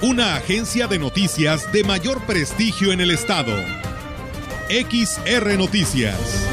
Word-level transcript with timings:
una 0.00 0.36
agencia 0.36 0.86
de 0.86 0.98
noticias 0.98 1.72
de 1.72 1.82
mayor 1.82 2.24
prestigio 2.24 2.92
en 2.92 3.00
el 3.00 3.10
estado. 3.10 3.52
XR 4.68 5.58
Noticias. 5.58 6.46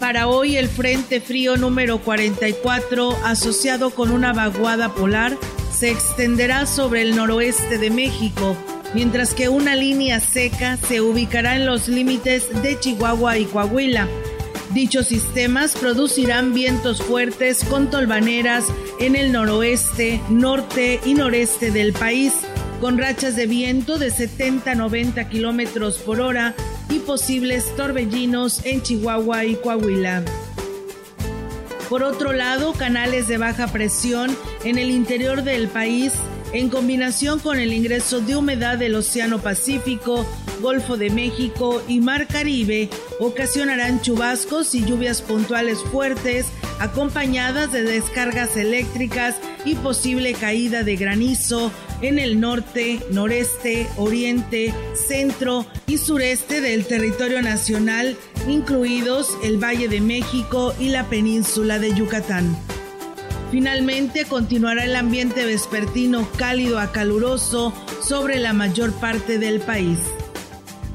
Para 0.00 0.26
hoy 0.26 0.56
el 0.56 0.68
Frente 0.68 1.20
Frío 1.20 1.56
número 1.56 1.98
44, 1.98 3.16
asociado 3.24 3.90
con 3.90 4.10
una 4.10 4.32
vaguada 4.32 4.94
polar, 4.94 5.36
se 5.72 5.90
extenderá 5.90 6.66
sobre 6.66 7.02
el 7.02 7.14
noroeste 7.14 7.78
de 7.78 7.90
México 7.90 8.56
mientras 8.94 9.34
que 9.34 9.48
una 9.48 9.74
línea 9.74 10.20
seca 10.20 10.76
se 10.76 11.00
ubicará 11.00 11.56
en 11.56 11.66
los 11.66 11.88
límites 11.88 12.48
de 12.62 12.78
Chihuahua 12.78 13.38
y 13.38 13.44
Coahuila. 13.46 14.08
Dichos 14.70 15.06
sistemas 15.06 15.76
producirán 15.76 16.52
vientos 16.52 17.02
fuertes 17.02 17.64
con 17.64 17.88
tolvaneras 17.90 18.64
en 19.00 19.16
el 19.16 19.32
noroeste, 19.32 20.20
norte 20.28 21.00
y 21.04 21.14
noreste 21.14 21.70
del 21.70 21.92
país, 21.92 22.32
con 22.80 22.98
rachas 22.98 23.36
de 23.36 23.46
viento 23.46 23.98
de 23.98 24.10
70 24.10 24.72
a 24.72 24.74
90 24.74 25.28
kilómetros 25.28 25.98
por 25.98 26.20
hora 26.20 26.54
y 26.90 26.98
posibles 26.98 27.74
torbellinos 27.76 28.64
en 28.64 28.82
Chihuahua 28.82 29.44
y 29.44 29.54
Coahuila. 29.56 30.22
Por 31.88 32.02
otro 32.02 32.32
lado, 32.32 32.72
canales 32.72 33.28
de 33.28 33.38
baja 33.38 33.68
presión 33.68 34.36
en 34.64 34.76
el 34.76 34.90
interior 34.90 35.42
del 35.42 35.68
país 35.68 36.12
en 36.56 36.70
combinación 36.70 37.38
con 37.38 37.58
el 37.58 37.72
ingreso 37.72 38.20
de 38.20 38.34
humedad 38.34 38.78
del 38.78 38.94
Océano 38.94 39.40
Pacífico, 39.40 40.26
Golfo 40.62 40.96
de 40.96 41.10
México 41.10 41.82
y 41.86 42.00
Mar 42.00 42.26
Caribe, 42.26 42.88
ocasionarán 43.20 44.00
chubascos 44.00 44.74
y 44.74 44.84
lluvias 44.84 45.20
puntuales 45.20 45.78
fuertes, 45.92 46.46
acompañadas 46.80 47.72
de 47.72 47.82
descargas 47.82 48.56
eléctricas 48.56 49.36
y 49.66 49.74
posible 49.74 50.32
caída 50.32 50.82
de 50.82 50.96
granizo 50.96 51.70
en 52.00 52.18
el 52.18 52.40
norte, 52.40 53.00
noreste, 53.10 53.86
oriente, 53.98 54.72
centro 54.94 55.66
y 55.86 55.98
sureste 55.98 56.62
del 56.62 56.86
territorio 56.86 57.42
nacional, 57.42 58.16
incluidos 58.48 59.28
el 59.44 59.62
Valle 59.62 59.88
de 59.88 60.00
México 60.00 60.74
y 60.80 60.88
la 60.88 61.04
península 61.04 61.78
de 61.78 61.94
Yucatán. 61.94 62.56
Finalmente 63.50 64.24
continuará 64.24 64.84
el 64.84 64.96
ambiente 64.96 65.44
vespertino 65.44 66.28
cálido 66.36 66.80
a 66.80 66.90
caluroso 66.90 67.72
sobre 68.02 68.40
la 68.40 68.52
mayor 68.52 68.92
parte 68.92 69.38
del 69.38 69.60
país. 69.60 69.98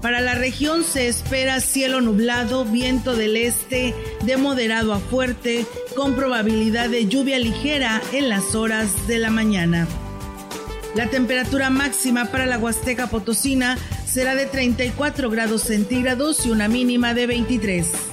Para 0.02 0.20
la 0.20 0.34
región 0.34 0.84
se 0.84 1.08
espera 1.08 1.62
cielo 1.62 2.02
nublado, 2.02 2.66
viento 2.66 3.16
del 3.16 3.38
este 3.38 3.96
de 4.24 4.38
moderado 4.38 4.94
a 4.94 5.00
fuerte, 5.00 5.66
con 5.96 6.16
probabilidad 6.16 6.90
de 6.90 7.08
lluvia 7.08 7.38
ligera 7.38 8.02
en 8.12 8.28
las 8.28 8.56
horas 8.56 9.08
de 9.08 9.20
la 9.20 9.30
mañana. 9.30 9.88
La 10.96 11.10
temperatura 11.10 11.70
máxima 11.70 12.26
para 12.26 12.48
la 12.48 12.58
Huasteca 12.58 13.08
Potosina 13.08 13.78
será 14.06 14.36
de 14.36 14.46
34 14.46 15.30
grados 15.30 15.62
centígrados 15.62 16.46
y 16.46 16.52
una 16.52 16.68
mínima 16.68 17.14
de 17.14 17.28
23. 17.28 18.11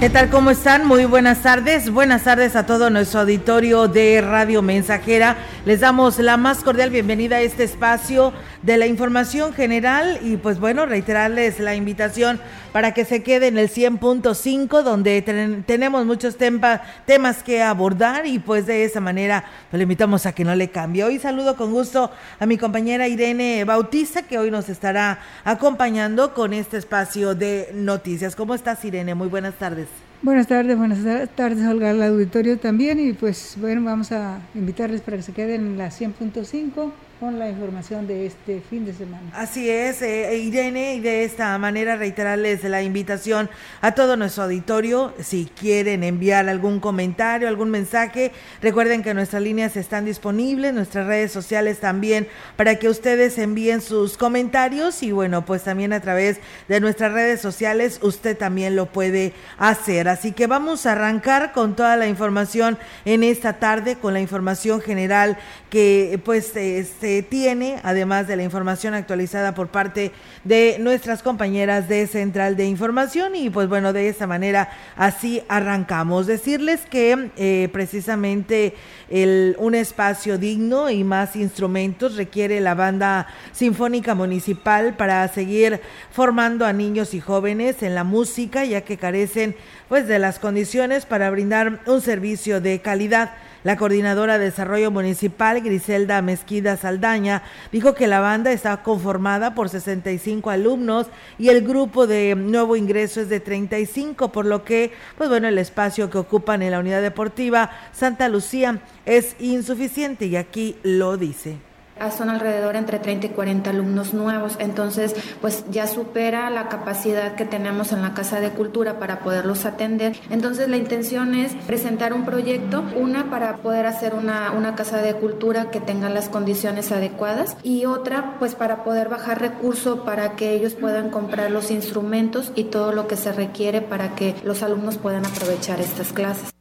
¿Qué 0.00 0.10
tal? 0.10 0.30
¿Cómo 0.30 0.50
están? 0.50 0.86
Muy 0.86 1.06
buenas 1.06 1.42
tardes. 1.42 1.90
Buenas 1.90 2.22
tardes 2.22 2.54
a 2.54 2.66
todo 2.66 2.88
nuestro 2.88 3.18
auditorio 3.20 3.88
de 3.88 4.20
Radio 4.20 4.62
Mensajera. 4.62 5.36
Les 5.68 5.80
damos 5.80 6.18
la 6.18 6.38
más 6.38 6.64
cordial 6.64 6.88
bienvenida 6.88 7.36
a 7.36 7.40
este 7.42 7.62
espacio 7.62 8.32
de 8.62 8.78
la 8.78 8.86
información 8.86 9.52
general 9.52 10.18
y 10.22 10.38
pues 10.38 10.58
bueno, 10.58 10.86
reiterarles 10.86 11.60
la 11.60 11.74
invitación 11.74 12.40
para 12.72 12.94
que 12.94 13.04
se 13.04 13.22
quede 13.22 13.48
en 13.48 13.58
el 13.58 13.68
100.5 13.68 14.82
donde 14.82 15.20
tenemos 15.66 16.06
muchos 16.06 16.38
temas 16.38 17.42
que 17.44 17.62
abordar 17.62 18.26
y 18.26 18.38
pues 18.38 18.64
de 18.64 18.84
esa 18.84 19.00
manera 19.00 19.44
pues, 19.70 19.76
le 19.76 19.82
invitamos 19.82 20.24
a 20.24 20.32
que 20.32 20.42
no 20.42 20.54
le 20.54 20.70
cambie. 20.70 21.04
Hoy 21.04 21.18
saludo 21.18 21.54
con 21.54 21.70
gusto 21.70 22.10
a 22.40 22.46
mi 22.46 22.56
compañera 22.56 23.06
Irene 23.06 23.62
Bautista 23.66 24.22
que 24.22 24.38
hoy 24.38 24.50
nos 24.50 24.70
estará 24.70 25.18
acompañando 25.44 26.32
con 26.32 26.54
este 26.54 26.78
espacio 26.78 27.34
de 27.34 27.72
noticias. 27.74 28.34
¿Cómo 28.34 28.54
estás 28.54 28.82
Irene? 28.86 29.14
Muy 29.14 29.28
buenas 29.28 29.56
tardes. 29.56 30.07
Buenas 30.20 30.48
tardes, 30.48 30.76
buenas 30.76 30.98
tardes, 31.36 31.64
Olga, 31.64 31.90
al 31.90 32.02
auditorio 32.02 32.58
también. 32.58 32.98
Y 32.98 33.12
pues 33.12 33.56
bueno, 33.60 33.84
vamos 33.84 34.10
a 34.10 34.40
invitarles 34.52 35.00
para 35.00 35.16
que 35.16 35.22
se 35.22 35.32
queden 35.32 35.64
en 35.64 35.78
la 35.78 35.90
100.5 35.90 36.90
con 37.20 37.38
la 37.38 37.48
información 37.48 38.06
de 38.06 38.26
este 38.26 38.60
fin 38.60 38.84
de 38.84 38.92
semana. 38.92 39.22
Así 39.34 39.68
es, 39.68 40.02
eh, 40.02 40.36
Irene, 40.36 40.94
y 40.94 41.00
de 41.00 41.24
esta 41.24 41.56
manera 41.58 41.96
reiterarles 41.96 42.62
la 42.62 42.82
invitación 42.82 43.50
a 43.80 43.92
todo 43.92 44.16
nuestro 44.16 44.44
auditorio. 44.44 45.12
Si 45.20 45.50
quieren 45.58 46.04
enviar 46.04 46.48
algún 46.48 46.78
comentario, 46.78 47.48
algún 47.48 47.70
mensaje, 47.70 48.30
recuerden 48.62 49.02
que 49.02 49.14
nuestras 49.14 49.42
líneas 49.42 49.76
están 49.76 50.04
disponibles, 50.04 50.72
nuestras 50.72 51.06
redes 51.06 51.32
sociales 51.32 51.80
también, 51.80 52.28
para 52.56 52.76
que 52.76 52.88
ustedes 52.88 53.36
envíen 53.38 53.80
sus 53.80 54.16
comentarios 54.16 55.02
y 55.02 55.10
bueno, 55.10 55.44
pues 55.44 55.64
también 55.64 55.92
a 55.92 56.00
través 56.00 56.38
de 56.68 56.80
nuestras 56.80 57.12
redes 57.12 57.40
sociales 57.40 57.98
usted 58.02 58.36
también 58.36 58.76
lo 58.76 58.86
puede 58.86 59.32
hacer. 59.58 60.08
Así 60.08 60.30
que 60.30 60.46
vamos 60.46 60.86
a 60.86 60.92
arrancar 60.92 61.52
con 61.52 61.74
toda 61.74 61.96
la 61.96 62.06
información 62.06 62.78
en 63.04 63.24
esta 63.24 63.54
tarde, 63.54 63.96
con 63.96 64.14
la 64.14 64.20
información 64.20 64.80
general 64.80 65.36
que 65.70 66.20
pues 66.24 66.54
este 66.56 67.07
tiene, 67.28 67.80
además 67.82 68.26
de 68.26 68.36
la 68.36 68.42
información 68.42 68.94
actualizada 68.94 69.54
por 69.54 69.68
parte 69.68 70.12
de 70.44 70.76
nuestras 70.80 71.22
compañeras 71.22 71.88
de 71.88 72.06
Central 72.06 72.56
de 72.56 72.66
Información. 72.66 73.34
Y 73.34 73.50
pues 73.50 73.68
bueno, 73.68 73.92
de 73.92 74.08
esa 74.08 74.26
manera 74.26 74.70
así 74.96 75.42
arrancamos. 75.48 76.26
Decirles 76.26 76.82
que 76.88 77.30
eh, 77.36 77.68
precisamente 77.72 78.74
el, 79.08 79.56
un 79.58 79.74
espacio 79.74 80.38
digno 80.38 80.90
y 80.90 81.04
más 81.04 81.36
instrumentos 81.36 82.16
requiere 82.16 82.60
la 82.60 82.74
banda 82.74 83.26
sinfónica 83.52 84.14
municipal 84.14 84.96
para 84.96 85.26
seguir 85.28 85.80
formando 86.12 86.66
a 86.66 86.72
niños 86.72 87.14
y 87.14 87.20
jóvenes 87.20 87.82
en 87.82 87.94
la 87.94 88.04
música, 88.04 88.64
ya 88.64 88.82
que 88.82 88.96
carecen 88.96 89.56
pues 89.88 90.06
de 90.06 90.18
las 90.18 90.38
condiciones 90.38 91.06
para 91.06 91.30
brindar 91.30 91.80
un 91.86 92.00
servicio 92.00 92.60
de 92.60 92.80
calidad. 92.80 93.32
La 93.64 93.76
coordinadora 93.76 94.38
de 94.38 94.46
desarrollo 94.46 94.92
municipal, 94.92 95.60
Griselda 95.60 96.22
Mezquida 96.22 96.76
Saldaña, 96.76 97.42
dijo 97.72 97.94
que 97.94 98.06
la 98.06 98.20
banda 98.20 98.52
está 98.52 98.82
conformada 98.84 99.54
por 99.54 99.68
65 99.68 100.50
alumnos 100.50 101.08
y 101.38 101.48
el 101.48 101.66
grupo 101.66 102.06
de 102.06 102.36
nuevo 102.36 102.76
ingreso 102.76 103.20
es 103.20 103.28
de 103.28 103.40
35, 103.40 104.30
por 104.30 104.46
lo 104.46 104.64
que, 104.64 104.92
pues 105.16 105.28
bueno, 105.28 105.48
el 105.48 105.58
espacio 105.58 106.08
que 106.08 106.18
ocupan 106.18 106.62
en 106.62 106.70
la 106.70 106.78
unidad 106.78 107.02
deportiva 107.02 107.70
Santa 107.92 108.28
Lucía 108.28 108.80
es 109.04 109.34
insuficiente 109.40 110.26
y 110.26 110.36
aquí 110.36 110.76
lo 110.84 111.16
dice. 111.16 111.67
Son 112.16 112.30
alrededor 112.30 112.76
entre 112.76 112.98
30 112.98 113.26
y 113.26 113.30
40 113.30 113.70
alumnos 113.70 114.14
nuevos, 114.14 114.56
entonces 114.58 115.14
pues 115.40 115.64
ya 115.70 115.86
supera 115.86 116.50
la 116.50 116.68
capacidad 116.68 117.34
que 117.34 117.44
tenemos 117.44 117.92
en 117.92 118.02
la 118.02 118.14
Casa 118.14 118.40
de 118.40 118.50
Cultura 118.50 118.98
para 118.98 119.20
poderlos 119.20 119.64
atender. 119.64 120.16
Entonces 120.30 120.68
la 120.68 120.76
intención 120.76 121.34
es 121.34 121.52
presentar 121.66 122.12
un 122.12 122.24
proyecto, 122.24 122.84
una 122.96 123.30
para 123.30 123.58
poder 123.58 123.86
hacer 123.86 124.14
una, 124.14 124.52
una 124.52 124.74
Casa 124.74 124.98
de 124.98 125.14
Cultura 125.14 125.70
que 125.70 125.80
tenga 125.80 126.08
las 126.08 126.28
condiciones 126.28 126.92
adecuadas 126.92 127.56
y 127.62 127.84
otra 127.84 128.36
pues 128.38 128.54
para 128.54 128.84
poder 128.84 129.08
bajar 129.08 129.40
recurso 129.40 130.04
para 130.04 130.36
que 130.36 130.52
ellos 130.52 130.74
puedan 130.74 131.10
comprar 131.10 131.50
los 131.50 131.70
instrumentos 131.70 132.52
y 132.54 132.64
todo 132.64 132.92
lo 132.92 133.06
que 133.06 133.16
se 133.16 133.32
requiere 133.32 133.80
para 133.80 134.14
que 134.14 134.34
los 134.44 134.62
alumnos 134.62 134.98
puedan 134.98 135.26
aprovechar 135.26 135.80
estas 135.80 136.12
clases. 136.12 136.57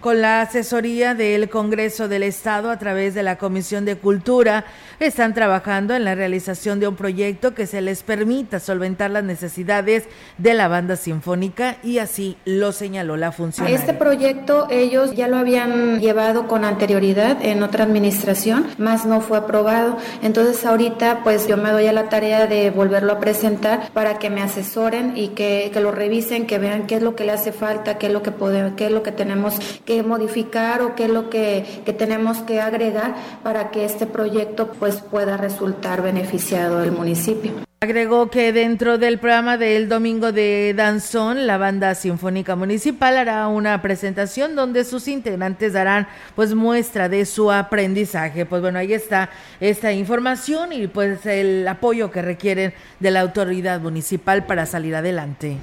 Con 0.00 0.20
la 0.20 0.40
asesoría 0.40 1.14
del 1.14 1.48
Congreso 1.48 2.08
del 2.08 2.22
Estado 2.22 2.70
a 2.70 2.78
través 2.78 3.14
de 3.14 3.22
la 3.22 3.36
Comisión 3.36 3.84
de 3.84 3.96
Cultura, 3.96 4.64
están 4.98 5.34
trabajando 5.34 5.94
en 5.94 6.04
la 6.04 6.14
realización 6.14 6.80
de 6.80 6.88
un 6.88 6.96
proyecto 6.96 7.54
que 7.54 7.66
se 7.66 7.80
les 7.80 8.02
permita 8.02 8.60
solventar 8.60 9.10
las 9.10 9.24
necesidades 9.24 10.04
de 10.38 10.54
la 10.54 10.68
banda 10.68 10.96
sinfónica 10.96 11.76
y 11.82 11.98
así 11.98 12.36
lo 12.44 12.72
señaló 12.72 13.16
la 13.16 13.32
funcionaria. 13.32 13.78
Este 13.78 13.94
proyecto 13.94 14.66
ellos 14.70 15.14
ya 15.14 15.28
lo 15.28 15.36
habían 15.36 16.00
llevado 16.00 16.48
con 16.48 16.64
anterioridad 16.64 17.38
en 17.42 17.62
otra 17.62 17.84
administración, 17.84 18.66
más 18.78 19.04
no 19.04 19.20
fue 19.20 19.38
aprobado. 19.38 19.96
Entonces 20.22 20.64
ahorita 20.64 21.20
pues 21.22 21.46
yo 21.46 21.56
me 21.56 21.70
doy 21.70 21.86
a 21.86 21.92
la 21.92 22.08
tarea 22.08 22.46
de 22.46 22.70
volverlo 22.70 23.12
a 23.12 23.20
presentar 23.20 23.90
para 23.92 24.18
que 24.18 24.30
me 24.30 24.42
asesoren 24.42 25.16
y 25.16 25.28
que, 25.28 25.70
que 25.72 25.80
lo 25.80 25.90
revisen, 25.90 26.46
que 26.46 26.58
vean 26.58 26.86
qué 26.86 26.96
es 26.96 27.02
lo 27.02 27.14
que 27.14 27.24
le 27.24 27.32
hace 27.32 27.52
falta, 27.52 27.98
qué 27.98 28.06
es 28.06 28.12
lo 28.12 28.22
que 28.22 28.30
podemos, 28.30 28.72
qué 28.76 28.86
es 28.86 28.92
lo 28.92 29.02
que 29.02 29.12
tenemos 29.12 29.58
que 29.84 29.89
modificar 30.04 30.82
o 30.82 30.94
qué 30.94 31.04
es 31.04 31.10
lo 31.10 31.30
que, 31.30 31.82
que 31.84 31.92
tenemos 31.92 32.38
que 32.38 32.60
agregar 32.60 33.14
para 33.42 33.70
que 33.70 33.84
este 33.84 34.06
proyecto 34.06 34.72
pues 34.78 34.96
pueda 35.00 35.36
resultar 35.36 36.02
beneficiado 36.02 36.78
al 36.78 36.92
municipio. 36.92 37.52
Agregó 37.82 38.28
que 38.28 38.52
dentro 38.52 38.98
del 38.98 39.18
programa 39.18 39.56
del 39.56 39.88
domingo 39.88 40.32
de 40.32 40.74
Danzón, 40.76 41.46
la 41.46 41.56
banda 41.56 41.94
sinfónica 41.94 42.54
municipal 42.54 43.16
hará 43.16 43.48
una 43.48 43.80
presentación 43.80 44.54
donde 44.54 44.84
sus 44.84 45.08
integrantes 45.08 45.72
darán 45.72 46.06
pues 46.36 46.54
muestra 46.54 47.08
de 47.08 47.24
su 47.24 47.50
aprendizaje. 47.50 48.44
Pues 48.44 48.60
bueno, 48.60 48.78
ahí 48.78 48.92
está 48.92 49.30
esta 49.60 49.94
información 49.94 50.74
y 50.74 50.88
pues 50.88 51.24
el 51.24 51.66
apoyo 51.66 52.10
que 52.10 52.20
requieren 52.20 52.74
de 52.98 53.10
la 53.12 53.22
autoridad 53.22 53.80
municipal 53.80 54.44
para 54.44 54.66
salir 54.66 54.94
adelante. 54.94 55.56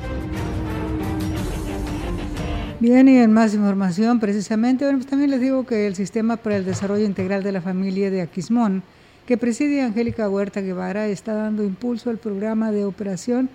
Bien, 2.80 3.08
y 3.08 3.18
en 3.18 3.34
más 3.34 3.56
información, 3.56 4.20
precisamente, 4.20 4.86
bueno, 4.86 5.00
pues 5.00 5.10
también 5.10 5.32
les 5.32 5.42
digo 5.42 5.66
que 5.66 5.88
el 5.88 5.96
Sistema 5.96 6.38
para 6.38 6.58
el 6.58 6.64
Desarrollo 6.64 7.06
Integral 7.06 7.42
de 7.42 7.52
la 7.52 7.60
Familia 7.60 8.12
de 8.12 8.22
Aquismón, 8.22 8.84
que 9.26 9.36
preside 9.36 9.82
Angélica 9.82 10.30
Huerta 10.30 10.62
Guevara, 10.62 11.08
está 11.08 11.34
dando 11.34 11.64
impulso 11.64 12.12
al 12.12 12.20
programa 12.20 12.72
de 12.72 12.86
operación 12.86 13.50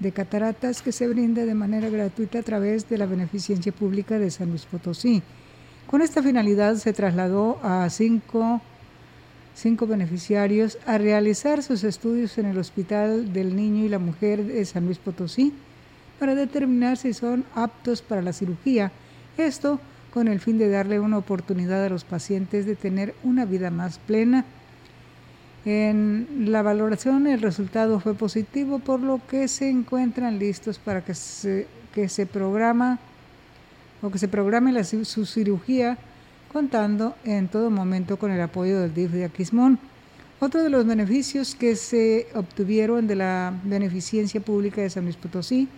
de 0.00 0.10
cataratas 0.10 0.82
que 0.82 0.90
se 0.90 1.06
brinda 1.06 1.44
de 1.46 1.54
manera 1.54 1.88
gratuita 1.88 2.40
a 2.40 2.42
través 2.42 2.88
de 2.88 2.98
la 2.98 3.06
Beneficencia 3.06 3.70
Pública 3.70 4.18
de 4.18 4.32
San 4.32 4.48
Luis 4.48 4.66
Potosí. 4.66 5.22
Con 5.86 6.02
esta 6.02 6.20
finalidad 6.20 6.74
se 6.74 6.92
trasladó 6.92 7.60
a 7.62 7.88
cinco, 7.90 8.60
cinco 9.54 9.86
beneficiarios 9.86 10.78
a 10.84 10.98
realizar 10.98 11.62
sus 11.62 11.84
estudios 11.84 12.38
en 12.38 12.46
el 12.46 12.58
Hospital 12.58 13.32
del 13.32 13.54
Niño 13.54 13.84
y 13.84 13.88
la 13.88 14.00
Mujer 14.00 14.42
de 14.42 14.64
San 14.64 14.86
Luis 14.86 14.98
Potosí 14.98 15.52
para 16.18 16.34
determinar 16.34 16.96
si 16.96 17.12
son 17.12 17.44
aptos 17.54 18.02
para 18.02 18.22
la 18.22 18.32
cirugía. 18.32 18.92
Esto 19.36 19.80
con 20.12 20.28
el 20.28 20.38
fin 20.38 20.58
de 20.58 20.68
darle 20.68 21.00
una 21.00 21.18
oportunidad 21.18 21.84
a 21.84 21.88
los 21.88 22.04
pacientes 22.04 22.66
de 22.66 22.76
tener 22.76 23.14
una 23.24 23.44
vida 23.44 23.70
más 23.70 23.98
plena. 23.98 24.44
En 25.64 26.28
la 26.52 26.62
valoración 26.62 27.26
el 27.26 27.42
resultado 27.42 27.98
fue 27.98 28.14
positivo, 28.14 28.78
por 28.78 29.00
lo 29.00 29.20
que 29.28 29.48
se 29.48 29.68
encuentran 29.68 30.38
listos 30.38 30.78
para 30.78 31.04
que 31.04 31.14
se, 31.14 31.66
que 31.92 32.08
se 32.08 32.26
programa 32.26 33.00
o 34.02 34.10
que 34.10 34.18
se 34.18 34.28
programe 34.28 34.84
su 34.84 35.26
cirugía 35.26 35.98
contando 36.52 37.16
en 37.24 37.48
todo 37.48 37.70
momento 37.70 38.16
con 38.16 38.30
el 38.30 38.40
apoyo 38.40 38.80
del 38.80 38.94
DIF 38.94 39.10
de 39.10 39.24
Aquismón. 39.24 39.80
Otro 40.38 40.62
de 40.62 40.70
los 40.70 40.86
beneficios 40.86 41.56
que 41.56 41.74
se 41.74 42.28
obtuvieron 42.34 43.08
de 43.08 43.16
la 43.16 43.52
beneficencia 43.64 44.40
pública 44.40 44.82
de 44.82 44.90
San 44.90 45.04
Luis 45.04 45.16
Potosí 45.16 45.68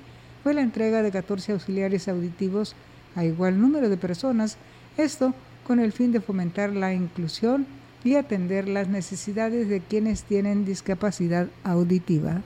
fue 0.47 0.55
la 0.55 0.61
entrega 0.61 1.03
de 1.03 1.11
14 1.11 1.55
auxiliares 1.55 2.07
auditivos 2.07 2.77
a 3.17 3.25
igual 3.25 3.61
número 3.61 3.89
de 3.89 3.97
personas, 3.97 4.59
esto 4.97 5.35
con 5.67 5.81
el 5.81 5.91
fin 5.91 6.13
de 6.13 6.21
fomentar 6.21 6.71
la 6.71 6.95
inclusión 6.95 7.67
y 8.05 8.15
atender 8.15 8.69
las 8.69 8.87
necesidades 8.87 9.69
de 9.69 9.81
quienes 9.81 10.23
tienen 10.23 10.65
discapacidad 10.65 11.49
auditiva. 11.65 12.43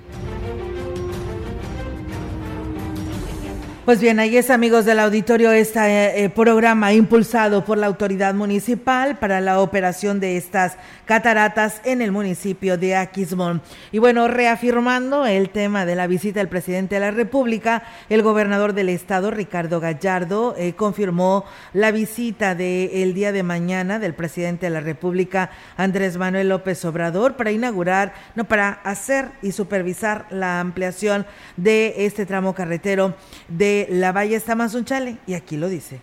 Pues 3.90 4.00
bien, 4.00 4.20
ahí 4.20 4.37
es 4.37 4.50
amigos 4.50 4.84
del 4.84 5.00
auditorio 5.00 5.50
este 5.50 6.31
programa 6.37 6.92
impulsado 6.92 7.64
por 7.64 7.76
la 7.76 7.88
autoridad 7.88 8.34
municipal 8.34 9.19
para 9.19 9.40
la 9.40 9.58
operación 9.58 10.20
de 10.20 10.37
estas 10.37 10.76
cataratas 11.06 11.81
en 11.84 12.00
el 12.00 12.12
municipio 12.12 12.78
de 12.78 12.94
Aquismón. 12.94 13.60
Y 13.90 13.98
bueno, 13.98 14.28
reafirmando 14.28 15.26
el 15.26 15.50
tema 15.50 15.87
de 15.87 15.96
la 15.96 16.06
visita 16.06 16.38
del 16.38 16.48
presidente 16.48 16.94
de 16.94 17.00
la 17.00 17.10
República, 17.10 17.82
el 18.08 18.22
gobernador 18.22 18.75
del 18.75 18.90
estado, 18.90 19.32
Ricardo 19.32 19.81
Gallardo, 19.81 20.54
eh, 20.56 20.75
confirmó 20.75 21.44
la 21.72 21.90
visita 21.90 22.54
del 22.54 23.12
día 23.12 23.32
de 23.32 23.42
mañana 23.42 23.98
del 23.98 24.14
presidente 24.14 24.66
de 24.66 24.70
la 24.70 24.82
República, 24.82 25.50
Andrés 25.76 26.16
Manuel 26.16 26.50
López 26.50 26.84
Obrador, 26.84 27.34
para 27.34 27.50
inaugurar, 27.50 28.14
no, 28.37 28.44
para 28.44 28.70
hacer 28.84 29.31
y 29.42 29.50
supervisar 29.50 30.26
la 30.31 30.60
ampliación 30.60 31.26
de 31.56 32.06
este 32.06 32.25
tramo 32.25 32.54
carretero 32.54 33.16
de 33.48 33.80
la 33.88 34.12
Valle 34.12 34.38
Tamazunchale 34.41 35.19
y 35.27 35.35
aquí 35.35 35.56
lo 35.56 35.69
dice. 35.69 36.00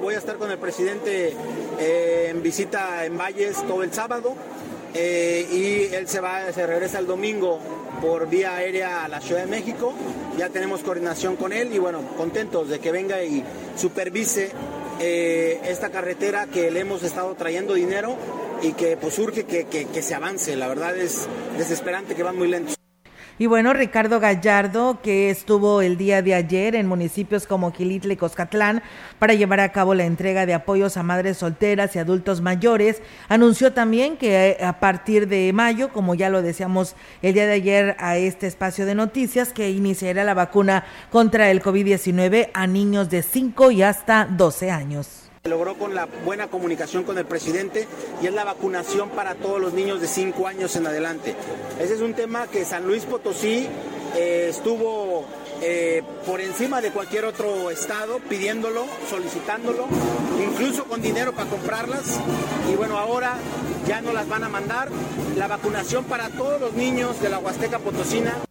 Voy 0.00 0.14
a 0.14 0.18
estar 0.18 0.36
con 0.36 0.50
el 0.50 0.58
presidente 0.58 1.32
eh, 1.78 2.28
en 2.30 2.42
visita 2.42 3.04
en 3.04 3.16
Valles 3.16 3.64
todo 3.68 3.84
el 3.84 3.92
sábado 3.92 4.34
eh, 4.94 5.46
y 5.48 5.94
él 5.94 6.08
se 6.08 6.20
va, 6.20 6.50
se 6.52 6.66
regresa 6.66 6.98
el 6.98 7.06
domingo 7.06 7.60
por 8.00 8.28
vía 8.28 8.56
aérea 8.56 9.04
a 9.04 9.08
la 9.08 9.20
Ciudad 9.20 9.42
de 9.42 9.46
México. 9.46 9.94
Ya 10.36 10.48
tenemos 10.48 10.80
coordinación 10.80 11.36
con 11.36 11.52
él 11.52 11.72
y 11.72 11.78
bueno, 11.78 12.00
contentos 12.16 12.68
de 12.68 12.80
que 12.80 12.90
venga 12.90 13.22
y 13.22 13.44
supervise 13.76 14.50
eh, 14.98 15.60
esta 15.64 15.90
carretera 15.90 16.46
que 16.46 16.70
le 16.70 16.80
hemos 16.80 17.02
estado 17.02 17.34
trayendo 17.34 17.74
dinero 17.74 18.16
y 18.62 18.72
que 18.72 18.96
pues 18.96 19.18
urge 19.18 19.44
que, 19.44 19.66
que 19.66 20.02
se 20.02 20.14
avance. 20.14 20.56
La 20.56 20.66
verdad 20.66 20.96
es 20.96 21.28
desesperante 21.58 22.14
que 22.14 22.22
van 22.22 22.36
muy 22.36 22.48
lentos. 22.48 22.76
Y 23.38 23.44
bueno, 23.44 23.74
Ricardo 23.74 24.18
Gallardo, 24.18 25.02
que 25.02 25.28
estuvo 25.28 25.82
el 25.82 25.98
día 25.98 26.22
de 26.22 26.32
ayer 26.32 26.74
en 26.74 26.86
municipios 26.86 27.46
como 27.46 27.70
Quilitla 27.70 28.14
y 28.14 28.16
Coscatlán 28.16 28.82
para 29.18 29.34
llevar 29.34 29.60
a 29.60 29.72
cabo 29.72 29.94
la 29.94 30.06
entrega 30.06 30.46
de 30.46 30.54
apoyos 30.54 30.96
a 30.96 31.02
madres 31.02 31.36
solteras 31.36 31.94
y 31.94 31.98
adultos 31.98 32.40
mayores, 32.40 33.02
anunció 33.28 33.74
también 33.74 34.16
que 34.16 34.52
eh, 34.52 34.64
a 34.64 34.80
partir 34.80 35.28
de 35.28 35.52
mayo, 35.52 35.92
como 35.92 36.14
ya 36.14 36.30
lo 36.30 36.40
decíamos 36.40 36.96
el 37.20 37.34
día 37.34 37.46
de 37.46 37.52
ayer 37.52 37.96
a 37.98 38.16
este 38.16 38.46
espacio 38.46 38.86
de 38.86 38.94
noticias, 38.94 39.52
que 39.52 39.68
iniciará 39.68 40.24
la 40.24 40.32
vacuna 40.32 40.86
contra 41.10 41.50
el 41.50 41.62
COVID-19 41.62 42.48
a 42.54 42.66
niños 42.66 43.10
de 43.10 43.20
5 43.20 43.70
y 43.70 43.82
hasta 43.82 44.24
12 44.24 44.70
años 44.70 45.25
logró 45.48 45.76
con 45.76 45.94
la 45.94 46.06
buena 46.24 46.48
comunicación 46.48 47.04
con 47.04 47.18
el 47.18 47.24
presidente 47.24 47.86
y 48.22 48.26
es 48.26 48.34
la 48.34 48.44
vacunación 48.44 49.10
para 49.10 49.34
todos 49.34 49.60
los 49.60 49.72
niños 49.72 50.00
de 50.00 50.06
5 50.06 50.46
años 50.46 50.76
en 50.76 50.86
adelante. 50.86 51.34
Ese 51.80 51.94
es 51.94 52.00
un 52.00 52.14
tema 52.14 52.46
que 52.46 52.64
San 52.64 52.86
Luis 52.86 53.04
Potosí 53.04 53.66
eh, 54.14 54.48
estuvo 54.50 55.24
eh, 55.62 56.02
por 56.26 56.40
encima 56.40 56.80
de 56.80 56.90
cualquier 56.90 57.24
otro 57.24 57.70
estado 57.70 58.18
pidiéndolo, 58.18 58.84
solicitándolo, 59.08 59.86
incluso 60.42 60.84
con 60.84 61.00
dinero 61.00 61.32
para 61.32 61.48
comprarlas. 61.48 62.20
Y 62.70 62.76
bueno, 62.76 62.98
ahora 62.98 63.36
ya 63.86 64.00
no 64.00 64.12
las 64.12 64.28
van 64.28 64.44
a 64.44 64.48
mandar. 64.48 64.88
La 65.36 65.48
vacunación 65.48 66.04
para 66.04 66.28
todos 66.30 66.60
los 66.60 66.72
niños 66.74 67.20
de 67.20 67.28
la 67.28 67.38
Huasteca 67.38 67.78
Potosina 67.78 68.45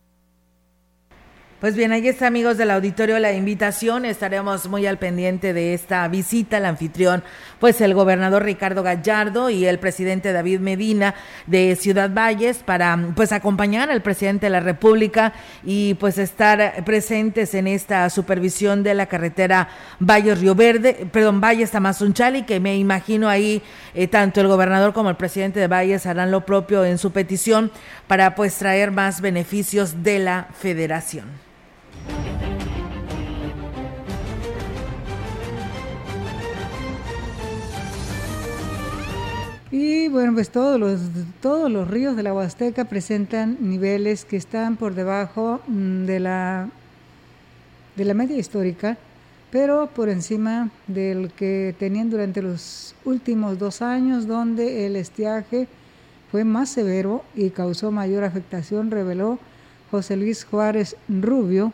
pues 1.66 1.76
bien, 1.76 1.92
ahí 1.94 2.08
está, 2.08 2.28
amigos 2.28 2.58
del 2.58 2.70
auditorio, 2.70 3.18
la 3.18 3.34
invitación. 3.34 4.06
Estaremos 4.06 4.68
muy 4.70 4.86
al 4.86 5.00
pendiente 5.00 5.52
de 5.52 5.74
esta 5.74 6.08
visita 6.08 6.58
al 6.58 6.66
anfitrión, 6.66 7.24
pues 7.60 7.82
el 7.82 7.96
gobernador 7.96 8.44
Ricardo 8.44 8.84
Gallardo 8.84 9.50
y 9.50 9.66
el 9.66 9.80
presidente 9.80 10.32
David 10.32 10.60
Medina 10.60 11.16
de 11.48 11.76
Ciudad 11.76 12.12
Valles 12.14 12.58
para 12.60 12.96
pues 13.16 13.32
acompañar 13.32 13.90
al 13.90 14.04
presidente 14.04 14.46
de 14.46 14.52
la 14.52 14.60
República 14.60 15.34
y 15.64 15.96
pues 15.96 16.20
estar 16.20 16.84
presentes 16.86 17.56
en 17.56 17.66
esta 17.66 18.12
supervisión 18.12 18.84
de 18.84 18.94
la 18.94 19.08
carretera 19.08 19.68
Valles 20.00 20.40
Río 20.42 20.54
Verde, 20.54 21.08
perdón, 21.12 21.42
Valles 21.42 21.72
Tamazunchali, 21.72 22.44
que 22.44 22.60
me 22.60 22.78
imagino 22.78 23.28
ahí 23.28 23.64
eh, 23.96 24.08
tanto 24.08 24.40
el 24.40 24.48
gobernador 24.50 24.94
como 24.94 25.10
el 25.10 25.16
presidente 25.16 25.60
de 25.60 25.68
Valles 25.68 26.06
harán 26.06 26.30
lo 26.30 26.46
propio 26.46 26.86
en 26.86 27.00
su 27.00 27.12
petición 27.12 27.72
para 28.06 28.36
pues 28.36 28.54
traer 28.56 28.92
más 28.92 29.20
beneficios 29.20 30.04
de 30.04 30.20
la 30.20 30.48
federación. 30.60 31.44
Y 39.78 40.08
bueno, 40.08 40.34
pues 40.34 40.52
todos 40.52 40.80
los, 40.80 41.02
todos 41.42 41.70
los 41.70 41.90
ríos 41.90 42.16
de 42.16 42.24
la 42.24 42.34
Huasteca 42.34 42.86
presentan 42.86 43.58
niveles 43.60 44.24
que 44.24 44.38
están 44.38 44.78
por 44.78 44.96
debajo 44.96 45.60
mm, 45.68 46.06
de 46.06 46.20
la, 46.22 46.70
de 47.98 48.06
la 48.06 48.14
media 48.14 48.38
histórica, 48.38 48.98
pero 49.52 49.88
por 49.88 50.08
encima 50.08 50.70
del 50.88 51.30
que 51.32 51.76
tenían 51.78 52.10
durante 52.10 52.42
los 52.42 52.96
últimos 53.04 53.60
dos 53.60 53.82
años, 53.82 54.28
donde 54.28 54.86
el 54.86 54.96
estiaje 54.96 55.68
fue 56.32 56.46
más 56.46 56.70
severo 56.70 57.24
y 57.36 57.50
causó 57.50 57.92
mayor 57.92 58.24
afectación, 58.24 58.92
reveló 58.92 59.40
José 59.92 60.16
Luis 60.16 60.46
Juárez 60.46 60.96
Rubio, 61.10 61.74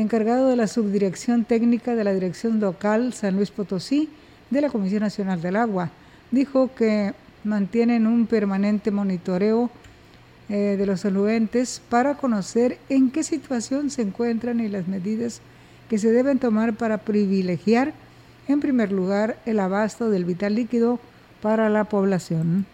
encargado 0.00 0.48
de 0.48 0.56
la 0.56 0.66
subdirección 0.68 1.44
técnica 1.44 1.94
de 1.94 2.04
la 2.04 2.12
Dirección 2.12 2.60
Local 2.60 3.12
San 3.12 3.36
Luis 3.36 3.50
Potosí 3.50 4.08
de 4.50 4.60
la 4.60 4.70
Comisión 4.70 5.00
Nacional 5.00 5.42
del 5.42 5.56
Agua. 5.56 5.90
Dijo 6.30 6.70
que 6.74 7.14
mantienen 7.44 8.06
un 8.06 8.26
permanente 8.26 8.90
monitoreo 8.90 9.70
eh, 10.48 10.76
de 10.78 10.86
los 10.86 11.00
solventes 11.00 11.82
para 11.88 12.14
conocer 12.14 12.78
en 12.88 13.10
qué 13.10 13.22
situación 13.22 13.90
se 13.90 14.02
encuentran 14.02 14.60
y 14.60 14.68
las 14.68 14.86
medidas 14.86 15.40
que 15.90 15.98
se 15.98 16.12
deben 16.12 16.38
tomar 16.38 16.74
para 16.74 16.98
privilegiar, 16.98 17.92
en 18.46 18.60
primer 18.60 18.92
lugar, 18.92 19.38
el 19.46 19.58
abasto 19.60 20.10
del 20.10 20.24
vital 20.24 20.54
líquido 20.54 21.00
para 21.42 21.68
la 21.68 21.84
población 21.84 22.66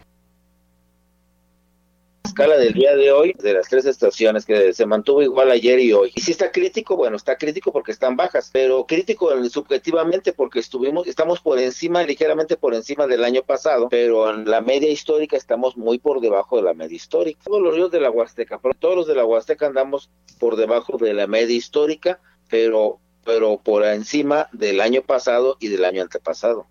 escala 2.35 2.57
del 2.57 2.73
día 2.73 2.97
de 2.97 3.13
hoy 3.13 3.33
de 3.39 3.53
las 3.53 3.69
tres 3.69 3.87
estaciones 3.87 4.45
que 4.45 4.73
se 4.73 4.87
mantuvo 4.87 5.23
igual 5.23 5.53
ayer 5.53 5.79
y 5.79 5.93
hoy. 5.93 6.11
Y 6.17 6.21
si 6.21 6.33
está 6.33 6.51
crítico, 6.51 6.97
bueno, 6.97 7.17
está 7.17 7.39
crítico 7.39 7.71
porque 7.71 7.93
están 7.93 8.17
bajas, 8.17 8.51
pero 8.53 8.87
crítico 8.87 9.31
subjetivamente 9.49 10.33
porque 10.33 10.59
estuvimos, 10.59 11.07
estamos 11.07 11.41
por 11.41 11.61
encima, 11.61 12.03
ligeramente 12.03 12.57
por 12.57 12.75
encima 12.75 13.07
del 13.07 13.23
año 13.23 13.43
pasado, 13.43 13.89
pero 13.89 14.29
en 14.29 14.51
la 14.51 14.61
media 14.61 14.91
histórica 14.91 15.37
estamos 15.37 15.77
muy 15.77 15.99
por 16.01 16.21
debajo 16.21 16.57
de 16.57 16.63
la 16.63 16.75
media 16.75 16.97
histórica. 16.97 17.41
Todos 17.45 17.63
los 17.63 17.73
ríos 17.73 17.93
de 17.93 18.01
la 18.01 18.11
Huasteca, 18.11 18.61
todos 18.81 18.97
los 18.97 19.07
de 19.07 19.15
la 19.15 19.25
Huasteca 19.25 19.67
andamos 19.67 20.11
por 20.41 20.57
debajo 20.57 20.99
de 20.99 21.15
la 21.15 21.29
media 21.29 21.55
histórica, 21.55 22.19
pero 22.51 22.99
pero 23.25 23.59
por 23.59 23.85
encima 23.85 24.49
del 24.53 24.81
año 24.81 25.01
pasado 25.01 25.57
y 25.61 25.69
del 25.69 25.85
año 25.85 26.03
antepasado. 26.03 26.67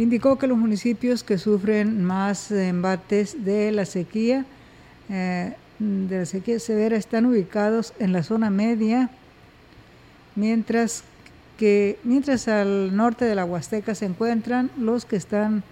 Indicó 0.00 0.38
que 0.38 0.46
los 0.46 0.56
municipios 0.56 1.22
que 1.22 1.36
sufren 1.36 2.02
más 2.02 2.50
embates 2.50 3.44
de 3.44 3.70
la 3.70 3.84
sequía, 3.84 4.46
eh, 5.10 5.52
de 5.78 6.18
la 6.20 6.24
sequía 6.24 6.58
severa, 6.58 6.96
están 6.96 7.26
ubicados 7.26 7.92
en 7.98 8.14
la 8.14 8.22
zona 8.22 8.48
media, 8.48 9.10
mientras 10.36 11.04
que 11.58 11.98
mientras 12.02 12.48
al 12.48 12.96
norte 12.96 13.26
de 13.26 13.34
la 13.34 13.44
Huasteca 13.44 13.94
se 13.94 14.06
encuentran 14.06 14.70
los 14.78 15.04
que 15.04 15.16
están 15.16 15.64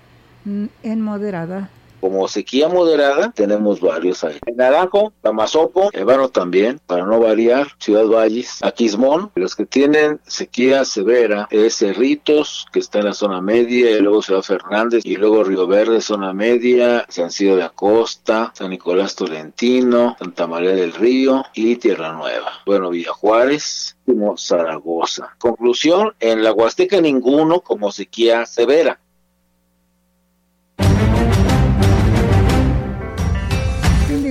mm, 0.44 0.66
en 0.82 1.00
moderada 1.00 1.70
como 2.00 2.28
sequía 2.28 2.68
moderada, 2.68 3.32
tenemos 3.34 3.80
varios 3.80 4.24
ahí. 4.24 4.38
En 4.46 4.56
Naranjo, 4.56 5.12
Tamazopo, 5.22 5.90
Ébano 5.92 6.28
también, 6.28 6.80
para 6.86 7.04
no 7.04 7.20
variar, 7.20 7.68
Ciudad 7.78 8.06
Valles, 8.06 8.58
Aquismón. 8.62 9.30
Los 9.34 9.56
que 9.56 9.66
tienen 9.66 10.20
sequía 10.26 10.84
severa 10.84 11.48
es 11.50 11.76
Cerritos, 11.76 12.66
que 12.72 12.80
está 12.80 13.00
en 13.00 13.06
la 13.06 13.14
zona 13.14 13.40
media, 13.40 13.90
y 13.90 14.00
luego 14.00 14.22
Ciudad 14.22 14.42
Fernández, 14.42 15.04
y 15.04 15.16
luego 15.16 15.44
Río 15.44 15.66
Verde, 15.66 16.00
zona 16.00 16.32
media, 16.32 17.04
San 17.08 17.30
Ciro 17.30 17.56
de 17.56 17.64
Acosta, 17.64 18.52
San 18.54 18.70
Nicolás 18.70 19.14
Tolentino, 19.14 20.16
Santa 20.18 20.46
María 20.46 20.72
del 20.72 20.92
Río 20.92 21.44
y 21.54 21.76
Tierra 21.76 22.12
Nueva. 22.12 22.50
Bueno, 22.66 22.90
Villa 22.90 23.12
Juárez, 23.12 23.96
Zaragoza. 24.36 25.34
Conclusión, 25.38 26.14
en 26.20 26.42
la 26.42 26.52
Huasteca 26.52 27.00
ninguno 27.00 27.60
como 27.60 27.92
sequía 27.92 28.46
severa. 28.46 28.98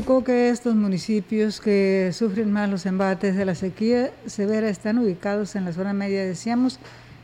Que 0.05 0.49
estos 0.49 0.75
municipios 0.75 1.59
que 1.59 2.11
sufren 2.13 2.51
más 2.51 2.69
los 2.69 2.85
embates 2.85 3.35
de 3.35 3.45
la 3.45 3.55
sequía 3.55 4.11
severa 4.27 4.69
están 4.69 4.99
ubicados 4.99 5.55
en 5.55 5.65
la 5.65 5.73
zona 5.73 5.91
media, 5.91 6.23
decíamos, 6.23 6.79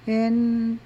en, 0.07 0.79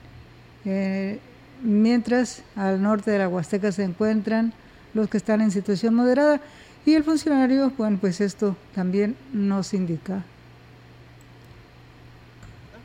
eh, 0.66 1.20
mientras 1.64 2.44
al 2.58 2.82
norte 2.82 3.12
de 3.12 3.20
la 3.20 3.30
Huasteca 3.30 3.72
se 3.72 3.84
encuentran 3.84 4.52
los 4.94 5.10
que 5.10 5.16
están 5.16 5.40
en 5.40 5.50
situación 5.50 5.96
moderada. 5.96 6.42
Y 6.86 6.94
el 6.94 7.06
funcionario, 7.06 7.72
bueno, 7.78 7.98
pues 8.02 8.20
esto 8.20 8.58
también 8.76 9.16
nos 9.32 9.74
indica 9.74 10.26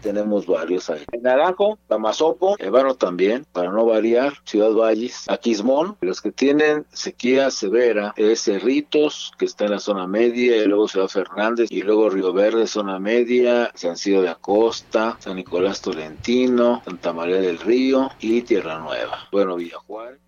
tenemos 0.02 0.46
varios 0.46 0.90
ahí. 0.90 1.04
En 1.12 1.22
Naranjo, 1.22 1.78
Tamazopo, 1.88 2.56
Ébano 2.58 2.94
también, 2.94 3.46
para 3.52 3.70
no 3.70 3.86
variar, 3.86 4.34
Ciudad 4.44 4.72
Valles, 4.72 5.24
Aquismón, 5.28 5.96
los 6.00 6.20
que 6.20 6.32
tienen 6.32 6.84
sequía 6.92 7.50
severa 7.50 8.12
es 8.16 8.42
Cerritos, 8.42 9.32
que 9.38 9.46
está 9.46 9.64
en 9.64 9.70
la 9.70 9.78
zona 9.78 10.06
media, 10.06 10.56
y 10.56 10.66
luego 10.66 10.88
Ciudad 10.88 11.08
Fernández, 11.08 11.68
y 11.70 11.82
luego 11.82 12.10
Río 12.10 12.32
Verde, 12.32 12.66
zona 12.66 12.98
media, 12.98 13.70
San 13.74 13.96
Ciro 13.96 14.22
de 14.22 14.28
Acosta, 14.28 15.16
San 15.20 15.36
Nicolás 15.36 15.80
Tolentino, 15.80 16.82
Santa 16.84 17.12
María 17.12 17.40
del 17.40 17.58
Río 17.58 18.10
y 18.20 18.42
Tierra 18.42 18.78
Nueva. 18.78 19.28
Bueno, 19.30 19.56
Villajuárez. 19.56 20.18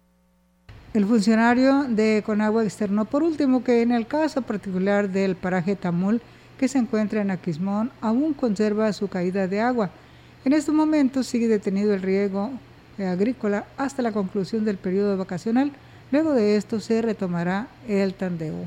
El 0.94 1.06
funcionario 1.06 1.86
de 1.88 2.22
Conagua 2.24 2.62
externó 2.62 3.04
por 3.04 3.24
último 3.24 3.64
que 3.64 3.82
en 3.82 3.90
el 3.90 4.06
caso 4.06 4.42
particular 4.42 5.10
del 5.10 5.34
paraje 5.34 5.74
Tamul, 5.74 6.22
que 6.64 6.68
se 6.68 6.78
encuentra 6.78 7.20
en 7.20 7.30
Aquismón 7.30 7.90
aún 8.00 8.32
conserva 8.32 8.90
su 8.94 9.06
caída 9.06 9.46
de 9.46 9.60
agua. 9.60 9.90
En 10.46 10.54
estos 10.54 10.74
momentos 10.74 11.26
sigue 11.26 11.46
detenido 11.46 11.92
el 11.92 12.00
riego 12.00 12.52
agrícola 12.98 13.66
hasta 13.76 14.00
la 14.00 14.12
conclusión 14.12 14.64
del 14.64 14.78
periodo 14.78 15.18
vacacional. 15.18 15.72
Luego 16.10 16.32
de 16.32 16.56
esto 16.56 16.80
se 16.80 17.02
retomará 17.02 17.68
el 17.86 18.14
tandeo. 18.14 18.66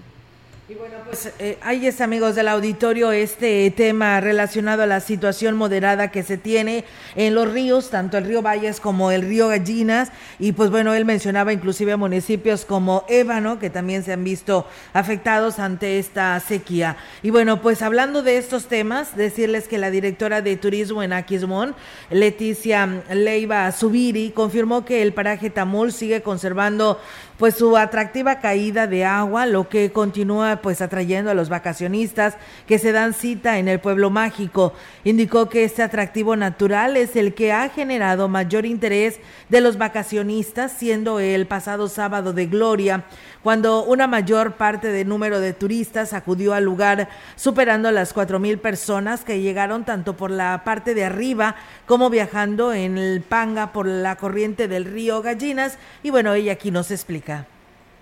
Y 0.69 0.75
bueno, 0.75 0.97
pues 1.05 1.31
eh, 1.39 1.57
está, 1.61 2.01
amigos 2.01 2.35
del 2.35 2.49
auditorio, 2.49 3.13
este 3.13 3.71
tema 3.71 4.19
relacionado 4.19 4.83
a 4.83 4.85
la 4.85 4.99
situación 4.99 5.55
moderada 5.55 6.11
que 6.11 6.23
se 6.23 6.35
tiene 6.35 6.83
en 7.15 7.35
los 7.35 7.49
ríos, 7.49 7.89
tanto 7.89 8.17
el 8.17 8.25
río 8.25 8.41
Valles 8.41 8.81
como 8.81 9.11
el 9.11 9.21
río 9.21 9.47
Gallinas. 9.47 10.11
Y 10.39 10.51
pues 10.51 10.69
bueno, 10.69 10.93
él 10.93 11.05
mencionaba 11.05 11.53
inclusive 11.53 11.95
municipios 11.95 12.65
como 12.65 13.05
Ébano, 13.07 13.59
que 13.59 13.69
también 13.69 14.03
se 14.03 14.11
han 14.11 14.25
visto 14.25 14.67
afectados 14.91 15.57
ante 15.57 15.99
esta 15.99 16.37
sequía. 16.41 16.97
Y 17.23 17.29
bueno, 17.29 17.61
pues 17.61 17.81
hablando 17.81 18.21
de 18.21 18.37
estos 18.37 18.65
temas, 18.65 19.15
decirles 19.15 19.69
que 19.69 19.77
la 19.77 19.89
directora 19.89 20.41
de 20.41 20.57
turismo 20.57 21.01
en 21.01 21.13
Aquismón, 21.13 21.75
Leticia 22.09 23.03
Leiva 23.09 23.71
Subiri, 23.71 24.31
confirmó 24.31 24.83
que 24.83 25.01
el 25.01 25.13
paraje 25.13 25.49
Tamul 25.49 25.93
sigue 25.93 26.21
conservando 26.21 26.99
pues 27.37 27.55
su 27.55 27.77
atractiva 27.77 28.39
caída 28.39 28.87
de 28.87 29.05
agua, 29.05 29.45
lo 29.45 29.69
que 29.69 29.91
continúa 29.91 30.59
pues 30.61 30.81
atrayendo 30.81 31.31
a 31.31 31.35
los 31.35 31.49
vacacionistas 31.49 32.35
que 32.67 32.79
se 32.79 32.91
dan 32.91 33.13
cita 33.13 33.59
en 33.59 33.67
el 33.67 33.79
pueblo 33.79 34.09
mágico. 34.09 34.73
Indicó 35.03 35.47
que 35.49 35.63
este 35.63 35.83
atractivo 35.83 36.35
natural 36.35 36.97
es 36.97 37.15
el 37.15 37.33
que 37.33 37.53
ha 37.53 37.69
generado 37.69 38.27
mayor 38.27 38.65
interés 38.65 39.19
de 39.49 39.61
los 39.61 39.77
vacacionistas, 39.77 40.71
siendo 40.71 41.19
el 41.19 41.45
pasado 41.45 41.87
sábado 41.87 42.33
de 42.33 42.47
gloria 42.47 43.05
cuando 43.43 43.83
una 43.83 44.07
mayor 44.07 44.53
parte 44.53 44.89
del 44.89 45.07
número 45.07 45.39
de 45.39 45.53
turistas 45.53 46.13
acudió 46.13 46.53
al 46.53 46.63
lugar, 46.63 47.09
superando 47.35 47.91
las 47.91 48.13
cuatro 48.13 48.39
mil 48.39 48.59
personas 48.59 49.23
que 49.23 49.41
llegaron 49.41 49.85
tanto 49.85 50.15
por 50.17 50.31
la 50.31 50.63
parte 50.63 50.93
de 50.93 51.05
arriba 51.05 51.55
como 51.85 52.09
viajando 52.09 52.73
en 52.73 52.97
el 52.97 53.21
Panga 53.21 53.71
por 53.73 53.87
la 53.87 54.15
corriente 54.15 54.67
del 54.67 54.85
río 54.85 55.21
Gallinas. 55.21 55.77
Y 56.03 56.09
bueno, 56.09 56.33
ella 56.33 56.53
aquí 56.53 56.71
nos 56.71 56.91
explica 56.91 57.45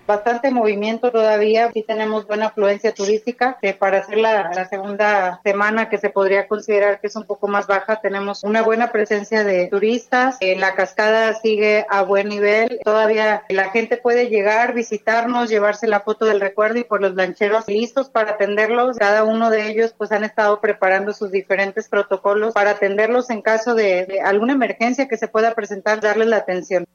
bastante 0.06 0.50
movimiento 0.50 1.10
todavía, 1.10 1.70
sí 1.72 1.82
tenemos 1.82 2.26
buena 2.26 2.46
afluencia 2.46 2.94
turística, 2.94 3.58
que 3.60 3.74
para 3.74 3.98
hacer 3.98 4.18
la, 4.18 4.66
segunda 4.68 5.40
semana 5.44 5.88
que 5.88 5.98
se 5.98 6.10
podría 6.10 6.48
considerar 6.48 7.00
que 7.00 7.08
es 7.08 7.16
un 7.16 7.24
poco 7.24 7.48
más 7.48 7.66
baja, 7.66 8.00
tenemos 8.00 8.44
una 8.44 8.62
buena 8.62 8.92
presencia 8.92 9.44
de 9.44 9.66
turistas, 9.66 10.36
eh, 10.40 10.56
la 10.56 10.74
cascada 10.74 11.34
sigue 11.34 11.86
a 11.88 12.02
buen 12.02 12.28
nivel, 12.28 12.80
todavía 12.84 13.42
la 13.48 13.70
gente 13.70 13.96
puede 13.96 14.28
llegar, 14.28 14.74
visitarnos, 14.74 15.50
llevarse 15.50 15.86
la 15.86 16.00
foto 16.00 16.24
del 16.24 16.40
recuerdo 16.40 16.78
y 16.78 16.84
por 16.84 17.00
los 17.00 17.14
lancheros 17.14 17.66
listos 17.68 18.08
para 18.08 18.32
atenderlos, 18.32 18.96
cada 18.96 19.24
uno 19.24 19.50
de 19.50 19.68
ellos 19.68 19.94
pues 19.96 20.12
han 20.12 20.24
estado 20.24 20.60
preparando 20.60 21.12
sus 21.12 21.30
diferentes 21.30 21.88
protocolos 21.88 22.54
para 22.54 22.72
atenderlos 22.72 23.30
en 23.30 23.42
caso 23.42 23.74
de, 23.74 24.06
de 24.06 24.20
alguna 24.20 24.52
emergencia 24.52 25.08
que 25.08 25.16
se 25.16 25.28
pueda 25.28 25.54
presentar, 25.54 26.00
darles 26.00 26.28
la 26.28 26.38
atención. 26.38 26.86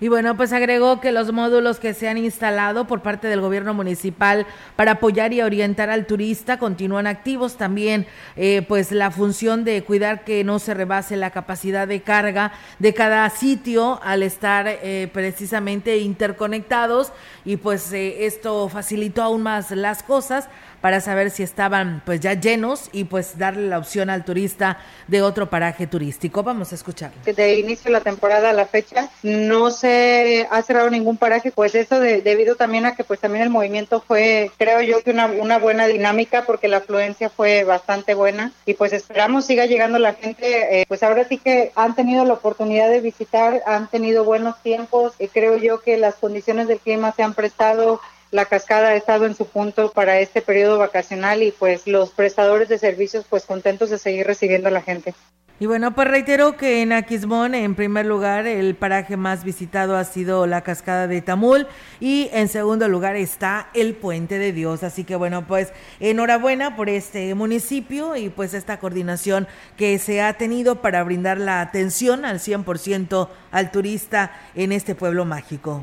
Y 0.00 0.06
bueno, 0.06 0.36
pues 0.36 0.52
agregó 0.52 1.00
que 1.00 1.10
los 1.10 1.32
módulos 1.32 1.80
que 1.80 1.92
se 1.92 2.08
han 2.08 2.18
instalado 2.18 2.86
por 2.86 3.02
parte 3.02 3.26
del 3.26 3.40
gobierno 3.40 3.74
municipal 3.74 4.46
para 4.76 4.92
apoyar 4.92 5.32
y 5.32 5.42
orientar 5.42 5.90
al 5.90 6.06
turista 6.06 6.58
continúan 6.58 7.08
activos. 7.08 7.56
También, 7.56 8.06
eh, 8.36 8.64
pues 8.68 8.92
la 8.92 9.10
función 9.10 9.64
de 9.64 9.82
cuidar 9.82 10.24
que 10.24 10.44
no 10.44 10.60
se 10.60 10.74
rebase 10.74 11.16
la 11.16 11.30
capacidad 11.30 11.88
de 11.88 12.02
carga 12.02 12.52
de 12.78 12.94
cada 12.94 13.28
sitio 13.30 13.98
al 14.04 14.22
estar 14.22 14.68
eh, 14.68 15.10
precisamente 15.12 15.98
interconectados. 15.98 17.12
Y 17.44 17.56
pues 17.56 17.92
eh, 17.92 18.26
esto 18.26 18.68
facilitó 18.68 19.22
aún 19.22 19.42
más 19.42 19.72
las 19.72 20.04
cosas 20.04 20.48
para 20.80 21.00
saber 21.00 21.30
si 21.30 21.42
estaban 21.42 22.02
pues 22.04 22.20
ya 22.20 22.34
llenos 22.34 22.88
y 22.92 23.04
pues 23.04 23.38
darle 23.38 23.68
la 23.68 23.78
opción 23.78 24.10
al 24.10 24.24
turista 24.24 24.78
de 25.06 25.22
otro 25.22 25.50
paraje 25.50 25.86
turístico. 25.86 26.42
Vamos 26.42 26.72
a 26.72 26.74
escuchar. 26.74 27.10
De 27.24 27.58
inicio 27.58 27.84
de 27.84 27.92
la 27.92 28.00
temporada 28.00 28.50
a 28.50 28.52
la 28.52 28.66
fecha 28.66 29.10
no 29.22 29.70
se 29.70 30.46
ha 30.50 30.62
cerrado 30.62 30.90
ningún 30.90 31.16
paraje, 31.16 31.50
pues 31.50 31.74
eso 31.74 31.98
debido 32.00 32.56
también 32.56 32.86
a 32.86 32.94
que 32.94 33.04
pues 33.04 33.20
también 33.20 33.44
el 33.44 33.50
movimiento 33.50 34.00
fue, 34.00 34.50
creo 34.58 34.82
yo 34.82 35.02
que 35.02 35.10
una, 35.10 35.26
una 35.26 35.58
buena 35.58 35.86
dinámica 35.86 36.44
porque 36.46 36.68
la 36.68 36.78
afluencia 36.78 37.30
fue 37.30 37.64
bastante 37.64 38.14
buena 38.14 38.52
y 38.66 38.74
pues 38.74 38.92
esperamos 38.92 39.46
siga 39.46 39.66
llegando 39.66 39.98
la 39.98 40.14
gente, 40.14 40.80
eh, 40.80 40.84
pues 40.88 41.02
ahora 41.02 41.24
sí 41.26 41.38
que 41.38 41.72
han 41.74 41.94
tenido 41.94 42.24
la 42.24 42.34
oportunidad 42.34 42.88
de 42.88 43.00
visitar, 43.00 43.62
han 43.66 43.88
tenido 43.88 44.24
buenos 44.24 44.60
tiempos, 44.62 45.14
y 45.18 45.28
creo 45.28 45.56
yo 45.56 45.80
que 45.80 45.96
las 45.96 46.16
condiciones 46.16 46.68
del 46.68 46.78
clima 46.78 47.12
se 47.12 47.22
han 47.22 47.34
prestado 47.34 48.00
la 48.30 48.44
cascada 48.44 48.88
ha 48.88 48.94
estado 48.94 49.26
en 49.26 49.34
su 49.34 49.46
punto 49.46 49.92
para 49.92 50.20
este 50.20 50.42
periodo 50.42 50.78
vacacional 50.78 51.42
y 51.42 51.50
pues 51.50 51.86
los 51.86 52.10
prestadores 52.10 52.68
de 52.68 52.78
servicios 52.78 53.24
pues 53.28 53.46
contentos 53.46 53.90
de 53.90 53.98
seguir 53.98 54.26
recibiendo 54.26 54.68
a 54.68 54.72
la 54.72 54.82
gente. 54.82 55.14
Y 55.60 55.66
bueno, 55.66 55.92
pues 55.92 56.06
reitero 56.06 56.56
que 56.56 56.82
en 56.82 56.92
Aquismón, 56.92 57.52
en 57.52 57.74
primer 57.74 58.06
lugar, 58.06 58.46
el 58.46 58.76
paraje 58.76 59.16
más 59.16 59.42
visitado 59.42 59.96
ha 59.96 60.04
sido 60.04 60.46
la 60.46 60.62
cascada 60.62 61.08
de 61.08 61.20
Tamul 61.20 61.66
y 61.98 62.30
en 62.32 62.46
segundo 62.46 62.86
lugar 62.86 63.16
está 63.16 63.68
el 63.74 63.96
Puente 63.96 64.38
de 64.38 64.52
Dios. 64.52 64.84
Así 64.84 65.02
que 65.02 65.16
bueno, 65.16 65.48
pues 65.48 65.72
enhorabuena 65.98 66.76
por 66.76 66.88
este 66.88 67.34
municipio 67.34 68.14
y 68.14 68.28
pues 68.28 68.54
esta 68.54 68.78
coordinación 68.78 69.48
que 69.76 69.98
se 69.98 70.22
ha 70.22 70.34
tenido 70.34 70.80
para 70.80 71.02
brindar 71.02 71.38
la 71.38 71.60
atención 71.60 72.24
al 72.24 72.38
100% 72.38 73.28
al 73.50 73.70
turista 73.72 74.30
en 74.54 74.70
este 74.70 74.94
pueblo 74.94 75.24
mágico. 75.24 75.82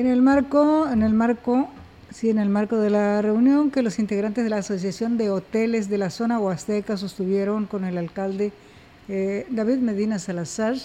En 0.00 0.06
el 0.06 0.22
marco, 0.22 0.88
en 0.88 1.02
el 1.02 1.12
marco, 1.12 1.68
sí, 2.10 2.30
en 2.30 2.38
el 2.38 2.48
marco 2.48 2.78
de 2.78 2.88
la 2.88 3.20
reunión 3.20 3.70
que 3.70 3.82
los 3.82 3.98
integrantes 3.98 4.42
de 4.44 4.48
la 4.48 4.56
Asociación 4.56 5.18
de 5.18 5.28
Hoteles 5.28 5.90
de 5.90 5.98
la 5.98 6.08
zona 6.08 6.38
Huasteca 6.38 6.96
sostuvieron 6.96 7.66
con 7.66 7.84
el 7.84 7.98
alcalde 7.98 8.50
eh, 9.08 9.46
David 9.50 9.76
Medina 9.76 10.18
Salazar, 10.18 10.76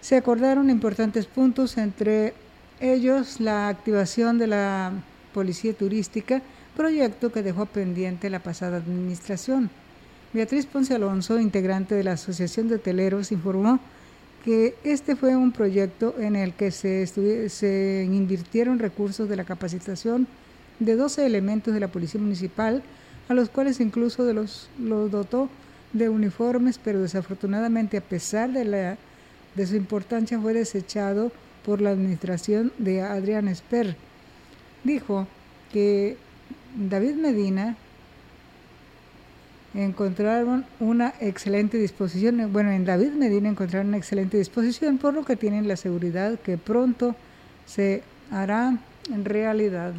se 0.00 0.16
acordaron 0.16 0.68
importantes 0.68 1.26
puntos, 1.26 1.78
entre 1.78 2.34
ellos 2.80 3.38
la 3.38 3.68
activación 3.68 4.36
de 4.36 4.48
la 4.48 4.92
Policía 5.32 5.72
Turística, 5.72 6.42
proyecto 6.76 7.30
que 7.30 7.44
dejó 7.44 7.66
pendiente 7.66 8.30
la 8.30 8.40
pasada 8.40 8.78
administración. 8.78 9.70
Beatriz 10.32 10.66
Ponce 10.66 10.96
Alonso, 10.96 11.38
integrante 11.38 11.94
de 11.94 12.02
la 12.02 12.12
Asociación 12.12 12.66
de 12.66 12.76
Hoteleros, 12.76 13.30
informó 13.30 13.78
que 14.44 14.74
este 14.84 15.16
fue 15.16 15.36
un 15.36 15.52
proyecto 15.52 16.14
en 16.18 16.36
el 16.36 16.52
que 16.52 16.70
se, 16.70 17.06
se 17.06 18.08
invirtieron 18.10 18.78
recursos 18.78 19.28
de 19.28 19.36
la 19.36 19.44
capacitación 19.44 20.26
de 20.80 20.96
12 20.96 21.24
elementos 21.24 21.72
de 21.72 21.80
la 21.80 21.88
Policía 21.88 22.20
Municipal, 22.20 22.82
a 23.28 23.34
los 23.34 23.48
cuales 23.48 23.80
incluso 23.80 24.24
de 24.24 24.34
los, 24.34 24.68
los 24.78 25.10
dotó 25.10 25.48
de 25.92 26.08
uniformes, 26.08 26.78
pero 26.82 27.00
desafortunadamente 27.00 27.96
a 27.96 28.00
pesar 28.00 28.50
de, 28.52 28.64
la, 28.64 28.98
de 29.54 29.66
su 29.66 29.76
importancia 29.76 30.40
fue 30.40 30.54
desechado 30.54 31.30
por 31.64 31.80
la 31.80 31.90
administración 31.90 32.72
de 32.78 33.02
Adrián 33.02 33.46
Esper. 33.46 33.96
Dijo 34.82 35.28
que 35.72 36.16
David 36.76 37.14
Medina 37.14 37.76
encontraron 39.74 40.64
una 40.80 41.14
excelente 41.20 41.78
disposición. 41.78 42.52
Bueno, 42.52 42.70
en 42.70 42.84
David 42.84 43.12
Medina 43.12 43.48
encontraron 43.48 43.88
una 43.88 43.96
excelente 43.96 44.36
disposición, 44.36 44.98
por 44.98 45.14
lo 45.14 45.24
que 45.24 45.36
tienen 45.36 45.68
la 45.68 45.76
seguridad 45.76 46.38
que 46.38 46.58
pronto 46.58 47.14
se 47.66 48.02
hará 48.30 48.78
en 49.12 49.24
realidad 49.24 49.94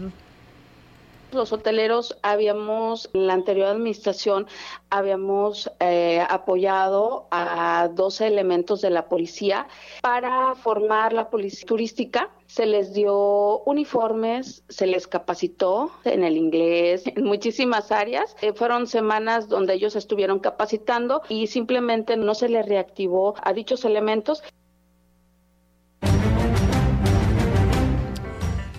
los 1.34 1.52
hoteleros 1.54 2.18
habíamos, 2.22 3.10
en 3.14 3.28
la 3.28 3.34
anterior 3.34 3.68
administración, 3.68 4.48
habíamos 4.90 5.72
eh, 5.80 6.24
apoyado 6.30 7.28
a 7.32 7.90
12 7.94 8.28
elementos 8.28 8.82
de 8.82 8.90
la 8.90 9.08
policía 9.08 9.68
para 10.02 10.56
formar 10.56 11.14
la 11.14 11.30
policía 11.30 11.66
turística. 11.68 12.30
Se 12.48 12.66
les 12.66 12.94
dio 12.94 13.60
uniformes, 13.60 14.64
se 14.70 14.86
les 14.86 15.08
capacitó 15.08 15.92
en 16.04 16.24
el 16.24 16.38
inglés, 16.38 17.04
en 17.16 17.24
muchísimas 17.24 17.92
áreas. 17.92 18.36
Eh, 18.42 18.54
fueron 18.54 18.88
semanas 18.88 19.50
donde 19.50 19.74
ellos 19.74 19.96
estuvieron 19.96 20.40
capacitando 20.40 21.22
y 21.30 21.48
simplemente 21.48 22.18
no 22.18 22.36
se 22.36 22.50
les 22.50 22.66
reactivó 22.68 23.36
a 23.44 23.54
dichos 23.54 23.86
elementos. 23.86 24.44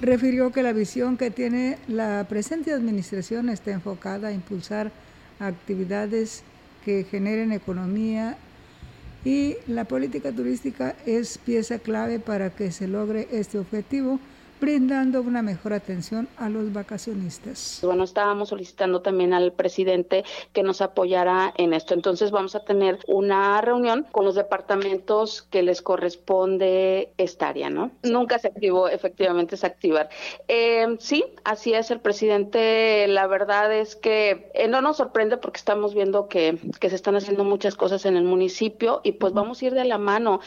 Refirió 0.05 0.53
que 0.53 0.63
la 0.63 0.73
visión 0.73 1.17
que 1.17 1.31
tiene 1.31 1.79
la 1.89 2.27
presente 2.29 2.73
administración 2.73 3.49
está 3.49 3.71
enfocada 3.71 4.29
a 4.29 4.33
impulsar 4.33 4.93
actividades 5.41 6.43
que 6.85 7.05
generen 7.05 7.53
economía 7.53 8.37
y 9.25 9.57
la 9.67 9.85
política 9.85 10.33
turística 10.33 10.95
es 11.07 11.39
pieza 11.39 11.79
clave 11.79 12.19
para 12.19 12.51
que 12.51 12.71
se 12.71 12.87
logre 12.87 13.29
este 13.33 13.59
objetivo 13.59 14.21
brindando 14.65 15.21
una 15.21 15.43
mejor 15.43 15.75
atención 15.75 16.27
a 16.39 16.49
los 16.49 16.73
vacacionistas. 16.73 17.81
Bueno, 17.83 18.03
estábamos 18.03 18.49
solicitando 18.49 19.03
también 19.03 19.35
al 19.35 19.53
presidente 19.53 20.25
que 20.55 20.63
nos 20.63 20.81
apoyara 20.81 21.53
en 21.59 21.75
esto. 21.75 21.93
Entonces 21.93 22.31
vamos 22.31 22.55
a 22.55 22.65
tener 22.65 22.99
una 23.07 23.61
reunión 23.61 24.07
con 24.11 24.25
los 24.25 24.37
departamentos 24.37 25.43
que 25.43 25.63
les 25.63 25.83
corresponde 25.83 27.13
esta 27.19 27.49
área, 27.49 27.69
¿no? 27.69 27.91
Nunca 28.05 28.39
se 28.39 28.49
activó, 28.49 28.89
efectivamente 28.89 29.57
es 29.57 29.65
activar. 29.65 30.09
Eh, 30.49 30.97
sí, 30.99 31.27
así 31.45 31.75
es 31.75 31.91
el 31.91 32.01
presidente. 32.01 33.07
La 33.07 33.27
verdad 33.27 33.71
es 33.71 33.97
que 33.97 34.51
eh, 34.55 34.67
no 34.67 34.81
nos 34.81 34.97
sorprende 34.97 35.37
porque 35.37 35.59
estamos 35.59 35.93
viendo 35.95 36.27
que, 36.27 36.59
que 36.81 36.89
se 36.89 36.97
están 36.97 37.17
haciendo 37.17 37.45
muchas 37.45 37.75
cosas 37.75 38.07
en 38.07 38.17
el 38.17 38.25
municipio 38.25 39.03
y 39.05 39.13
pues 39.13 39.35
vamos 39.35 39.61
a 39.61 39.67
ir 39.67 39.75
de 39.75 39.85
la 39.85 39.99
mano. 39.99 40.41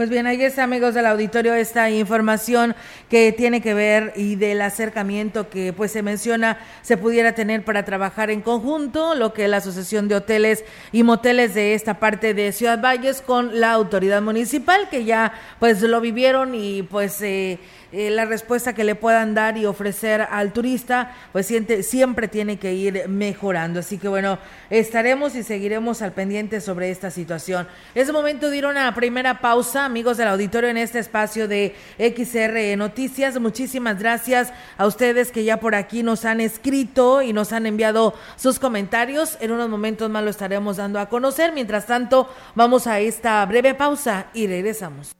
Pues 0.00 0.08
bien, 0.08 0.26
ahí 0.26 0.42
está, 0.42 0.62
amigos 0.62 0.94
del 0.94 1.04
auditorio, 1.04 1.52
esta 1.52 1.90
información 1.90 2.74
que 3.10 3.32
tiene 3.32 3.60
que 3.60 3.74
ver 3.74 4.14
y 4.16 4.36
del 4.36 4.62
acercamiento 4.62 5.50
que 5.50 5.74
pues 5.74 5.92
se 5.92 6.00
menciona 6.00 6.56
se 6.80 6.96
pudiera 6.96 7.34
tener 7.34 7.66
para 7.66 7.84
trabajar 7.84 8.30
en 8.30 8.40
conjunto, 8.40 9.14
lo 9.14 9.34
que 9.34 9.46
la 9.46 9.58
Asociación 9.58 10.08
de 10.08 10.14
Hoteles 10.14 10.64
y 10.90 11.02
Moteles 11.02 11.52
de 11.52 11.74
esta 11.74 12.00
parte 12.00 12.32
de 12.32 12.50
Ciudad 12.52 12.80
Valles 12.80 13.20
con 13.20 13.60
la 13.60 13.72
autoridad 13.72 14.22
municipal, 14.22 14.88
que 14.88 15.04
ya 15.04 15.34
pues 15.58 15.82
lo 15.82 16.00
vivieron 16.00 16.54
y 16.54 16.82
pues... 16.82 17.20
Eh, 17.20 17.58
eh, 17.92 18.10
la 18.10 18.24
respuesta 18.24 18.74
que 18.74 18.84
le 18.84 18.94
puedan 18.94 19.34
dar 19.34 19.56
y 19.56 19.66
ofrecer 19.66 20.22
al 20.30 20.52
turista, 20.52 21.14
pues 21.32 21.46
siente, 21.46 21.82
siempre 21.82 22.28
tiene 22.28 22.58
que 22.58 22.72
ir 22.72 23.08
mejorando. 23.08 23.80
Así 23.80 23.98
que 23.98 24.08
bueno, 24.08 24.38
estaremos 24.70 25.34
y 25.34 25.42
seguiremos 25.42 26.02
al 26.02 26.12
pendiente 26.12 26.60
sobre 26.60 26.90
esta 26.90 27.10
situación. 27.10 27.66
Es 27.94 28.12
momento 28.12 28.50
de 28.50 28.58
ir 28.58 28.64
a 28.64 28.68
una 28.68 28.94
primera 28.94 29.40
pausa, 29.40 29.84
amigos 29.84 30.16
del 30.16 30.28
auditorio, 30.28 30.70
en 30.70 30.76
este 30.76 30.98
espacio 30.98 31.48
de 31.48 31.74
XR 31.98 32.76
Noticias. 32.76 33.38
Muchísimas 33.40 33.98
gracias 33.98 34.52
a 34.78 34.86
ustedes 34.86 35.32
que 35.32 35.44
ya 35.44 35.58
por 35.58 35.74
aquí 35.74 36.02
nos 36.02 36.24
han 36.24 36.40
escrito 36.40 37.22
y 37.22 37.32
nos 37.32 37.52
han 37.52 37.66
enviado 37.66 38.14
sus 38.36 38.58
comentarios. 38.58 39.36
En 39.40 39.52
unos 39.52 39.68
momentos 39.68 40.10
más 40.10 40.24
lo 40.24 40.30
estaremos 40.30 40.76
dando 40.76 41.00
a 41.00 41.08
conocer. 41.08 41.52
Mientras 41.52 41.86
tanto, 41.86 42.28
vamos 42.54 42.86
a 42.86 43.00
esta 43.00 43.44
breve 43.46 43.74
pausa 43.74 44.26
y 44.34 44.46
regresamos. 44.46 45.19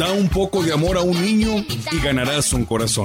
Da 0.00 0.12
un 0.12 0.30
poco 0.30 0.62
de 0.62 0.72
amor 0.72 0.96
a 0.96 1.02
un 1.02 1.20
niño 1.22 1.62
y 1.92 2.00
ganarás 2.00 2.54
un 2.54 2.64
corazón. 2.64 3.04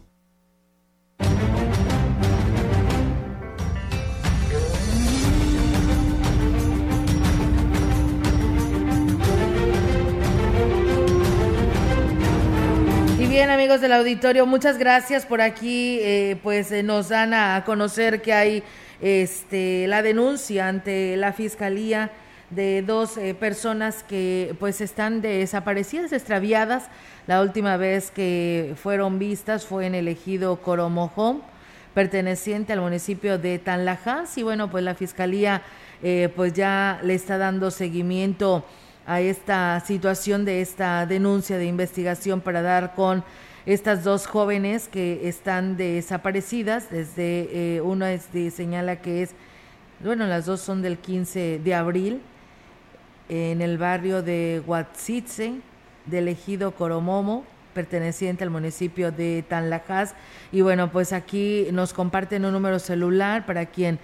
Bien, 13.31 13.49
amigos 13.49 13.79
del 13.79 13.93
auditorio, 13.93 14.45
muchas 14.45 14.77
gracias 14.77 15.25
por 15.25 15.39
aquí. 15.39 15.99
Eh, 16.01 16.37
pues 16.43 16.69
eh, 16.73 16.83
nos 16.83 17.07
dan 17.07 17.33
a 17.33 17.63
conocer 17.65 18.21
que 18.21 18.33
hay 18.33 18.61
este, 18.99 19.87
la 19.87 20.01
denuncia 20.01 20.67
ante 20.67 21.15
la 21.15 21.31
fiscalía 21.31 22.11
de 22.49 22.81
dos 22.81 23.15
eh, 23.15 23.33
personas 23.33 24.03
que 24.03 24.53
pues 24.59 24.81
están 24.81 25.21
desaparecidas, 25.21 26.11
extraviadas. 26.11 26.89
La 27.25 27.41
última 27.41 27.77
vez 27.77 28.11
que 28.11 28.75
fueron 28.75 29.17
vistas 29.17 29.65
fue 29.65 29.85
en 29.85 29.95
el 29.95 30.09
ejido 30.09 30.57
Coromojón, 30.57 31.41
perteneciente 31.93 32.73
al 32.73 32.81
municipio 32.81 33.37
de 33.37 33.59
Tanlajas. 33.59 34.37
Y 34.37 34.43
bueno, 34.43 34.69
pues 34.69 34.83
la 34.83 34.93
fiscalía 34.93 35.61
pues 36.35 36.51
ya 36.51 36.99
le 37.03 37.13
está 37.13 37.37
dando 37.37 37.71
seguimiento 37.71 38.65
a 39.05 39.21
esta 39.21 39.79
situación 39.81 40.45
de 40.45 40.61
esta 40.61 41.05
denuncia 41.05 41.57
de 41.57 41.65
investigación 41.65 42.41
para 42.41 42.61
dar 42.61 42.93
con 42.95 43.23
estas 43.65 44.03
dos 44.03 44.27
jóvenes 44.27 44.87
que 44.87 45.27
están 45.27 45.77
desaparecidas. 45.77 46.89
Desde 46.89 47.75
eh, 47.77 47.81
una 47.81 48.13
es 48.13 48.27
señala 48.53 48.97
que 48.97 49.23
es, 49.23 49.31
bueno, 50.03 50.27
las 50.27 50.45
dos 50.45 50.61
son 50.61 50.81
del 50.81 50.97
15 50.97 51.59
de 51.63 51.75
abril 51.75 52.21
en 53.29 53.61
el 53.61 53.77
barrio 53.77 54.21
de 54.21 54.61
Huatzitze, 54.65 55.61
del 56.05 56.27
ejido 56.27 56.71
Coromomo, 56.71 57.45
perteneciente 57.73 58.43
al 58.43 58.49
municipio 58.49 59.11
de 59.11 59.43
Tanlajas. 59.47 60.15
Y 60.51 60.61
bueno, 60.61 60.91
pues 60.91 61.13
aquí 61.13 61.67
nos 61.71 61.93
comparten 61.93 62.45
un 62.45 62.53
número 62.53 62.79
celular 62.79 63.45
para 63.45 63.65
quien 63.65 63.99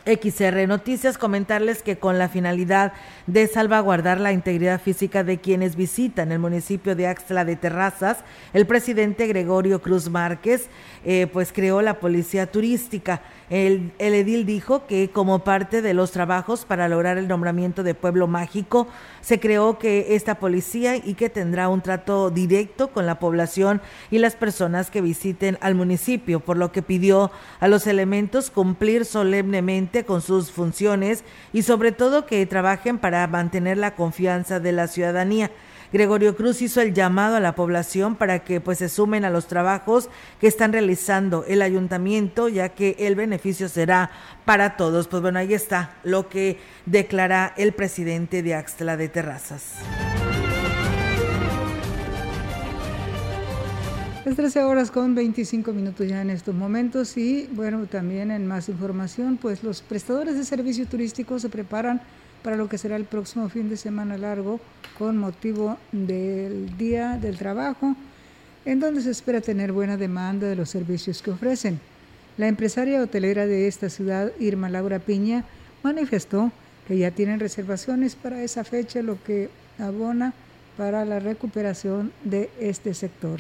XR 0.08 0.68
Noticias, 0.68 1.18
comentarles 1.18 1.84
que 1.84 1.98
con 1.98 2.18
la 2.18 2.30
finalidad 2.30 2.94
de 3.28 3.46
salvaguardar 3.48 4.22
la 4.22 4.32
integridad 4.32 4.80
física 4.80 5.24
de 5.24 5.40
quienes 5.40 5.76
visitan 5.76 6.32
el 6.32 6.40
municipio 6.40 6.96
de 6.96 7.08
Axtla 7.08 7.44
de 7.44 7.58
Terrazas, 7.58 8.20
el 8.54 8.66
presidente 8.66 9.28
Gregorio 9.28 9.82
Cruz 9.82 10.10
Márquez 10.10 10.70
eh, 11.04 11.28
pues 11.32 11.52
creó 11.52 11.82
la 11.82 12.00
policía 12.00 12.48
turística. 12.48 13.22
El, 13.50 13.94
el, 13.98 14.14
edil 14.14 14.46
dijo 14.46 14.88
que 14.88 15.10
como 15.10 15.40
parte 15.40 15.82
de 15.82 15.94
los 15.94 16.12
trabajos 16.12 16.66
para 16.66 16.90
lograr 16.90 17.18
el 17.18 17.28
nombramiento 17.28 17.84
de 17.84 17.94
pueblo 17.94 18.28
mágico, 18.28 18.88
se 19.22 19.40
creó 19.40 19.78
que 19.78 20.16
esta 20.16 20.36
policía 20.36 20.98
y 20.98 21.14
que 21.14 21.30
tendrá 21.30 21.70
un 21.70 21.82
trato 21.82 22.30
directo 22.30 22.90
con 22.90 23.06
la 23.06 23.20
población 23.20 23.82
y 24.12 24.20
las 24.20 24.36
personas 24.36 24.92
que 24.92 25.02
visiten 25.02 25.58
al 25.62 25.76
municipio, 25.76 26.40
por 26.40 26.58
lo 26.58 26.72
que 26.72 26.82
pidió 26.82 27.32
a 27.60 27.68
los 27.68 27.88
elementos 27.88 28.50
cumplir 28.50 29.06
solemnemente 29.06 29.97
con 30.06 30.22
sus 30.22 30.52
funciones 30.52 31.24
y 31.54 31.64
sobre 31.64 31.92
todo 31.92 32.26
que 32.26 32.46
trabajen 32.46 32.98
para 32.98 33.26
mantener 33.28 33.78
la 33.78 33.96
confianza 33.96 34.60
de 34.60 34.72
la 34.72 34.88
ciudadanía. 34.88 35.52
Gregorio 35.94 36.36
Cruz 36.36 36.62
hizo 36.62 36.82
el 36.82 36.94
llamado 36.94 37.38
a 37.38 37.40
la 37.40 37.56
población 37.56 38.16
para 38.16 38.40
que 38.40 38.60
pues 38.60 38.80
se 38.80 38.90
sumen 38.90 39.24
a 39.24 39.30
los 39.30 39.48
trabajos 39.48 40.10
que 40.40 40.48
están 40.48 40.74
realizando 40.74 41.46
el 41.48 41.62
ayuntamiento, 41.62 42.50
ya 42.50 42.70
que 42.70 42.96
el 43.00 43.16
beneficio 43.16 43.70
será 43.70 44.12
para 44.44 44.76
todos. 44.76 45.08
Pues 45.08 45.22
bueno, 45.22 45.40
ahí 45.40 45.54
está 45.54 45.96
lo 46.04 46.28
que 46.28 46.60
declara 46.86 47.54
el 47.56 47.72
presidente 47.72 48.44
de 48.44 48.56
Axtla 48.56 48.98
de 48.98 49.08
Terrazas. 49.08 49.76
Es 54.28 54.36
13 54.36 54.64
horas 54.64 54.92
con 54.92 55.16
25 55.16 55.72
minutos 55.72 56.06
ya 56.06 56.22
en 56.22 56.30
estos 56.30 56.54
momentos 56.54 57.16
y 57.16 57.48
bueno, 57.54 57.86
también 57.86 58.30
en 58.30 58.46
más 58.46 58.68
información, 58.68 59.38
pues 59.38 59.64
los 59.64 59.82
prestadores 59.82 60.36
de 60.36 60.44
servicio 60.44 60.86
turístico 60.86 61.40
se 61.40 61.48
preparan 61.48 62.02
para 62.44 62.58
lo 62.58 62.68
que 62.68 62.78
será 62.78 62.98
el 62.98 63.06
próximo 63.06 63.48
fin 63.48 63.70
de 63.70 63.78
semana 63.78 64.18
largo 64.18 64.60
con 64.98 65.18
motivo 65.18 65.78
del 65.94 66.76
Día 66.78 67.18
del 67.18 67.38
Trabajo, 67.38 67.96
en 68.66 68.82
donde 68.82 69.00
se 69.00 69.12
espera 69.12 69.40
tener 69.40 69.72
buena 69.72 69.96
demanda 69.96 70.46
de 70.46 70.58
los 70.58 70.70
servicios 70.70 71.22
que 71.22 71.32
ofrecen. 71.32 71.80
La 72.36 72.50
empresaria 72.50 73.02
hotelera 73.02 73.48
de 73.48 73.70
esta 73.70 73.90
ciudad, 73.90 74.34
Irma 74.42 74.68
Laura 74.68 75.00
Piña, 75.00 75.46
manifestó 75.84 76.52
que 76.86 76.98
ya 76.98 77.12
tienen 77.12 77.40
reservaciones 77.40 78.18
para 78.18 78.44
esa 78.44 78.66
fecha, 78.66 79.02
lo 79.02 79.24
que 79.24 79.50
abona 79.80 80.34
para 80.76 81.06
la 81.06 81.22
recuperación 81.22 82.12
de 82.26 82.50
este 82.60 82.94
sector. 82.94 83.40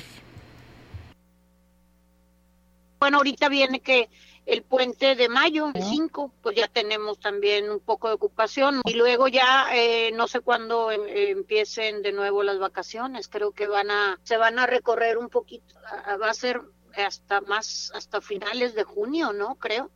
Bueno, 2.99 3.17
ahorita 3.17 3.49
viene 3.49 3.79
que 3.79 4.09
el 4.45 4.63
puente 4.63 5.15
de 5.15 5.27
mayo, 5.27 5.71
el 5.73 5.83
5, 5.83 6.31
pues 6.41 6.55
ya 6.55 6.67
tenemos 6.67 7.19
también 7.19 7.69
un 7.69 7.81
poco 7.81 8.07
de 8.07 8.13
ocupación. 8.13 8.81
Y 8.85 8.93
luego 8.93 9.27
ya 9.27 9.67
eh, 9.73 10.11
no 10.13 10.27
sé 10.27 10.39
cuándo 10.39 10.89
em, 10.89 11.01
empiecen 11.05 12.01
de 12.01 12.13
nuevo 12.13 12.43
las 12.43 12.57
vacaciones, 12.57 13.27
creo 13.27 13.51
que 13.51 13.67
van 13.67 13.91
a, 13.91 14.19
se 14.23 14.37
van 14.37 14.57
a 14.57 14.65
recorrer 14.65 15.17
un 15.17 15.29
poquito, 15.29 15.75
va 16.21 16.29
a 16.29 16.33
ser 16.33 16.61
hasta 16.95 17.41
más, 17.41 17.91
hasta 17.93 18.21
finales 18.21 18.73
de 18.73 18.83
junio, 18.83 19.33
¿no? 19.33 19.55
Creo. 19.55 19.91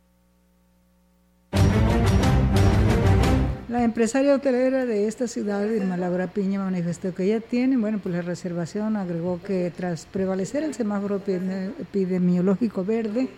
La 3.72 3.84
empresaria 3.84 4.34
hotelera 4.34 4.84
de 4.84 5.08
esta 5.08 5.26
ciudad, 5.26 5.64
Irma 5.64 5.96
Laura 5.96 6.26
Piña, 6.26 6.58
manifestó 6.58 7.14
que 7.14 7.26
ya 7.26 7.40
tienen, 7.40 7.80
bueno, 7.80 8.00
pues 8.02 8.14
la 8.14 8.20
reservación 8.20 8.98
agregó 8.98 9.40
que 9.42 9.72
tras 9.74 10.04
prevalecer 10.04 10.62
el 10.62 10.74
semáforo 10.74 11.22
epidemiológico 11.26 12.84
verde, 12.84 13.30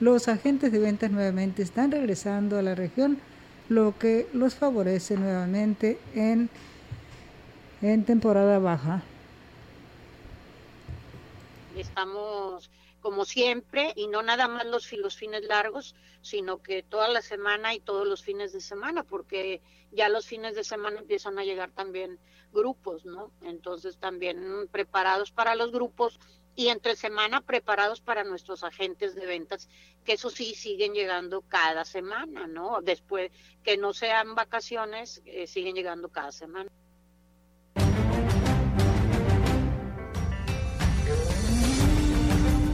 los 0.00 0.28
agentes 0.28 0.72
de 0.72 0.78
ventas 0.78 1.10
nuevamente 1.10 1.60
están 1.60 1.90
regresando 1.90 2.56
a 2.56 2.62
la 2.62 2.74
región, 2.74 3.18
lo 3.68 3.98
que 3.98 4.26
los 4.32 4.54
favorece 4.54 5.18
nuevamente 5.18 5.98
en, 6.14 6.48
en 7.82 8.04
temporada 8.04 8.58
baja. 8.58 9.02
Estamos 11.76 12.70
como 13.04 13.26
siempre, 13.26 13.92
y 13.96 14.06
no 14.06 14.22
nada 14.22 14.48
más 14.48 14.64
los, 14.64 14.90
los 14.94 15.14
fines 15.14 15.42
largos, 15.42 15.94
sino 16.22 16.62
que 16.62 16.82
toda 16.82 17.06
la 17.10 17.20
semana 17.20 17.74
y 17.74 17.80
todos 17.80 18.06
los 18.06 18.22
fines 18.22 18.54
de 18.54 18.62
semana, 18.62 19.04
porque 19.04 19.60
ya 19.92 20.08
los 20.08 20.24
fines 20.24 20.54
de 20.54 20.64
semana 20.64 21.00
empiezan 21.00 21.38
a 21.38 21.44
llegar 21.44 21.70
también 21.70 22.18
grupos, 22.50 23.04
¿no? 23.04 23.30
Entonces 23.42 23.98
también 23.98 24.68
preparados 24.72 25.32
para 25.32 25.54
los 25.54 25.70
grupos 25.70 26.18
y 26.56 26.68
entre 26.68 26.96
semana 26.96 27.42
preparados 27.42 28.00
para 28.00 28.24
nuestros 28.24 28.64
agentes 28.64 29.14
de 29.14 29.26
ventas, 29.26 29.68
que 30.02 30.14
eso 30.14 30.30
sí 30.30 30.54
siguen 30.54 30.94
llegando 30.94 31.42
cada 31.42 31.84
semana, 31.84 32.46
¿no? 32.46 32.80
Después 32.80 33.30
que 33.62 33.76
no 33.76 33.92
sean 33.92 34.34
vacaciones, 34.34 35.20
eh, 35.26 35.46
siguen 35.46 35.74
llegando 35.74 36.08
cada 36.08 36.32
semana. 36.32 36.72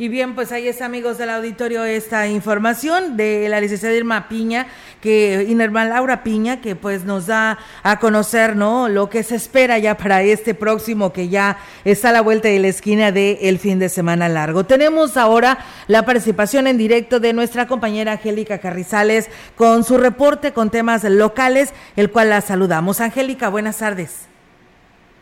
Y 0.00 0.08
bien, 0.08 0.34
pues 0.34 0.50
ahí 0.50 0.66
está, 0.66 0.86
amigos 0.86 1.18
del 1.18 1.28
auditorio, 1.28 1.84
esta 1.84 2.26
información 2.26 3.18
de 3.18 3.46
la 3.50 3.60
licenciada 3.60 3.94
Irma 3.94 4.28
Piña, 4.28 4.66
que 5.02 5.44
Irma 5.46 5.84
Laura 5.84 6.22
Piña, 6.22 6.62
que 6.62 6.74
pues 6.74 7.04
nos 7.04 7.26
da 7.26 7.58
a 7.82 7.98
conocer, 7.98 8.56
¿no? 8.56 8.88
Lo 8.88 9.10
que 9.10 9.22
se 9.22 9.36
espera 9.36 9.78
ya 9.78 9.98
para 9.98 10.22
este 10.22 10.54
próximo, 10.54 11.12
que 11.12 11.28
ya 11.28 11.58
está 11.84 12.08
a 12.08 12.12
la 12.12 12.22
vuelta 12.22 12.48
de 12.48 12.60
la 12.60 12.68
esquina 12.68 13.12
del 13.12 13.36
el 13.42 13.58
fin 13.58 13.78
de 13.78 13.90
semana 13.90 14.30
largo. 14.30 14.64
Tenemos 14.64 15.18
ahora 15.18 15.58
la 15.86 16.06
participación 16.06 16.66
en 16.66 16.78
directo 16.78 17.20
de 17.20 17.34
nuestra 17.34 17.66
compañera 17.66 18.12
Angélica 18.12 18.56
Carrizales 18.56 19.30
con 19.54 19.84
su 19.84 19.98
reporte 19.98 20.54
con 20.54 20.70
temas 20.70 21.04
locales, 21.04 21.74
el 21.96 22.10
cual 22.10 22.30
la 22.30 22.40
saludamos. 22.40 23.02
Angélica, 23.02 23.50
buenas 23.50 23.80
tardes. 23.80 24.26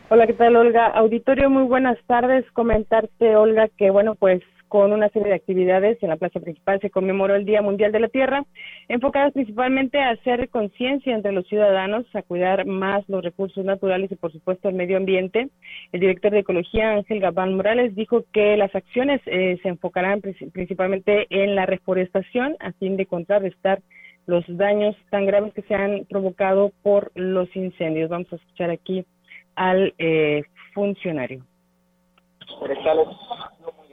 Hola, 0.09 0.29
¿qué 0.29 0.35
tal, 0.35 0.55
Olga? 0.55 0.87
Auditorio, 0.87 1.51
muy 1.51 1.65
buenas 1.65 1.99
tardes. 2.07 2.45
Comentarte, 2.53 3.35
Olga, 3.35 3.69
que 3.77 3.91
bueno, 3.91 4.15
pues 4.15 4.41
con 4.69 4.93
una 4.93 5.09
serie 5.09 5.29
de 5.29 5.35
actividades 5.35 6.03
en 6.03 6.11
la 6.11 6.17
plaza 6.17 6.41
principal 6.41 6.81
se 6.81 6.91
conmemoró 6.91 7.35
el 7.35 7.45
Día 7.45 7.63
Mundial 7.63 7.91
de 7.93 8.01
la 8.01 8.09
Tierra, 8.09 8.45
enfocadas 8.89 9.33
principalmente 9.33 9.99
a 9.99 10.11
hacer 10.11 10.49
conciencia 10.51 11.15
entre 11.15 11.33
los 11.33 11.47
ciudadanos, 11.47 12.05
a 12.15 12.23
cuidar 12.23 12.67
más 12.67 13.09
los 13.09 13.25
recursos 13.25 13.65
naturales 13.65 14.13
y, 14.13 14.17
por 14.17 14.33
supuesto, 14.33 14.69
el 14.69 14.75
medio 14.75 14.97
ambiente. 14.97 15.49
El 15.93 16.01
director 16.01 16.31
de 16.31 16.41
Ecología, 16.41 16.91
Ángel 16.91 17.21
Gabán 17.21 17.55
Morales, 17.55 17.95
dijo 17.95 18.25
que 18.33 18.57
las 18.57 18.75
acciones 18.75 19.21
eh, 19.27 19.59
se 19.63 19.69
enfocarán 19.69 20.21
principalmente 20.21 21.27
en 21.31 21.55
la 21.55 21.67
reforestación 21.67 22.57
a 22.61 22.73
fin 22.73 22.97
de 22.97 23.07
contrarrestar 23.07 23.81
los 24.27 24.45
daños 24.47 24.95
tan 25.11 25.25
graves 25.25 25.55
que 25.55 25.63
se 25.63 25.75
han 25.75 26.05
provocado 26.05 26.71
por 26.83 27.11
los 27.15 27.49
incendios. 27.57 28.11
Vamos 28.11 28.31
a 28.33 28.37
escuchar 28.37 28.71
aquí 28.71 29.05
al 29.57 29.95
eh, 29.99 30.43
funcionario. 30.75 31.45
Forestales 32.59 33.09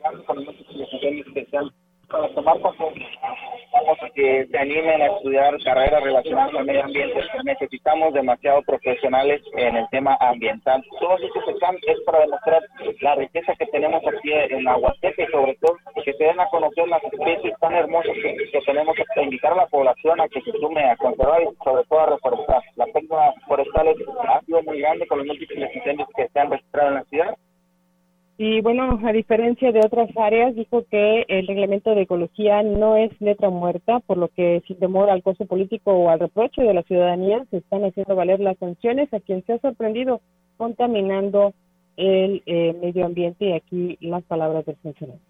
grandes 0.05 0.25
con 0.25 0.37
muchos 0.37 1.03
especial 1.27 1.71
para 2.09 2.29
tomar 2.35 2.57
Vamos 2.59 3.97
a 4.01 4.09
que 4.11 4.47
se 4.49 4.57
animen 4.57 5.01
a 5.01 5.07
estudiar 5.07 5.57
carreras 5.63 6.03
relacionadas 6.03 6.53
al 6.53 6.65
medio 6.65 6.83
ambiente. 6.83 7.19
Necesitamos 7.43 8.13
demasiado 8.13 8.61
profesionales 8.61 9.41
en 9.57 9.75
el 9.75 9.87
tema 9.89 10.15
ambiental. 10.19 10.83
Todos 10.99 11.21
estos 11.21 11.47
están 11.47 11.75
es 11.75 11.99
para 12.05 12.19
demostrar 12.19 12.61
la 13.01 13.15
riqueza 13.15 13.53
que 13.55 13.65
tenemos 13.67 14.01
aquí 14.07 14.31
en 14.31 14.63
la 14.63 14.77
Huasteca 14.77 15.23
y 15.23 15.31
sobre 15.31 15.55
todo 15.55 15.77
que 16.03 16.13
se 16.13 16.23
den 16.23 16.39
a 16.39 16.47
conocer 16.49 16.87
las 16.87 17.03
especies 17.03 17.57
tan 17.59 17.73
hermosas 17.73 18.13
que, 18.13 18.61
tenemos 18.65 18.95
que 18.95 19.23
invitar 19.23 19.53
a 19.53 19.57
la 19.57 19.67
población 19.67 20.21
a 20.21 20.29
que 20.29 20.41
se 20.41 20.51
sume 20.51 20.83
a 20.83 20.95
conservar 20.97 21.41
y 21.41 21.63
sobre 21.63 21.83
todo 21.85 21.99
a 21.99 22.05
reforestar. 22.11 22.61
La 22.75 22.85
pérdida 22.85 23.33
forestal 23.47 23.95
ha 24.27 24.41
sido 24.41 24.61
muy 24.61 24.79
grande 24.79 25.07
con 25.07 25.17
los 25.17 25.27
múltiples 25.27 25.75
incendios 25.75 26.07
que 26.15 26.27
se 26.27 26.39
han 26.39 26.51
registrado 26.51 26.89
en 26.89 26.95
la 26.95 27.03
ciudad 27.05 27.35
y 28.37 28.59
bueno, 28.61 28.99
a 29.03 29.13
diferencia 29.13 29.71
de 29.71 29.79
otras 29.79 30.09
áreas, 30.17 30.55
dijo 30.55 30.83
que 30.91 31.25
el 31.29 31.47
reglamento 31.47 31.95
de 31.95 32.01
ecología 32.01 32.63
no 32.63 32.97
es 32.97 33.09
letra 33.21 33.49
muerta, 33.49 34.01
por 34.01 34.17
lo 34.17 34.27
que 34.27 34.61
sin 34.67 34.77
temor 34.77 35.09
al 35.09 35.23
costo 35.23 35.45
político 35.45 35.91
o 35.93 36.09
al 36.09 36.19
reproche 36.19 36.61
de 36.61 36.73
la 36.73 36.83
ciudadanía, 36.83 37.45
se 37.49 37.57
están 37.57 37.85
haciendo 37.85 38.15
valer 38.15 38.41
las 38.41 38.57
sanciones 38.57 39.13
a 39.13 39.21
quien 39.21 39.45
se 39.45 39.53
ha 39.53 39.59
sorprendido 39.59 40.19
contaminando 40.57 41.53
el 41.95 42.43
eh, 42.45 42.75
medio 42.81 43.05
ambiente. 43.05 43.45
Y 43.45 43.53
aquí 43.53 43.97
las 44.01 44.23
palabras 44.23 44.65
del 44.65 44.75
funcionario 44.77 45.21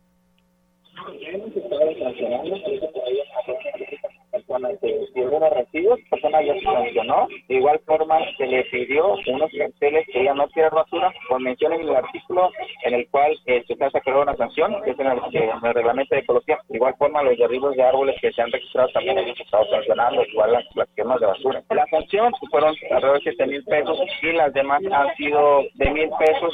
de 4.59 5.21
algunos 5.21 5.49
residuos, 5.51 5.99
persona 6.09 6.41
ya 6.41 6.53
se 6.53 6.61
sancionó. 6.61 7.27
De 7.47 7.55
igual 7.55 7.79
forma, 7.85 8.19
se 8.37 8.47
le 8.47 8.63
pidió 8.65 9.15
unos 9.27 9.51
carteles 9.57 10.05
que 10.11 10.23
ya 10.23 10.33
no 10.33 10.47
tirar 10.49 10.73
basura, 10.73 11.13
con 11.29 11.43
mención 11.43 11.73
en 11.73 11.81
el 11.81 11.95
artículo 11.95 12.51
en 12.83 12.93
el 12.93 13.09
cual 13.09 13.35
eh, 13.45 13.63
se 13.67 13.73
está 13.73 13.89
sacando 13.91 14.21
una 14.21 14.35
sanción, 14.35 14.81
que 14.83 14.91
es 14.91 14.99
en 14.99 15.07
el, 15.07 15.73
reglamento 15.73 16.15
de 16.15 16.21
ecología. 16.21 16.59
De 16.69 16.77
igual 16.77 16.95
forma, 16.97 17.23
los 17.23 17.37
derribos 17.37 17.75
de 17.75 17.83
árboles 17.83 18.15
que 18.21 18.31
se 18.31 18.41
han 18.41 18.51
registrado 18.51 18.89
también 18.89 19.17
han 19.17 19.27
estado 19.27 19.65
sancionando, 19.69 20.23
igual 20.25 20.53
las, 20.53 20.63
las 20.75 20.89
quemas 20.95 21.19
de 21.19 21.27
basura. 21.27 21.63
La 21.69 21.85
sanción 21.87 22.33
fueron 22.49 22.75
alrededor 22.91 23.17
de 23.17 23.23
7 23.23 23.47
mil 23.47 23.63
pesos 23.65 23.99
y 24.21 24.31
las 24.31 24.53
demás 24.53 24.81
han 24.91 25.15
sido 25.15 25.63
de 25.73 25.91
mil 25.91 26.09
pesos 26.19 26.53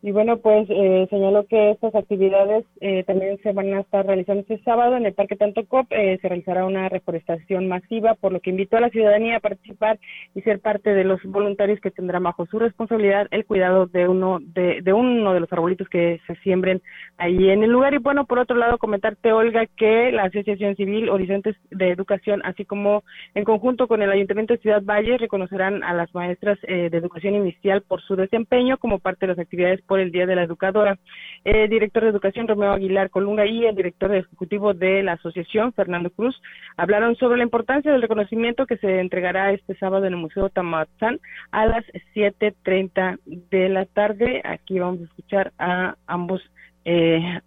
y 0.00 0.12
bueno, 0.12 0.36
pues 0.36 0.68
eh, 0.70 1.08
señaló 1.10 1.44
que 1.46 1.72
estas 1.72 1.92
actividades 1.92 2.64
eh, 2.80 3.02
también 3.02 3.36
se 3.42 3.52
van 3.52 3.74
a 3.74 3.80
estar 3.80 4.06
realizando 4.06 4.42
este 4.42 4.62
sábado 4.62 4.96
en 4.96 5.06
el 5.06 5.12
Parque 5.12 5.34
Tantocop. 5.34 5.86
Eh, 5.90 6.18
se 6.22 6.28
realizará 6.28 6.64
una 6.66 6.88
reforestación 6.88 7.66
masiva, 7.66 8.14
por 8.14 8.32
lo 8.32 8.38
que 8.38 8.50
invitó 8.50 8.76
a 8.76 8.80
la 8.80 8.90
ciudadanía 8.90 9.36
a 9.36 9.40
participar 9.40 9.98
y 10.36 10.42
ser 10.42 10.60
parte 10.60 10.94
de 10.94 11.02
los 11.02 11.20
voluntarios 11.24 11.80
que 11.80 11.90
tendrán 11.90 12.22
bajo 12.22 12.46
su 12.46 12.60
responsabilidad 12.60 13.26
el 13.32 13.44
cuidado 13.44 13.86
de 13.86 14.06
uno 14.06 14.38
de, 14.40 14.82
de 14.82 14.92
uno 14.92 15.34
de 15.34 15.40
los 15.40 15.52
arbolitos 15.52 15.88
que 15.88 16.20
se 16.28 16.36
siembren 16.36 16.80
ahí 17.16 17.50
en 17.50 17.64
el 17.64 17.70
lugar. 17.70 17.92
Y 17.92 17.98
bueno, 17.98 18.24
por 18.24 18.38
otro 18.38 18.56
lado, 18.56 18.78
comentarte, 18.78 19.32
Olga, 19.32 19.66
que 19.66 20.12
la 20.12 20.24
Asociación 20.24 20.76
Civil 20.76 21.08
Horizontes 21.08 21.56
de 21.72 21.90
Educación, 21.90 22.40
así 22.44 22.64
como 22.64 23.02
en 23.34 23.42
conjunto 23.42 23.88
con 23.88 24.00
el 24.00 24.12
Ayuntamiento 24.12 24.54
de 24.54 24.60
Ciudad 24.60 24.82
Valle, 24.84 25.18
reconocerán 25.18 25.82
a 25.82 25.92
las 25.92 26.14
maestras 26.14 26.56
de 26.60 26.86
educación 26.86 27.34
inicial 27.34 27.82
por 27.82 28.00
su 28.02 28.14
desempeño 28.14 28.78
como 28.78 29.00
parte 29.00 29.26
de 29.26 29.32
las 29.32 29.38
actividades 29.40 29.82
por 29.88 29.98
el 29.98 30.12
Día 30.12 30.26
de 30.26 30.36
la 30.36 30.44
Educadora. 30.44 30.98
El 31.42 31.68
director 31.68 32.04
de 32.04 32.10
Educación, 32.10 32.46
Romeo 32.46 32.72
Aguilar 32.72 33.10
Colunga, 33.10 33.46
y 33.46 33.64
el 33.66 33.74
director 33.74 34.14
ejecutivo 34.14 34.74
de 34.74 35.02
la 35.02 35.14
asociación, 35.14 35.72
Fernando 35.72 36.10
Cruz, 36.10 36.40
hablaron 36.76 37.16
sobre 37.16 37.38
la 37.38 37.44
importancia 37.44 37.90
del 37.90 38.02
reconocimiento 38.02 38.66
que 38.66 38.76
se 38.76 39.00
entregará 39.00 39.50
este 39.52 39.74
sábado 39.76 40.06
en 40.06 40.12
el 40.12 40.20
Museo 40.20 40.50
Tamatzán 40.50 41.18
a 41.50 41.66
las 41.66 41.84
7.30 42.14 43.18
de 43.24 43.68
la 43.68 43.86
tarde. 43.86 44.42
Aquí 44.44 44.78
vamos 44.78 45.00
a 45.00 45.04
escuchar 45.04 45.52
a 45.58 45.96
ambos 46.06 46.42
eh, 46.84 47.40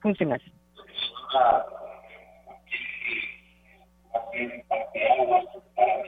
funcionarios 0.00 0.52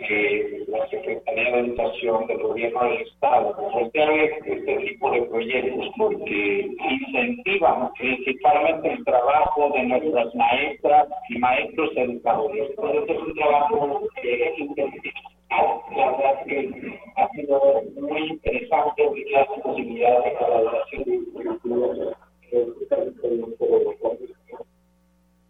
que 0.06 0.64
la 0.68 0.88
Secretaría 0.88 1.50
de 1.52 1.60
Educación 1.60 2.26
del 2.26 2.38
Gobierno 2.38 2.84
del 2.84 3.02
Estado 3.02 3.54
voltee 3.54 4.24
este 4.24 4.76
tipo 4.78 5.10
de 5.10 5.22
proyectos 5.22 5.90
porque 5.96 6.68
incentivan 6.90 7.92
principalmente 7.98 8.92
el 8.92 9.04
trabajo 9.04 9.70
de 9.74 9.82
nuestras 9.84 10.34
maestras 10.34 11.08
y 11.28 11.38
maestros 11.38 11.90
educadores. 11.96 12.70
Entonces 12.70 13.02
es 13.08 13.22
un 13.22 13.34
trabajo 13.34 14.00
que 14.22 14.44
es 14.44 14.58
la 15.96 16.10
verdad 16.10 16.44
que 16.46 16.98
ha 17.16 17.28
sido 17.30 17.82
muy 17.96 18.28
interesante 18.28 19.02
las 19.30 19.46
posibilidades 19.62 20.24
de 20.24 20.34
colaboración 20.34 20.78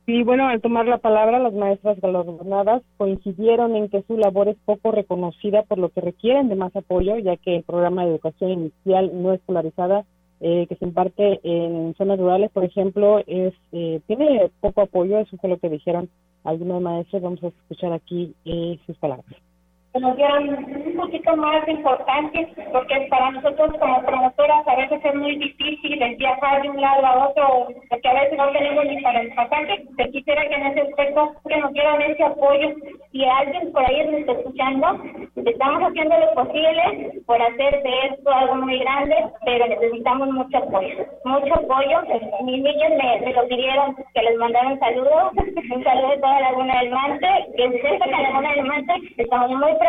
y 0.09 0.23
bueno, 0.23 0.49
al 0.49 0.63
tomar 0.63 0.87
la 0.87 0.97
palabra, 0.97 1.39
las 1.39 1.53
maestras 1.53 2.01
galardonadas 2.01 2.83
coincidieron 2.97 3.77
en 3.77 3.91
que 3.91 4.03
su 4.05 4.17
labor 4.17 4.49
es 4.49 4.57
poco 4.65 4.91
reconocida, 4.91 5.65
por 5.65 5.77
lo 5.77 5.91
que 5.91 6.01
requieren 6.01 6.49
de 6.49 6.55
más 6.55 6.75
apoyo, 6.75 7.19
ya 7.19 7.37
que 7.37 7.57
el 7.57 7.63
programa 7.63 8.05
de 8.05 8.13
educación 8.13 8.53
inicial 8.53 9.11
no 9.23 9.35
escolarizada 9.35 10.07
eh, 10.41 10.67
que 10.67 10.77
se 10.77 10.87
imparte 10.87 11.41
en 11.43 11.95
zonas 11.99 12.19
rurales, 12.19 12.51
por 12.53 12.65
ejemplo, 12.65 13.19
es 13.27 13.53
eh, 13.73 14.01
tiene 14.07 14.51
poco 14.61 14.81
apoyo. 14.81 15.19
Eso 15.19 15.37
fue 15.37 15.51
lo 15.51 15.59
que 15.59 15.69
dijeron 15.69 16.09
algunos 16.43 16.81
maestros. 16.81 17.21
Vamos 17.21 17.45
a 17.45 17.49
escuchar 17.49 17.93
aquí 17.93 18.35
eh, 18.47 18.79
sus 18.87 18.97
palabras 18.97 19.27
que 19.99 20.07
nos 20.07 20.17
dieran 20.17 20.49
un 20.49 20.97
poquito 20.97 21.37
más 21.37 21.67
importante, 21.69 22.49
porque 22.73 23.07
para 23.11 23.31
nosotros 23.33 23.73
como 23.81 24.03
promotoras 24.03 24.67
a 24.69 24.77
veces 24.77 25.05
es 25.05 25.15
muy 25.15 25.37
difícil 25.37 26.01
el 26.01 26.17
viajar 26.17 26.63
de 26.63 26.71
un 26.71 26.81
lado 26.81 27.05
a 27.05 27.29
otro, 27.29 27.69
porque 27.89 28.09
a 28.09 28.15
veces 28.15 28.39
no 28.39 28.51
tenemos 28.53 28.85
ni 28.87 29.03
para 29.03 29.21
el 29.21 29.35
pasaje. 29.35 29.85
Te 29.97 30.11
quisiera 30.11 30.49
que 30.49 30.55
en 30.55 30.67
ese 30.67 30.81
aspecto 30.83 31.33
que 31.49 31.57
nos 31.57 31.73
dieran 31.73 32.03
ese 32.03 32.25
apoyo. 32.25 32.75
Si 33.11 33.25
alguien 33.25 33.73
por 33.73 33.85
ahí 33.85 34.07
nos 34.07 34.21
está 34.21 34.33
escuchando, 34.33 34.87
estamos 35.45 35.83
haciendo 35.83 36.19
lo 36.19 36.35
posible 36.35 37.23
por 37.27 37.41
hacer 37.41 37.83
de 37.83 38.07
esto 38.11 38.31
algo 38.31 38.57
muy 38.57 38.79
grande, 38.79 39.17
pero 39.45 39.67
necesitamos 39.67 40.29
mucho 40.29 40.59
apoyo. 40.59 41.07
Mucho 41.25 41.55
apoyo. 41.55 42.03
Mis 42.45 42.63
niños 42.63 42.91
me, 43.03 43.21
me 43.27 43.33
lo 43.33 43.49
pidieron 43.49 43.97
que 44.15 44.23
les 44.23 44.37
mandaran 44.37 44.79
saludos. 44.79 45.33
Un 45.75 45.85
saludo 45.85 46.09
de 46.11 46.19
toda 46.19 46.41
Laguna 46.41 46.81
del 46.81 46.91
Mante. 46.91 47.29
Que 47.57 47.81
que 47.81 48.11
Laguna 48.11 48.53
del 48.53 48.65
Mante 48.65 48.93
estamos 49.17 49.51
muy 49.51 49.75
preocupados 49.75 49.88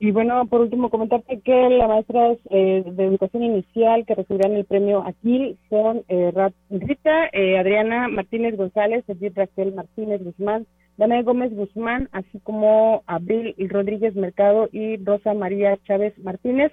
Y 0.00 0.12
bueno, 0.12 0.46
por 0.46 0.60
último, 0.60 0.90
comentarte 0.90 1.40
que 1.40 1.70
las 1.70 1.88
maestras 1.88 2.38
eh, 2.50 2.84
de 2.86 3.04
educación 3.04 3.42
inicial 3.42 4.06
que 4.06 4.14
recibirán 4.14 4.52
el 4.52 4.64
premio 4.64 5.02
aquí 5.04 5.56
son 5.68 6.04
eh, 6.08 6.32
Rita 6.70 7.28
eh, 7.32 7.58
Adriana 7.58 8.06
Martínez 8.06 8.56
González, 8.56 9.04
Edith 9.08 9.36
Raquel 9.36 9.74
Martínez 9.74 10.22
Guzmán, 10.22 10.66
Dana 10.98 11.20
Gómez 11.22 11.52
Guzmán, 11.52 12.08
así 12.12 12.38
como 12.44 13.02
Abril 13.06 13.54
Rodríguez 13.58 14.14
Mercado 14.14 14.68
y 14.70 14.96
Rosa 14.98 15.34
María 15.34 15.76
Chávez 15.84 16.16
Martínez 16.18 16.72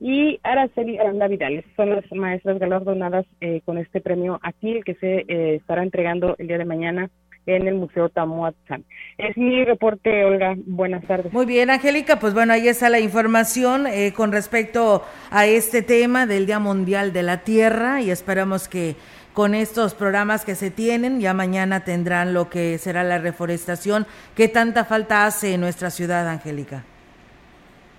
y 0.00 0.38
Araceli 0.42 0.98
Aranda 0.98 1.28
Vidal. 1.28 1.64
Son 1.76 1.90
las 1.90 2.04
maestras 2.12 2.58
galardonadas 2.58 3.26
eh, 3.40 3.62
con 3.64 3.78
este 3.78 4.00
premio 4.00 4.38
aquí, 4.42 4.80
que 4.84 4.94
se 4.96 5.24
eh, 5.28 5.54
estará 5.56 5.82
entregando 5.82 6.36
el 6.38 6.48
día 6.48 6.58
de 6.58 6.64
mañana 6.64 7.10
en 7.46 7.66
el 7.68 7.74
Museo 7.74 8.08
Tamuatzán. 8.08 8.84
Es 9.18 9.36
mi 9.36 9.64
reporte, 9.64 10.24
Olga. 10.24 10.54
Buenas 10.66 11.04
tardes. 11.06 11.32
Muy 11.32 11.46
bien, 11.46 11.70
Angélica. 11.70 12.18
Pues 12.18 12.34
bueno, 12.34 12.52
ahí 12.52 12.68
está 12.68 12.88
la 12.88 13.00
información 13.00 13.86
eh, 13.86 14.12
con 14.14 14.32
respecto 14.32 15.04
a 15.30 15.46
este 15.46 15.82
tema 15.82 16.26
del 16.26 16.46
Día 16.46 16.58
Mundial 16.58 17.12
de 17.12 17.22
la 17.22 17.38
Tierra 17.38 18.00
y 18.00 18.10
esperamos 18.10 18.68
que 18.68 18.96
con 19.32 19.54
estos 19.54 19.94
programas 19.94 20.44
que 20.44 20.54
se 20.54 20.70
tienen, 20.70 21.20
ya 21.20 21.34
mañana 21.34 21.84
tendrán 21.84 22.34
lo 22.34 22.48
que 22.48 22.78
será 22.78 23.02
la 23.02 23.18
reforestación. 23.18 24.06
¿Qué 24.36 24.48
tanta 24.48 24.84
falta 24.84 25.26
hace 25.26 25.54
en 25.54 25.60
nuestra 25.60 25.90
ciudad, 25.90 26.28
Angélica? 26.28 26.84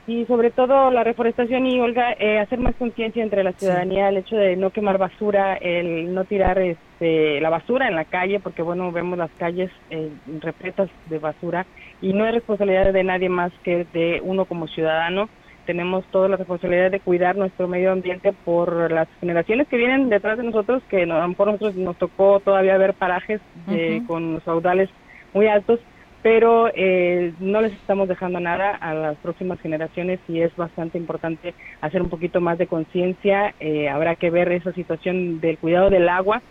Y 0.07 0.25
sobre 0.25 0.51
todo 0.51 0.91
la 0.91 1.03
reforestación 1.03 1.65
y 1.65 1.79
Olga 1.79 2.13
eh, 2.13 2.39
hacer 2.39 2.59
más 2.59 2.75
conciencia 2.75 3.23
entre 3.23 3.43
la 3.43 3.53
ciudadanía 3.53 4.09
el 4.09 4.17
hecho 4.17 4.35
de 4.35 4.55
no 4.55 4.69
quemar 4.69 4.97
basura 4.97 5.55
el 5.55 6.13
no 6.13 6.25
tirar 6.25 6.59
este 6.59 7.41
la 7.41 7.49
basura 7.49 7.87
en 7.87 7.95
la 7.95 8.05
calle 8.05 8.39
porque 8.39 8.61
bueno 8.61 8.91
vemos 8.91 9.17
las 9.17 9.31
calles 9.31 9.71
eh, 9.89 10.11
repletas 10.41 10.89
de 11.09 11.17
basura 11.17 11.65
y 12.01 12.13
no 12.13 12.25
es 12.25 12.33
responsabilidad 12.33 12.93
de 12.93 13.03
nadie 13.03 13.29
más 13.29 13.51
que 13.63 13.85
de 13.93 14.21
uno 14.23 14.45
como 14.45 14.67
ciudadano. 14.67 15.29
Tenemos 15.65 16.05
toda 16.11 16.27
la 16.27 16.37
responsabilidad 16.37 16.91
de 16.91 16.99
cuidar 16.99 17.35
nuestro 17.35 17.67
medio 17.67 17.91
ambiente 17.91 18.33
por 18.33 18.91
las 18.91 19.07
generaciones 19.19 19.67
que 19.67 19.77
vienen 19.77 20.09
detrás 20.09 20.37
de 20.37 20.43
nosotros, 20.43 20.83
que 20.89 21.07
lo 21.07 21.27
mejor 21.27 21.47
nosotros 21.47 21.75
nos 21.75 21.97
tocó 21.97 22.39
todavía 22.39 22.77
ver 22.77 22.93
parajes 22.93 23.41
eh, 23.69 24.03
con 24.05 24.35
los 24.35 24.43
caudales 24.43 24.89
muy 25.33 25.47
altos, 25.47 25.79
pero 26.25 26.71
eh, 26.73 27.33
no 27.39 27.61
les 27.61 27.71
estamos 27.73 28.07
dejando 28.07 28.39
nada 28.39 28.71
a 28.71 28.95
las 28.95 29.15
próximas 29.17 29.59
generaciones 29.61 30.19
y 30.27 30.41
es 30.41 30.55
bastante 30.55 30.97
importante 30.97 31.53
hacer 31.81 32.01
un 32.01 32.09
poquito 32.09 32.41
más 32.41 32.57
de 32.57 32.65
conciencia. 32.65 33.53
Eh, 33.59 33.89
habrá 33.89 34.15
que 34.15 34.31
ver 34.31 34.51
esa 34.51 34.73
situación 34.73 35.39
del 35.39 35.59
cuidado 35.59 35.91
del 35.91 36.09
agua, 36.09 36.41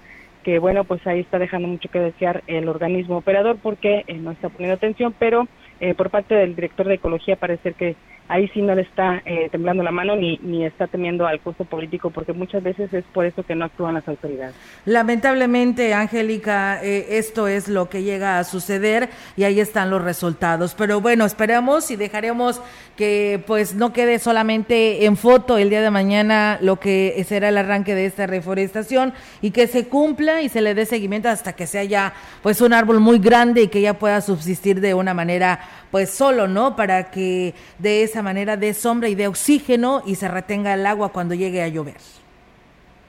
que 0.45 0.61
bueno, 0.61 0.85
pues 0.85 1.05
ahí 1.09 1.19
está 1.19 1.41
dejando 1.41 1.67
mucho 1.67 1.89
que 1.89 1.99
desear 1.99 2.45
el 2.47 2.69
organismo 2.69 3.17
operador 3.17 3.57
porque 3.61 4.05
no 4.21 4.31
está 4.31 4.49
poniendo 4.49 4.77
atención, 4.77 5.13
pero 5.19 5.49
por 5.97 6.09
parte 6.09 6.37
del 6.37 6.55
director 6.55 6.87
de 6.87 6.95
ecología 6.95 7.35
parece 7.35 7.73
que 7.73 7.97
ahí 8.29 8.49
sí 8.49 8.63
no 8.63 8.75
le 8.75 8.83
está 8.83 9.23
eh, 9.25 9.49
temblando 9.51 9.83
la 9.83 9.91
mano 9.91 10.17
ni, 10.17 10.39
ni 10.43 10.65
está 10.65 10.87
temiendo 10.87 11.27
al 11.27 11.41
costo 11.41 11.65
político, 11.65 12.11
porque 12.11 12.33
muchas 12.33 12.63
veces 12.63 12.93
es 12.93 13.05
por 13.13 13.27
eso 13.27 13.43
que 13.43 13.55
no 13.55 13.65
actúan 13.65 13.95
las 13.95 14.09
autoridades. 14.09 14.55
Lamentablemente, 14.85 15.95
Angélica, 15.95 16.83
eh, 16.83 17.19
esto 17.19 17.49
es 17.49 17.69
lo 17.69 17.89
que 17.89 18.03
llega 18.03 18.39
a 18.39 18.45
suceder 18.45 19.11
y 19.37 19.45
ahí 19.45 19.61
están 19.61 19.91
los 19.91 20.03
resultados. 20.03 20.75
Pero 20.75 21.01
bueno, 21.01 21.25
esperamos 21.25 21.91
y 21.91 21.97
dejaremos 21.97 22.63
que 22.97 23.43
pues 23.47 23.75
no 23.75 23.93
quede 23.93 24.19
solamente 24.19 25.05
en 25.05 25.17
foto 25.17 25.59
el 25.59 25.69
día 25.69 25.83
de 25.83 25.91
mañana 25.91 26.59
lo 26.61 26.79
que 26.79 27.23
será 27.27 27.49
el 27.49 27.59
arranque 27.59 27.95
de 27.95 28.07
esta 28.07 28.27
reforestación 28.27 29.13
y 29.43 29.51
que 29.51 29.67
se 29.67 29.89
cumpla 29.89 30.43
y 30.43 30.49
se 30.49 30.61
le 30.61 30.75
dé 30.75 30.87
seguimiento 30.87 31.29
hasta 31.29 31.55
que 31.55 31.67
sea 31.67 31.85
ya 31.85 32.15
pues 32.43 32.61
un 32.61 32.73
árbol 32.73 33.01
muy 33.01 33.19
grande 33.19 33.63
y 33.63 33.69
que 33.69 33.81
ya 33.81 33.95
pueda 33.95 34.21
subsistir 34.21 34.81
de 34.81 34.95
una 34.95 35.13
manera 35.15 35.61
pues 35.95 36.11
solo, 36.11 36.49
¿no? 36.49 36.75
Para 36.75 37.13
que 37.13 37.55
de 37.79 38.03
esa 38.03 38.21
manera 38.21 38.57
dé 38.57 38.75
sombra 38.75 39.09
y 39.09 39.15
dé 39.15 39.29
oxígeno 39.29 40.03
y 40.05 40.17
se 40.17 40.27
retenga 40.27 40.75
el 40.75 40.85
agua 40.87 41.13
cuando 41.13 41.37
llegue 41.37 41.63
a 41.63 41.69
llover. 41.69 41.99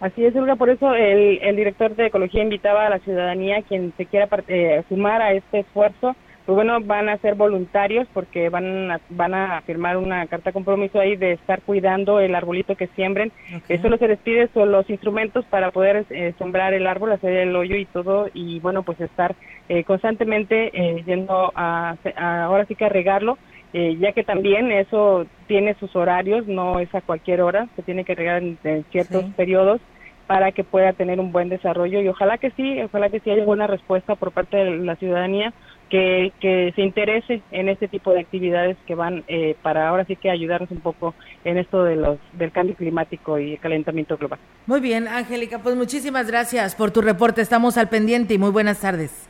Así 0.02 0.24
es, 0.24 0.36
Olga, 0.36 0.56
por 0.56 0.70
eso 0.70 0.94
el, 0.94 1.40
el 1.42 1.56
director 1.56 1.96
de 1.96 2.06
Ecología 2.06 2.44
invitaba 2.44 2.86
a 2.86 2.92
la 2.92 3.00
ciudadanía, 3.00 3.64
quien 3.64 3.92
se 3.98 4.06
quiera 4.06 4.30
eh, 4.48 4.84
sumar 4.88 5.20
a 5.24 5.34
este 5.34 5.62
esfuerzo, 5.62 6.16
pues 6.46 6.56
bueno, 6.56 6.80
van 6.82 7.10
a 7.10 7.18
ser 7.18 7.36
voluntarios 7.36 8.08
porque 8.14 8.50
van 8.50 8.92
a, 8.92 9.00
van 9.10 9.34
a 9.34 9.62
firmar 9.62 9.98
una 9.98 10.28
carta 10.28 10.50
de 10.50 10.54
compromiso 10.54 11.00
ahí 11.00 11.16
de 11.16 11.32
estar 11.32 11.62
cuidando 11.62 12.20
el 12.20 12.36
arbolito 12.36 12.76
que 12.76 12.88
siembren. 12.88 13.32
Okay. 13.64 13.80
Solo 13.80 13.98
se 13.98 14.08
les 14.08 14.20
pide 14.20 14.48
son 14.54 14.72
los 14.72 14.88
instrumentos 14.90 15.44
para 15.46 15.72
poder 15.72 16.06
eh, 16.12 16.34
sembrar 16.38 16.74
el 16.74 16.86
árbol, 16.86 17.12
hacer 17.12 17.36
el 17.36 17.56
hoyo 17.56 17.76
y 17.76 17.86
todo, 17.86 18.28
y 18.34 18.60
bueno, 18.60 18.84
pues 18.84 19.02
estar 19.02 19.36
eh, 19.70 19.84
constantemente 19.84 20.70
eh, 20.74 21.04
yendo 21.06 21.52
a, 21.56 21.96
a, 22.16 22.44
ahora 22.44 22.66
sí 22.66 22.76
que 22.76 22.86
a 22.86 22.90
regarlo. 22.90 23.38
Eh, 23.74 23.98
ya 24.00 24.14
que 24.14 24.24
también 24.24 24.72
eso 24.72 25.26
tiene 25.48 25.74
sus 25.74 25.94
horarios, 25.98 26.48
no 26.48 26.80
es 26.80 26.94
a 26.96 27.02
cualquier 27.02 27.42
hora, 27.42 27.68
se 27.76 27.82
tiene 27.82 28.06
que 28.06 28.16
regar 28.16 28.42
en, 28.42 28.58
en 28.64 28.86
ciertos 28.86 29.26
sí. 29.26 29.34
periodos 29.36 29.82
para 30.28 30.52
que 30.52 30.64
pueda 30.64 30.94
tener 30.94 31.20
un 31.20 31.32
buen 31.32 31.50
desarrollo 31.50 32.02
y 32.02 32.08
ojalá 32.08 32.38
que 32.38 32.52
sí, 32.52 32.82
ojalá 32.82 33.10
que 33.10 33.20
sí 33.20 33.30
haya 33.30 33.44
buena 33.44 33.68
respuesta 33.68 34.16
por 34.16 34.32
parte 34.32 34.58
de 34.58 34.78
la 34.78 34.96
ciudadanía 34.96 35.54
que, 35.90 36.32
que 36.40 36.74
se 36.76 36.82
interese 36.82 37.42
en 37.52 37.70
este 37.70 37.88
tipo 37.88 38.12
de 38.12 38.22
actividades 38.22 38.78
que 38.88 38.96
van 38.96 39.24
eh, 39.28 39.56
para 39.62 39.88
ahora 39.88 40.06
sí 40.06 40.16
que 40.16 40.30
ayudarnos 40.30 40.72
un 40.72 40.82
poco 40.82 41.14
en 41.44 41.58
esto 41.58 41.84
de 41.84 41.96
los 41.96 42.18
del 42.34 42.52
cambio 42.52 42.76
climático 42.76 43.40
y 43.40 43.54
el 43.54 43.60
calentamiento 43.60 44.18
global. 44.18 44.40
Muy 44.66 44.82
bien, 44.82 45.08
Angélica, 45.08 45.60
pues 45.60 45.76
muchísimas 45.76 46.28
gracias 46.28 46.76
por 46.76 46.92
tu 46.92 47.02
reporte, 47.02 47.42
estamos 47.42 47.78
al 47.78 47.90
pendiente 47.90 48.34
y 48.34 48.38
muy 48.38 48.52
buenas 48.52 48.80
tardes. 48.80 49.30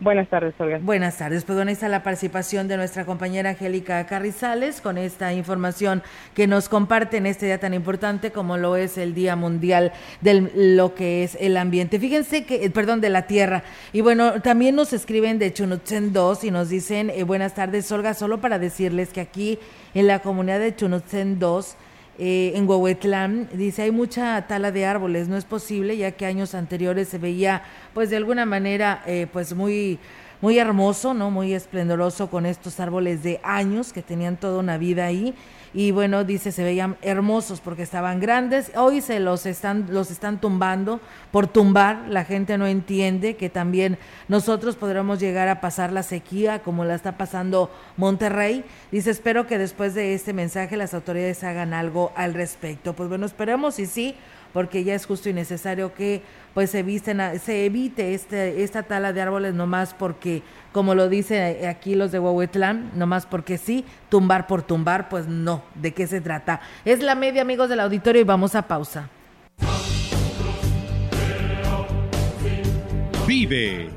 Buenas 0.00 0.28
tardes, 0.28 0.54
Olga. 0.58 0.78
Buenas 0.80 1.18
tardes. 1.18 1.44
Pues 1.44 1.56
bueno, 1.56 1.72
está 1.72 1.88
la 1.88 2.04
participación 2.04 2.68
de 2.68 2.76
nuestra 2.76 3.04
compañera 3.04 3.50
Angélica 3.50 4.06
Carrizales 4.06 4.80
con 4.80 4.96
esta 4.96 5.32
información 5.32 6.04
que 6.34 6.46
nos 6.46 6.68
comparte 6.68 7.16
en 7.16 7.26
este 7.26 7.46
día 7.46 7.58
tan 7.58 7.74
importante 7.74 8.30
como 8.30 8.58
lo 8.58 8.76
es 8.76 8.96
el 8.96 9.12
Día 9.12 9.34
Mundial 9.34 9.92
de 10.20 10.52
lo 10.54 10.94
que 10.94 11.24
es 11.24 11.36
el 11.40 11.56
ambiente. 11.56 11.98
Fíjense 11.98 12.44
que, 12.44 12.64
eh, 12.64 12.70
perdón, 12.70 13.00
de 13.00 13.10
la 13.10 13.22
tierra. 13.22 13.64
Y 13.92 14.00
bueno, 14.00 14.40
también 14.40 14.76
nos 14.76 14.92
escriben 14.92 15.40
de 15.40 15.52
Chunutzen 15.52 16.12
2 16.12 16.44
y 16.44 16.52
nos 16.52 16.68
dicen, 16.68 17.10
eh, 17.10 17.24
buenas 17.24 17.54
tardes, 17.54 17.90
Olga, 17.90 18.14
solo 18.14 18.40
para 18.40 18.60
decirles 18.60 19.08
que 19.12 19.20
aquí 19.20 19.58
en 19.94 20.06
la 20.06 20.20
comunidad 20.20 20.60
de 20.60 20.76
Chunutzen 20.76 21.40
2 21.40 21.76
eh, 22.18 22.52
en 22.56 22.68
Huehuetlán, 22.68 23.48
dice, 23.52 23.82
hay 23.82 23.90
mucha 23.92 24.46
tala 24.48 24.72
de 24.72 24.84
árboles, 24.84 25.28
no 25.28 25.36
es 25.36 25.44
posible, 25.44 25.96
ya 25.96 26.12
que 26.12 26.26
años 26.26 26.54
anteriores 26.54 27.08
se 27.08 27.18
veía, 27.18 27.62
pues 27.94 28.10
de 28.10 28.16
alguna 28.16 28.44
manera, 28.44 29.02
eh, 29.06 29.28
pues 29.32 29.54
muy, 29.54 29.98
muy 30.40 30.58
hermoso, 30.58 31.14
¿no? 31.14 31.30
Muy 31.30 31.54
esplendoroso 31.54 32.28
con 32.28 32.44
estos 32.44 32.80
árboles 32.80 33.22
de 33.22 33.40
años 33.44 33.92
que 33.92 34.02
tenían 34.02 34.36
toda 34.36 34.58
una 34.58 34.78
vida 34.78 35.06
ahí 35.06 35.34
y 35.74 35.90
bueno, 35.90 36.24
dice, 36.24 36.52
se 36.52 36.64
veían 36.64 36.96
hermosos 37.02 37.60
porque 37.60 37.82
estaban 37.82 38.20
grandes, 38.20 38.72
hoy 38.76 39.00
se 39.00 39.20
los 39.20 39.46
están, 39.46 39.86
los 39.90 40.10
están 40.10 40.40
tumbando 40.40 41.00
por 41.30 41.46
tumbar, 41.46 42.04
la 42.08 42.24
gente 42.24 42.58
no 42.58 42.66
entiende 42.66 43.36
que 43.36 43.50
también 43.50 43.98
nosotros 44.28 44.76
podremos 44.76 45.20
llegar 45.20 45.48
a 45.48 45.60
pasar 45.60 45.92
la 45.92 46.02
sequía 46.02 46.60
como 46.60 46.84
la 46.84 46.94
está 46.94 47.16
pasando 47.16 47.70
Monterrey, 47.96 48.64
dice, 48.90 49.10
espero 49.10 49.46
que 49.46 49.58
después 49.58 49.94
de 49.94 50.14
este 50.14 50.32
mensaje 50.32 50.76
las 50.76 50.94
autoridades 50.94 51.44
hagan 51.44 51.74
algo 51.74 52.12
al 52.16 52.34
respecto, 52.34 52.94
pues 52.94 53.08
bueno, 53.08 53.26
esperemos 53.26 53.78
y 53.78 53.86
sí, 53.86 54.16
porque 54.52 54.84
ya 54.84 54.94
es 54.94 55.06
justo 55.06 55.28
y 55.28 55.32
necesario 55.32 55.94
que 55.94 56.22
pues 56.54 56.70
se, 56.70 56.80
evite 56.80 58.14
este, 58.14 58.62
esta 58.62 58.82
tala 58.82 59.12
de 59.12 59.20
árboles 59.20 59.54
nomás 59.54 59.94
porque, 59.94 60.42
como 60.72 60.94
lo 60.94 61.08
dice 61.08 61.68
aquí 61.68 61.94
los 61.94 62.10
de 62.10 62.18
Huehuetlán, 62.18 62.90
nomás 62.94 63.26
porque 63.26 63.58
sí, 63.58 63.84
tumbar 64.08 64.46
por 64.46 64.62
tumbar, 64.62 65.08
pues 65.08 65.26
no, 65.26 65.62
¿de 65.74 65.94
qué 65.94 66.06
se 66.06 66.20
trata? 66.20 66.60
Es 66.84 67.00
la 67.00 67.14
media, 67.14 67.42
amigos 67.42 67.68
del 67.68 67.80
auditorio, 67.80 68.22
y 68.22 68.24
vamos 68.24 68.54
a 68.54 68.62
pausa. 68.62 69.08
Vive. 73.26 73.90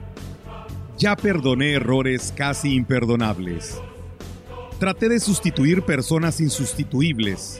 Ya 0.98 1.16
perdoné 1.16 1.74
errores 1.74 2.32
casi 2.36 2.76
imperdonables. 2.76 3.82
Traté 4.78 5.10
de 5.10 5.20
sustituir 5.20 5.82
personas 5.82 6.40
insustituibles 6.42 7.60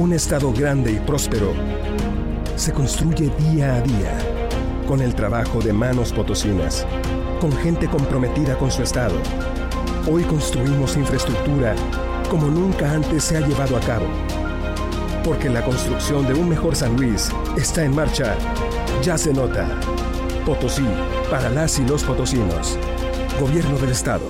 Un 0.00 0.14
Estado 0.14 0.50
grande 0.50 0.92
y 0.92 0.96
próspero 0.98 1.52
se 2.56 2.72
construye 2.72 3.30
día 3.38 3.74
a 3.74 3.80
día 3.82 4.18
con 4.88 5.02
el 5.02 5.14
trabajo 5.14 5.60
de 5.60 5.74
manos 5.74 6.10
potosinas, 6.10 6.86
con 7.38 7.52
gente 7.58 7.86
comprometida 7.86 8.56
con 8.56 8.70
su 8.70 8.82
Estado. 8.82 9.16
Hoy 10.10 10.22
construimos 10.22 10.96
infraestructura 10.96 11.74
como 12.30 12.46
nunca 12.46 12.90
antes 12.90 13.24
se 13.24 13.36
ha 13.36 13.40
llevado 13.46 13.76
a 13.76 13.80
cabo. 13.80 14.06
Porque 15.22 15.50
la 15.50 15.62
construcción 15.62 16.26
de 16.26 16.32
un 16.32 16.48
mejor 16.48 16.74
San 16.74 16.96
Luis 16.96 17.30
está 17.58 17.84
en 17.84 17.94
marcha. 17.94 18.36
Ya 19.02 19.18
se 19.18 19.34
nota. 19.34 19.68
Potosí, 20.46 20.86
para 21.30 21.50
las 21.50 21.78
y 21.78 21.84
los 21.84 22.04
potosinos. 22.04 22.78
Gobierno 23.38 23.76
del 23.76 23.90
Estado. 23.90 24.29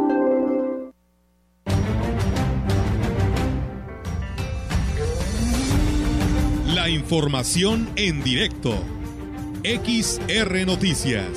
Información 7.11 7.89
en 7.97 8.23
directo. 8.23 8.73
XR 9.65 10.65
Noticias. 10.65 11.27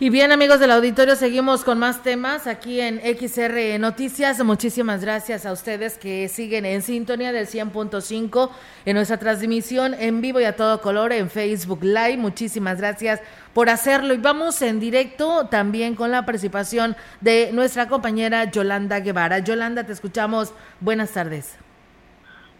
Y 0.00 0.10
bien 0.10 0.32
amigos 0.32 0.58
del 0.58 0.72
auditorio, 0.72 1.14
seguimos 1.14 1.62
con 1.62 1.78
más 1.78 2.02
temas 2.02 2.48
aquí 2.48 2.80
en 2.80 3.00
XR 3.00 3.78
Noticias. 3.78 4.42
Muchísimas 4.42 5.02
gracias 5.02 5.46
a 5.46 5.52
ustedes 5.52 5.98
que 5.98 6.28
siguen 6.28 6.66
en 6.66 6.82
sintonía 6.82 7.30
del 7.30 7.46
100.5 7.46 8.50
en 8.84 8.96
nuestra 8.96 9.18
transmisión 9.18 9.94
en 9.94 10.20
vivo 10.20 10.40
y 10.40 10.44
a 10.44 10.56
todo 10.56 10.80
color 10.80 11.12
en 11.12 11.30
Facebook 11.30 11.84
Live. 11.84 12.16
Muchísimas 12.16 12.78
gracias 12.78 13.20
por 13.52 13.68
hacerlo. 13.68 14.14
Y 14.14 14.16
vamos 14.16 14.60
en 14.62 14.80
directo 14.80 15.46
también 15.46 15.94
con 15.94 16.10
la 16.10 16.26
participación 16.26 16.96
de 17.20 17.50
nuestra 17.52 17.86
compañera 17.86 18.50
Yolanda 18.50 18.98
Guevara. 18.98 19.38
Yolanda, 19.38 19.84
te 19.84 19.92
escuchamos. 19.92 20.52
Buenas 20.80 21.12
tardes. 21.12 21.63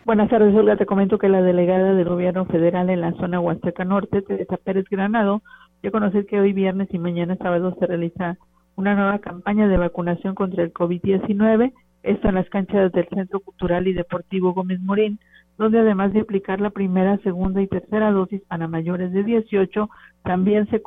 Buenas 0.05 0.29
tardes, 0.29 0.55
Olga. 0.55 0.77
Te 0.77 0.85
comento 0.85 1.17
que 1.17 1.31
la 1.31 1.41
delegada 1.41 1.95
del 1.95 2.07
gobierno 2.07 2.45
federal 2.45 2.91
en 2.91 3.01
la 3.01 3.13
zona 3.13 3.41
Huasteca 3.41 3.87
Norte, 3.87 4.21
Teresa 4.21 4.59
Pérez 4.59 4.85
Granado, 4.91 5.41
dio 5.81 5.89
a 5.89 5.93
conocer 5.93 6.27
que 6.27 6.39
hoy 6.39 6.53
viernes 6.53 6.89
y 6.93 6.99
mañana 6.99 7.37
sábado 7.37 7.75
se 7.81 7.87
realiza 7.87 8.37
una 8.77 8.95
nueva 8.95 9.19
campaña 9.21 9.67
de 9.67 9.79
vacunación 9.79 10.35
contra 10.35 10.63
el 10.63 10.75
COVID-19, 10.75 11.73
esto 12.03 12.29
en 12.29 12.35
las 12.35 12.51
canchas 12.51 12.93
del 12.93 13.09
Centro 13.09 13.41
Cultural 13.41 13.89
y 13.89 13.95
Deportivo 13.95 14.53
Gómez 14.53 14.79
Morín, 14.83 15.19
donde 15.57 15.79
además 15.79 16.13
de 16.13 16.21
aplicar 16.21 16.61
la 16.61 16.69
primera, 16.69 17.17
segunda 17.23 17.63
y 17.63 17.67
tercera 17.67 18.11
dosis 18.11 18.43
para 18.43 18.69
mayores 18.69 19.11
de 19.11 19.25
18, 19.25 19.89
también 20.23 20.69
se, 20.69 20.83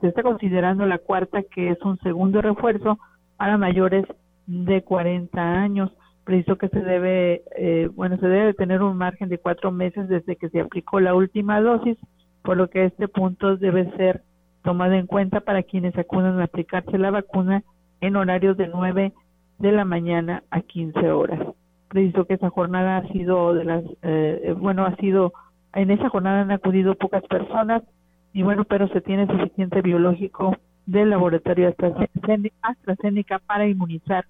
se 0.00 0.06
está 0.08 0.24
considerando 0.24 0.86
la 0.86 0.98
cuarta, 0.98 1.44
que 1.44 1.70
es 1.70 1.80
un 1.82 1.98
segundo 1.98 2.42
refuerzo 2.42 2.98
para 3.36 3.58
mayores 3.58 4.06
de 4.48 4.82
40 4.82 5.40
años 5.40 5.92
preciso 6.26 6.56
que 6.56 6.68
se 6.68 6.80
debe, 6.80 7.44
eh, 7.56 7.88
bueno, 7.94 8.18
se 8.18 8.26
debe 8.26 8.52
tener 8.52 8.82
un 8.82 8.98
margen 8.98 9.28
de 9.28 9.38
cuatro 9.38 9.70
meses 9.70 10.08
desde 10.08 10.34
que 10.34 10.50
se 10.50 10.60
aplicó 10.60 10.98
la 10.98 11.14
última 11.14 11.60
dosis, 11.60 11.96
por 12.42 12.56
lo 12.56 12.68
que 12.68 12.84
este 12.84 13.06
punto 13.06 13.56
debe 13.56 13.90
ser 13.96 14.22
tomado 14.62 14.94
en 14.94 15.06
cuenta 15.06 15.40
para 15.40 15.62
quienes 15.62 15.96
acudan 15.96 16.40
a 16.40 16.44
aplicarse 16.44 16.98
la 16.98 17.12
vacuna 17.12 17.62
en 18.00 18.16
horarios 18.16 18.56
de 18.56 18.66
9 18.66 19.12
de 19.58 19.72
la 19.72 19.84
mañana 19.84 20.42
a 20.50 20.62
15 20.62 21.12
horas. 21.12 21.40
Preciso 21.88 22.24
que 22.24 22.34
esa 22.34 22.50
jornada 22.50 22.98
ha 22.98 23.08
sido 23.12 23.54
de 23.54 23.64
las, 23.64 23.84
eh, 24.02 24.52
bueno, 24.58 24.84
ha 24.84 24.96
sido, 24.96 25.32
en 25.74 25.92
esa 25.92 26.08
jornada 26.08 26.42
han 26.42 26.50
acudido 26.50 26.96
pocas 26.96 27.22
personas 27.28 27.84
y 28.32 28.42
bueno, 28.42 28.64
pero 28.64 28.88
se 28.88 29.00
tiene 29.00 29.28
suficiente 29.28 29.80
biológico 29.80 30.56
del 30.86 31.10
laboratorio 31.10 31.68
AstraZeneca 31.68 33.38
para 33.46 33.68
inmunizar 33.68 34.26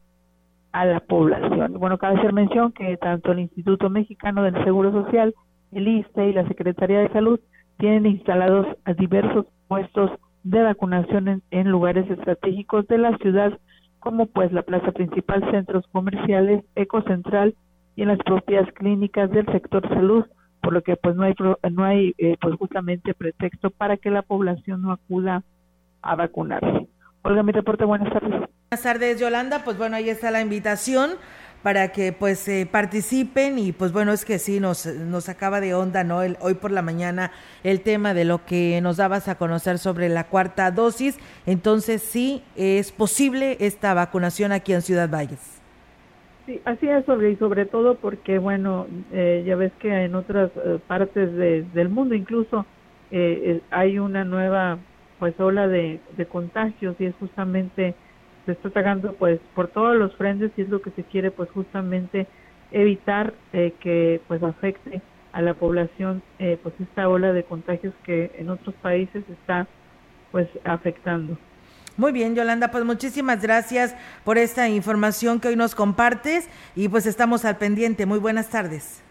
a 0.77 0.85
la 0.85 1.01
población. 1.01 1.72
Bueno, 1.79 1.97
cabe 1.97 2.18
hacer 2.18 2.35
mención 2.35 2.70
que 2.72 2.99
tanto 2.99 3.33
el 3.33 3.39
Instituto 3.39 3.89
Mexicano 3.89 4.43
del 4.43 4.62
Seguro 4.62 4.93
Social, 4.93 5.35
el 5.72 5.89
ISTE 5.89 6.29
y 6.29 6.33
la 6.35 6.47
Secretaría 6.49 6.99
de 6.99 7.09
Salud 7.14 7.41
tienen 7.79 8.05
instalados 8.05 8.66
a 8.85 8.93
diversos 8.93 9.47
puestos 9.68 10.11
de 10.43 10.62
vacunación 10.62 11.43
en, 11.51 11.70
lugares 11.70 12.11
estratégicos 12.11 12.87
de 12.89 12.99
la 12.99 13.16
ciudad, 13.16 13.59
como 14.01 14.27
pues 14.27 14.53
la 14.53 14.64
plaza 14.64 14.93
principal, 14.93 15.51
centros 15.51 15.87
comerciales, 15.93 16.62
Ecocentral 16.74 17.55
y 17.95 18.03
en 18.03 18.09
las 18.09 18.18
propias 18.18 18.70
clínicas 18.74 19.31
del 19.31 19.47
sector 19.47 19.89
salud, 19.89 20.27
por 20.61 20.74
lo 20.74 20.83
que 20.83 20.97
pues 20.97 21.16
no 21.16 21.22
hay 21.22 21.33
no 21.72 21.85
hay 21.85 22.14
eh, 22.18 22.37
pues 22.39 22.55
justamente 22.57 23.14
pretexto 23.14 23.70
para 23.70 23.97
que 23.97 24.11
la 24.11 24.20
población 24.20 24.83
no 24.83 24.93
acuda 24.93 25.43
a 26.03 26.16
vacunarse. 26.16 26.87
Olga, 27.22 27.43
mi 27.43 27.53
reporte, 27.53 27.87
buenas 27.87 28.12
tardes. 28.12 28.45
Buenas 28.69 28.83
tardes, 28.83 29.21
Yolanda. 29.21 29.62
Pues 29.62 29.79
bueno, 29.79 29.95
ahí 29.95 30.11
está 30.11 30.33
la 30.33 30.41
invitación 30.41 31.12
para 31.62 31.93
que 31.93 32.12
pues 32.12 32.49
eh, 32.49 32.69
participen 32.69 33.61
y 33.61 33.71
pues 33.71 33.93
bueno, 33.93 34.11
es 34.11 34.25
que 34.25 34.41
sí, 34.41 34.59
nos, 34.59 34.87
nos 34.87 35.29
acaba 35.29 35.61
de 35.61 35.73
onda, 35.73 36.03
¿no? 36.03 36.21
El, 36.23 36.37
hoy 36.41 36.55
por 36.55 36.73
la 36.73 36.83
mañana 36.83 37.31
el 37.62 37.83
tema 37.83 38.12
de 38.12 38.25
lo 38.25 38.45
que 38.45 38.81
nos 38.83 38.97
dabas 38.97 39.29
a 39.29 39.37
conocer 39.37 39.79
sobre 39.79 40.09
la 40.09 40.25
cuarta 40.25 40.73
dosis. 40.73 41.17
Entonces 41.47 42.03
sí, 42.03 42.43
es 42.57 42.91
posible 42.91 43.57
esta 43.61 43.95
vacunación 43.95 44.51
aquí 44.51 44.73
en 44.73 44.83
Ciudad 44.83 45.09
Valles. 45.09 45.62
Sí, 46.47 46.61
así 46.64 46.89
es, 46.89 47.05
sobre, 47.07 47.31
y 47.31 47.37
sobre 47.37 47.67
todo 47.67 47.95
porque, 47.95 48.39
bueno, 48.39 48.89
eh, 49.12 49.45
ya 49.47 49.55
ves 49.55 49.71
que 49.79 49.93
en 49.93 50.17
otras 50.17 50.51
eh, 50.57 50.81
partes 50.89 51.33
del 51.73 51.89
mundo 51.89 52.17
incluso 52.17 52.67
hay 53.71 54.01
una 54.01 54.25
nueva 54.25 54.79
pues 55.21 55.39
ola 55.39 55.69
de 55.69 56.01
contagios 56.29 56.97
y 56.99 57.05
es 57.05 57.14
justamente 57.21 57.95
se 58.47 58.53
está 58.53 58.68
atacando 58.68 59.14
pues 59.14 59.40
por 59.55 59.68
todos 59.68 59.97
los 59.97 60.14
frentes 60.16 60.53
y 60.57 60.62
es 60.62 60.68
lo 60.68 60.80
que 60.80 60.90
se 60.92 61.03
quiere 61.03 61.30
pues 61.30 61.51
justamente 61.51 62.26
evitar 62.70 63.34
eh, 63.53 63.74
que 63.80 64.20
pues 64.28 64.42
afecte 64.42 65.03
a 65.32 65.42
la 65.42 65.55
población 65.55 66.22
eh, 66.38 66.59
pues 66.62 66.74
esta 66.80 67.09
ola 67.09 67.32
de 67.32 67.44
contagios 67.44 67.92
que 68.05 68.32
en 68.38 68.49
otros 68.49 68.74
países 68.76 69.22
está 69.28 69.66
pues 70.32 70.49
afectando. 70.64 71.36
Muy 71.97 72.12
bien, 72.12 72.34
Yolanda, 72.34 72.70
pues 72.70 72.84
muchísimas 72.84 73.42
gracias 73.42 73.94
por 74.24 74.38
esta 74.38 74.68
información 74.68 75.40
que 75.40 75.49
hoy 75.49 75.57
nos 75.57 75.74
compartes 75.74 76.49
y 76.74 76.88
pues 76.88 77.07
estamos 77.07 77.44
al 77.44 77.57
pendiente. 77.57 78.05
Muy 78.05 78.18
buenas 78.18 78.51
tardes. 78.51 79.03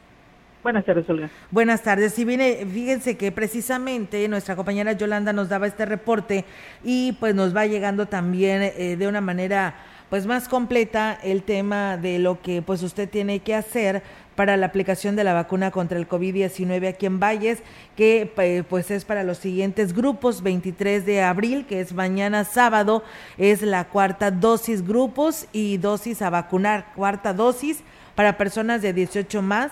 Buenas 0.65 0.83
tardes, 0.83 1.07
Olga. 1.07 1.29
Buenas 1.51 1.83
tardes. 1.83 2.17
Y 2.17 2.25
viene, 2.25 2.65
fíjense 2.65 3.17
que 3.17 3.31
precisamente 3.31 4.27
nuestra 4.27 4.55
compañera 4.55 4.93
Yolanda 4.93 5.31
nos 5.31 5.47
daba 5.47 5.67
este 5.67 5.85
reporte 5.85 6.43
y 6.83 7.11
pues 7.19 7.35
nos 7.35 7.55
va 7.55 7.67
llegando 7.67 8.07
también 8.07 8.63
eh, 8.63 8.95
de 8.97 9.07
una 9.07 9.21
manera 9.21 9.75
pues 10.09 10.25
más 10.25 10.49
completa 10.49 11.19
el 11.21 11.43
tema 11.43 11.97
de 11.97 12.17
lo 12.17 12.41
que 12.41 12.63
pues 12.63 12.81
usted 12.81 13.07
tiene 13.07 13.41
que 13.41 13.53
hacer 13.53 14.01
para 14.35 14.57
la 14.57 14.65
aplicación 14.65 15.15
de 15.15 15.23
la 15.23 15.35
vacuna 15.35 15.69
contra 15.69 15.99
el 15.99 16.09
COVID-19 16.09 16.89
aquí 16.89 17.05
en 17.05 17.19
Valles, 17.19 17.61
que 17.95 18.65
pues 18.67 18.89
es 18.89 19.05
para 19.05 19.21
los 19.21 19.37
siguientes 19.37 19.93
grupos, 19.93 20.41
23 20.41 21.05
de 21.05 21.21
abril, 21.21 21.67
que 21.67 21.79
es 21.79 21.93
mañana 21.93 22.43
sábado, 22.43 23.03
es 23.37 23.61
la 23.61 23.83
cuarta 23.83 24.31
dosis 24.31 24.83
grupos 24.83 25.45
y 25.53 25.77
dosis 25.77 26.23
a 26.23 26.31
vacunar, 26.31 26.91
cuarta 26.95 27.35
dosis 27.35 27.83
para 28.15 28.35
personas 28.35 28.81
de 28.81 28.93
18 28.93 29.43
más 29.43 29.71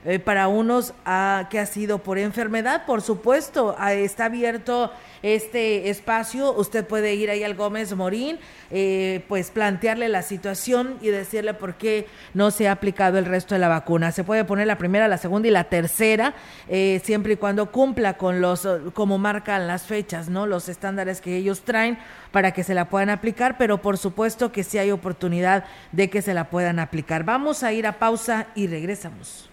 eh, 0.05 0.19
para 0.19 0.47
unos 0.47 0.93
a, 1.05 1.47
que 1.49 1.59
ha 1.59 1.65
sido 1.65 1.99
por 1.99 2.17
enfermedad, 2.17 2.85
por 2.85 3.01
supuesto, 3.01 3.75
está 3.79 4.25
abierto 4.25 4.91
este 5.23 5.89
espacio, 5.89 6.51
usted 6.53 6.85
puede 6.85 7.15
ir 7.15 7.29
ahí 7.29 7.43
al 7.43 7.55
Gómez 7.55 7.95
Morín, 7.95 8.37
eh, 8.69 9.23
pues 9.29 9.51
plantearle 9.51 10.09
la 10.09 10.21
situación 10.21 10.97
y 11.01 11.07
decirle 11.07 11.53
por 11.53 11.75
qué 11.75 12.07
no 12.33 12.51
se 12.51 12.67
ha 12.67 12.73
aplicado 12.73 13.17
el 13.17 13.25
resto 13.25 13.55
de 13.55 13.59
la 13.59 13.69
vacuna. 13.69 14.11
Se 14.11 14.25
puede 14.25 14.43
poner 14.43 14.67
la 14.67 14.77
primera, 14.77 15.07
la 15.07 15.17
segunda 15.17 15.47
y 15.47 15.51
la 15.51 15.63
tercera, 15.63 16.33
eh, 16.67 17.01
siempre 17.05 17.33
y 17.33 17.37
cuando 17.37 17.71
cumpla 17.71 18.17
con 18.17 18.41
los, 18.41 18.67
como 18.93 19.17
marcan 19.17 19.65
las 19.65 19.83
fechas, 19.83 20.27
¿no? 20.27 20.45
Los 20.45 20.67
estándares 20.67 21.21
que 21.21 21.37
ellos 21.37 21.61
traen 21.61 21.97
para 22.31 22.51
que 22.51 22.65
se 22.65 22.73
la 22.73 22.89
puedan 22.89 23.09
aplicar, 23.09 23.57
pero 23.57 23.81
por 23.81 23.97
supuesto 23.97 24.51
que 24.51 24.65
sí 24.65 24.77
hay 24.77 24.91
oportunidad 24.91 25.63
de 25.93 26.09
que 26.09 26.21
se 26.21 26.33
la 26.33 26.49
puedan 26.49 26.79
aplicar. 26.79 27.23
Vamos 27.23 27.63
a 27.63 27.71
ir 27.71 27.87
a 27.87 27.99
pausa 27.99 28.47
y 28.55 28.67
regresamos. 28.67 29.52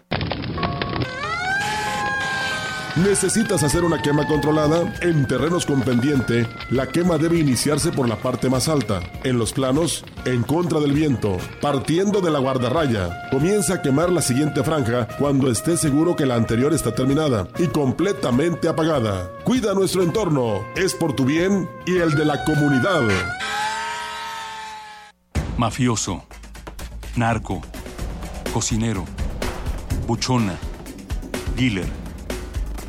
¿Necesitas 2.97 3.63
hacer 3.63 3.85
una 3.85 4.01
quema 4.01 4.27
controlada? 4.27 4.93
En 4.99 5.25
terrenos 5.25 5.65
con 5.65 5.81
pendiente, 5.81 6.45
la 6.69 6.87
quema 6.87 7.17
debe 7.17 7.39
iniciarse 7.39 7.89
por 7.89 8.09
la 8.09 8.17
parte 8.17 8.49
más 8.49 8.67
alta. 8.67 8.99
En 9.23 9.39
los 9.39 9.53
planos, 9.53 10.03
en 10.25 10.43
contra 10.43 10.81
del 10.81 10.91
viento, 10.91 11.37
partiendo 11.61 12.19
de 12.19 12.31
la 12.31 12.39
guardarraya. 12.39 13.29
Comienza 13.31 13.75
a 13.75 13.81
quemar 13.81 14.11
la 14.11 14.21
siguiente 14.21 14.61
franja 14.61 15.07
cuando 15.17 15.49
esté 15.49 15.77
seguro 15.77 16.17
que 16.17 16.25
la 16.25 16.35
anterior 16.35 16.73
está 16.73 16.93
terminada 16.93 17.47
y 17.57 17.67
completamente 17.67 18.67
apagada. 18.67 19.31
Cuida 19.45 19.73
nuestro 19.73 20.03
entorno, 20.03 20.65
es 20.75 20.93
por 20.93 21.15
tu 21.15 21.23
bien 21.23 21.69
y 21.85 21.95
el 21.95 22.13
de 22.13 22.25
la 22.25 22.43
comunidad. 22.43 23.03
Mafioso, 25.57 26.25
narco, 27.15 27.61
cocinero, 28.53 29.05
buchona, 30.07 30.55
dealer 31.55 32.00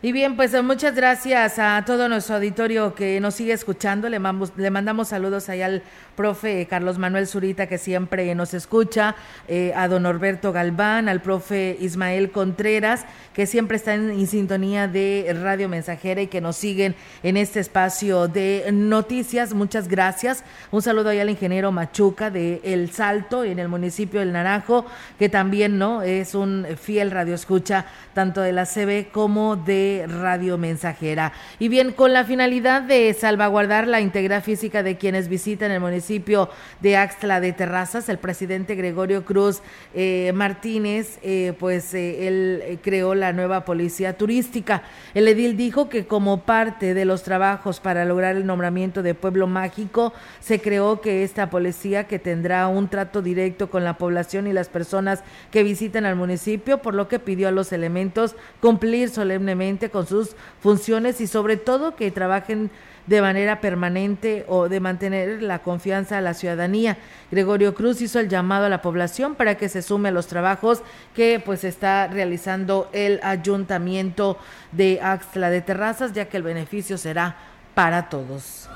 Y 0.00 0.12
bien, 0.12 0.36
pues 0.36 0.52
muchas 0.62 0.94
gracias 0.94 1.58
a 1.58 1.82
todo 1.84 2.08
nuestro 2.08 2.36
auditorio 2.36 2.94
que 2.94 3.18
nos 3.18 3.34
sigue 3.34 3.52
escuchando. 3.52 4.08
Le, 4.08 4.20
le 4.56 4.70
mandamos 4.70 5.08
saludos 5.08 5.48
ahí 5.48 5.60
al 5.60 5.82
profe 6.14 6.68
Carlos 6.70 6.98
Manuel 6.98 7.26
Zurita, 7.26 7.66
que 7.66 7.78
siempre 7.78 8.32
nos 8.36 8.54
escucha, 8.54 9.16
eh, 9.48 9.72
a 9.74 9.88
don 9.88 10.04
Norberto 10.04 10.52
Galván, 10.52 11.08
al 11.08 11.20
profe 11.20 11.76
Ismael 11.80 12.30
Contreras, 12.30 13.06
que 13.32 13.46
siempre 13.46 13.76
está 13.76 13.94
en, 13.94 14.24
sintonía 14.28 14.86
de 14.86 15.36
Radio 15.42 15.68
Mensajera 15.68 16.22
y 16.22 16.28
que 16.28 16.40
nos 16.40 16.54
siguen 16.54 16.94
en 17.24 17.36
este 17.36 17.58
espacio 17.58 18.28
de 18.28 18.68
noticias. 18.72 19.52
Muchas 19.52 19.88
gracias. 19.88 20.44
Un 20.70 20.82
saludo 20.82 21.08
ahí 21.08 21.18
al 21.18 21.30
ingeniero 21.30 21.72
Machuca 21.72 22.30
de 22.30 22.60
El 22.62 22.92
Salto, 22.92 23.42
en 23.42 23.58
el 23.58 23.66
municipio 23.66 24.20
del 24.20 24.32
Naranjo, 24.32 24.86
que 25.18 25.28
también 25.28 25.76
no 25.76 26.02
es 26.02 26.36
un 26.36 26.66
fiel 26.80 27.10
radio 27.10 27.34
escucha, 27.34 27.86
tanto 28.14 28.40
de 28.40 28.52
la 28.52 28.64
CB 28.64 29.10
como 29.10 29.56
de 29.56 29.87
Radio 30.06 30.58
Mensajera. 30.58 31.32
Y 31.58 31.68
bien, 31.68 31.92
con 31.92 32.12
la 32.12 32.24
finalidad 32.24 32.82
de 32.82 33.12
salvaguardar 33.14 33.86
la 33.86 34.00
integridad 34.00 34.42
física 34.42 34.82
de 34.82 34.96
quienes 34.96 35.28
visitan 35.28 35.70
el 35.70 35.80
municipio, 35.80 36.50
de 36.80 36.96
Axtla 36.96 37.40
de 37.40 37.52
Terrazas, 37.52 38.08
el 38.08 38.18
presidente 38.18 38.74
Gregorio 38.74 39.24
Cruz 39.24 39.60
eh, 39.94 40.32
Martínez, 40.34 41.18
eh, 41.22 41.54
pues 41.58 41.94
eh, 41.94 42.28
él 42.28 42.78
creó 42.82 43.14
la 43.14 43.32
nueva 43.32 43.64
policía 43.64 44.16
turística. 44.16 44.82
El 45.14 45.28
edil 45.28 45.56
dijo 45.56 45.88
que 45.88 46.06
como 46.06 46.42
parte 46.42 46.94
de 46.94 47.04
los 47.04 47.22
trabajos 47.22 47.80
para 47.80 48.04
lograr 48.04 48.36
el 48.36 48.46
nombramiento 48.46 49.02
de 49.02 49.14
pueblo 49.14 49.46
mágico, 49.46 50.12
se 50.40 50.60
creó 50.60 51.00
que 51.00 51.22
esta 51.22 51.50
policía 51.50 52.04
que 52.04 52.18
tendrá 52.18 52.68
un 52.68 52.88
trato 52.88 53.22
directo 53.22 53.70
con 53.70 53.84
la 53.84 53.98
población 53.98 54.46
y 54.46 54.52
las 54.52 54.68
personas 54.68 55.22
que 55.50 55.62
visitan 55.62 56.06
al 56.06 56.16
municipio, 56.16 56.78
por 56.78 56.94
lo 56.94 57.08
que 57.08 57.18
pidió 57.18 57.48
a 57.48 57.52
los 57.52 57.72
elementos 57.72 58.34
cumplir 58.60 59.10
solemnemente 59.10 59.77
con 59.90 60.06
sus 60.06 60.34
funciones 60.60 61.20
y 61.20 61.26
sobre 61.28 61.56
todo 61.56 61.94
que 61.94 62.10
trabajen 62.10 62.70
de 63.08 63.22
manera 63.22 63.60
permanente 63.60 64.44
o 64.48 64.68
de 64.68 64.80
mantener 64.80 65.42
la 65.42 65.60
confianza 65.60 66.18
a 66.18 66.20
la 66.20 66.34
ciudadanía. 66.34 66.98
Gregorio 67.30 67.74
Cruz 67.74 68.02
hizo 68.02 68.20
el 68.20 68.28
llamado 68.28 68.66
a 68.66 68.68
la 68.68 68.82
población 68.82 69.34
para 69.34 69.56
que 69.56 69.68
se 69.68 69.80
sume 69.80 70.10
a 70.10 70.12
los 70.12 70.26
trabajos 70.26 70.82
que 71.14 71.40
pues 71.44 71.64
está 71.64 72.06
realizando 72.08 72.90
el 72.92 73.18
ayuntamiento 73.22 74.38
de 74.72 75.00
Axtla 75.02 75.48
de 75.48 75.62
Terrazas, 75.62 76.12
ya 76.12 76.26
que 76.26 76.36
el 76.36 76.42
beneficio 76.42 76.98
será 76.98 77.36
para 77.74 78.10
todos. 78.10 78.68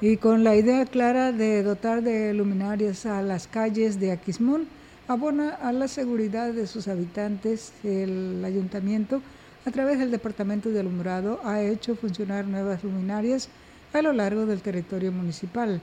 Y 0.00 0.18
con 0.18 0.44
la 0.44 0.54
idea 0.54 0.86
clara 0.86 1.32
de 1.32 1.64
dotar 1.64 2.02
de 2.02 2.32
luminarias 2.32 3.04
a 3.06 3.20
las 3.22 3.48
calles 3.48 3.98
de 3.98 4.12
Aquismón, 4.12 4.68
abona 5.08 5.54
a 5.54 5.72
la 5.72 5.88
seguridad 5.88 6.52
de 6.52 6.66
sus 6.66 6.86
habitantes 6.86 7.72
el 7.82 8.44
ayuntamiento 8.44 9.22
a 9.64 9.70
través 9.70 9.98
del 9.98 10.10
Departamento 10.10 10.68
de 10.68 10.80
Alumbrado 10.80 11.40
ha 11.44 11.62
hecho 11.62 11.96
funcionar 11.96 12.46
nuevas 12.46 12.84
luminarias 12.84 13.48
a 13.94 14.02
lo 14.02 14.12
largo 14.12 14.44
del 14.44 14.60
territorio 14.60 15.10
municipal, 15.10 15.80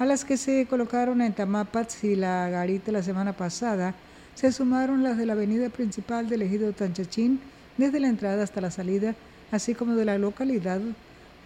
a 0.00 0.04
las 0.04 0.24
que 0.24 0.36
se 0.36 0.66
colocaron 0.66 1.22
en 1.22 1.32
Tamapats 1.32 2.02
y 2.02 2.16
La 2.16 2.48
Garita 2.48 2.90
la 2.90 3.04
semana 3.04 3.34
pasada, 3.34 3.94
se 4.34 4.50
sumaron 4.50 5.04
las 5.04 5.16
de 5.16 5.26
la 5.26 5.34
avenida 5.34 5.68
principal 5.68 6.28
del 6.28 6.42
ejido 6.42 6.72
Tanchachín, 6.72 7.40
desde 7.76 8.00
la 8.00 8.08
entrada 8.08 8.42
hasta 8.42 8.60
la 8.60 8.72
salida, 8.72 9.14
así 9.52 9.74
como 9.74 9.94
de 9.94 10.04
la 10.04 10.18
localidad 10.18 10.80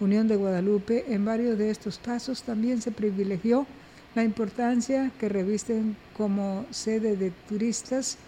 Unión 0.00 0.26
de 0.26 0.36
Guadalupe. 0.36 1.05
En 1.12 1.24
varios 1.24 1.59
de 1.59 1.70
estos 1.70 1.98
casos 1.98 2.42
también 2.42 2.80
se 2.80 2.90
privilegió 2.92 3.66
la 4.15 4.25
importancia 4.25 5.11
que 5.19 5.29
revisten 5.29 5.97
como 6.17 6.65
sede 6.71 7.17
de 7.17 7.33
turistas 7.49 8.19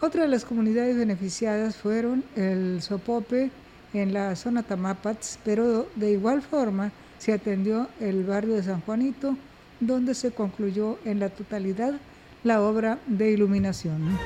otra 0.00 0.22
de 0.22 0.28
las 0.28 0.44
comunidades 0.44 0.96
beneficiadas 0.96 1.74
fueron 1.74 2.22
el 2.36 2.80
Sopope 2.82 3.50
en 3.92 4.12
la 4.12 4.36
zona 4.36 4.62
Tamapats, 4.62 5.40
pero 5.44 5.88
de 5.96 6.12
igual 6.12 6.40
forma 6.40 6.92
se 7.18 7.32
atendió 7.32 7.88
el 7.98 8.22
barrio 8.22 8.54
de 8.54 8.62
San 8.62 8.80
Juanito, 8.82 9.36
donde 9.80 10.14
se 10.14 10.30
concluyó 10.30 11.00
en 11.04 11.18
la 11.18 11.30
totalidad 11.30 11.94
la 12.44 12.62
obra 12.62 13.00
de 13.08 13.32
iluminación. 13.32 14.16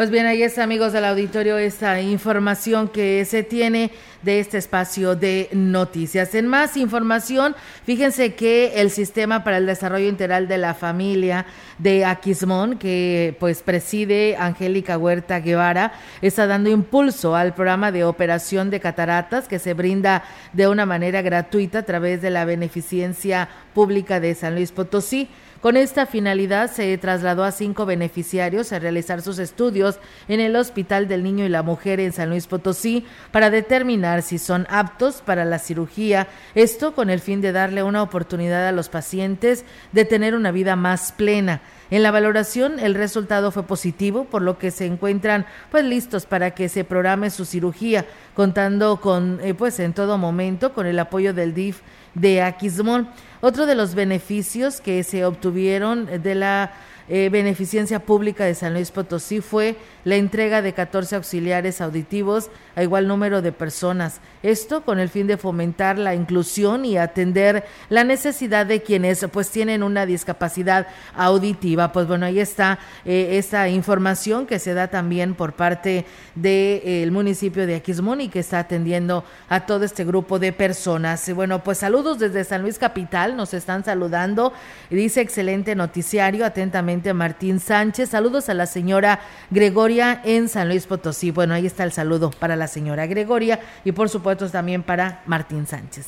Pues 0.00 0.08
bien, 0.10 0.24
ahí 0.24 0.42
está, 0.42 0.62
amigos 0.62 0.94
del 0.94 1.04
auditorio, 1.04 1.58
esta 1.58 2.00
información 2.00 2.88
que 2.88 3.22
se 3.26 3.42
tiene 3.42 3.90
de 4.22 4.40
este 4.40 4.56
espacio 4.56 5.14
de 5.14 5.50
noticias. 5.52 6.34
En 6.34 6.46
más 6.46 6.78
información, 6.78 7.54
fíjense 7.84 8.34
que 8.34 8.80
el 8.80 8.90
Sistema 8.90 9.44
para 9.44 9.58
el 9.58 9.66
Desarrollo 9.66 10.08
Integral 10.08 10.48
de 10.48 10.56
la 10.56 10.72
Familia 10.72 11.44
de 11.76 12.06
Aquismón, 12.06 12.78
que 12.78 13.36
pues 13.38 13.60
preside 13.60 14.36
Angélica 14.38 14.96
Huerta 14.96 15.40
Guevara, 15.40 15.92
está 16.22 16.46
dando 16.46 16.70
impulso 16.70 17.36
al 17.36 17.52
programa 17.54 17.92
de 17.92 18.04
operación 18.04 18.70
de 18.70 18.80
cataratas 18.80 19.48
que 19.48 19.58
se 19.58 19.74
brinda 19.74 20.24
de 20.54 20.66
una 20.66 20.86
manera 20.86 21.20
gratuita 21.20 21.80
a 21.80 21.84
través 21.84 22.22
de 22.22 22.30
la 22.30 22.46
beneficencia 22.46 23.50
pública 23.74 24.18
de 24.18 24.34
San 24.34 24.54
Luis 24.54 24.72
Potosí. 24.72 25.28
Con 25.60 25.76
esta 25.76 26.06
finalidad 26.06 26.70
se 26.70 26.96
trasladó 26.96 27.44
a 27.44 27.52
cinco 27.52 27.84
beneficiarios 27.84 28.72
a 28.72 28.78
realizar 28.78 29.20
sus 29.20 29.38
estudios 29.38 29.98
en 30.26 30.40
el 30.40 30.56
Hospital 30.56 31.06
del 31.06 31.22
Niño 31.22 31.44
y 31.44 31.50
la 31.50 31.62
Mujer 31.62 32.00
en 32.00 32.14
San 32.14 32.30
Luis 32.30 32.46
Potosí 32.46 33.04
para 33.30 33.50
determinar 33.50 34.22
si 34.22 34.38
son 34.38 34.66
aptos 34.70 35.20
para 35.20 35.44
la 35.44 35.58
cirugía, 35.58 36.28
esto 36.54 36.94
con 36.94 37.10
el 37.10 37.20
fin 37.20 37.42
de 37.42 37.52
darle 37.52 37.82
una 37.82 38.02
oportunidad 38.02 38.66
a 38.68 38.72
los 38.72 38.88
pacientes 38.88 39.66
de 39.92 40.06
tener 40.06 40.34
una 40.34 40.50
vida 40.50 40.76
más 40.76 41.12
plena. 41.12 41.60
En 41.90 42.04
la 42.04 42.12
valoración 42.12 42.78
el 42.78 42.94
resultado 42.94 43.50
fue 43.50 43.64
positivo, 43.64 44.24
por 44.24 44.42
lo 44.42 44.58
que 44.58 44.70
se 44.70 44.86
encuentran 44.86 45.46
pues 45.70 45.84
listos 45.84 46.24
para 46.24 46.52
que 46.52 46.68
se 46.68 46.84
programe 46.84 47.30
su 47.30 47.44
cirugía, 47.44 48.06
contando 48.34 49.00
con 49.00 49.40
eh, 49.42 49.54
pues 49.54 49.80
en 49.80 49.92
todo 49.92 50.16
momento 50.16 50.72
con 50.72 50.86
el 50.86 50.98
apoyo 50.98 51.34
del 51.34 51.52
DIF 51.52 51.80
de 52.14 52.42
Aquismón. 52.42 53.08
Otro 53.40 53.66
de 53.66 53.74
los 53.74 53.94
beneficios 53.94 54.80
que 54.80 55.02
se 55.02 55.24
obtuvieron 55.24 56.22
de 56.22 56.34
la 56.34 56.72
eh, 57.12 57.28
beneficencia 57.28 57.98
pública 57.98 58.44
de 58.44 58.54
San 58.54 58.72
Luis 58.72 58.92
Potosí 58.92 59.40
fue 59.40 59.74
la 60.04 60.14
entrega 60.14 60.62
de 60.62 60.72
14 60.72 61.16
auxiliares 61.16 61.80
auditivos 61.80 62.50
a 62.76 62.84
igual 62.84 63.08
número 63.08 63.42
de 63.42 63.50
personas. 63.50 64.20
Esto 64.44 64.84
con 64.84 65.00
el 65.00 65.08
fin 65.08 65.26
de 65.26 65.36
fomentar 65.36 65.98
la 65.98 66.14
inclusión 66.14 66.84
y 66.84 66.96
atender 66.96 67.64
la 67.88 68.04
necesidad 68.04 68.64
de 68.64 68.82
quienes 68.82 69.26
pues 69.32 69.50
tienen 69.50 69.82
una 69.82 70.06
discapacidad 70.06 70.86
auditiva. 71.16 71.90
Pues 71.90 72.06
bueno, 72.06 72.26
ahí 72.26 72.38
está 72.38 72.78
eh, 73.04 73.38
esta 73.38 73.68
información 73.68 74.46
que 74.46 74.60
se 74.60 74.72
da 74.72 74.86
también 74.86 75.34
por 75.34 75.54
parte 75.54 76.06
del 76.36 76.80
eh, 76.84 77.08
municipio 77.10 77.66
de 77.66 77.74
Aquismón 77.74 78.20
y 78.20 78.28
que 78.28 78.38
está 78.38 78.60
atendiendo 78.60 79.24
a 79.48 79.66
todo 79.66 79.84
este 79.84 80.04
grupo 80.04 80.38
de 80.38 80.52
personas. 80.52 81.28
Bueno, 81.34 81.64
pues 81.64 81.78
saludos 81.78 82.20
desde 82.20 82.44
San 82.44 82.62
Luis 82.62 82.78
Capital, 82.78 83.36
nos 83.36 83.52
están 83.52 83.84
saludando. 83.84 84.52
Dice 84.90 85.20
excelente 85.20 85.74
noticiario, 85.74 86.46
atentamente 86.46 86.99
Martín 87.14 87.60
Sánchez. 87.60 88.10
Saludos 88.10 88.48
a 88.48 88.54
la 88.54 88.66
señora 88.66 89.20
Gregoria 89.50 90.20
en 90.24 90.48
San 90.48 90.68
Luis 90.68 90.86
Potosí. 90.86 91.30
Bueno, 91.30 91.54
ahí 91.54 91.66
está 91.66 91.84
el 91.84 91.92
saludo 91.92 92.30
para 92.30 92.56
la 92.56 92.68
señora 92.68 93.06
Gregoria 93.06 93.60
y 93.84 93.92
por 93.92 94.08
supuesto 94.08 94.48
también 94.48 94.82
para 94.82 95.22
Martín 95.26 95.66
Sánchez. 95.66 96.06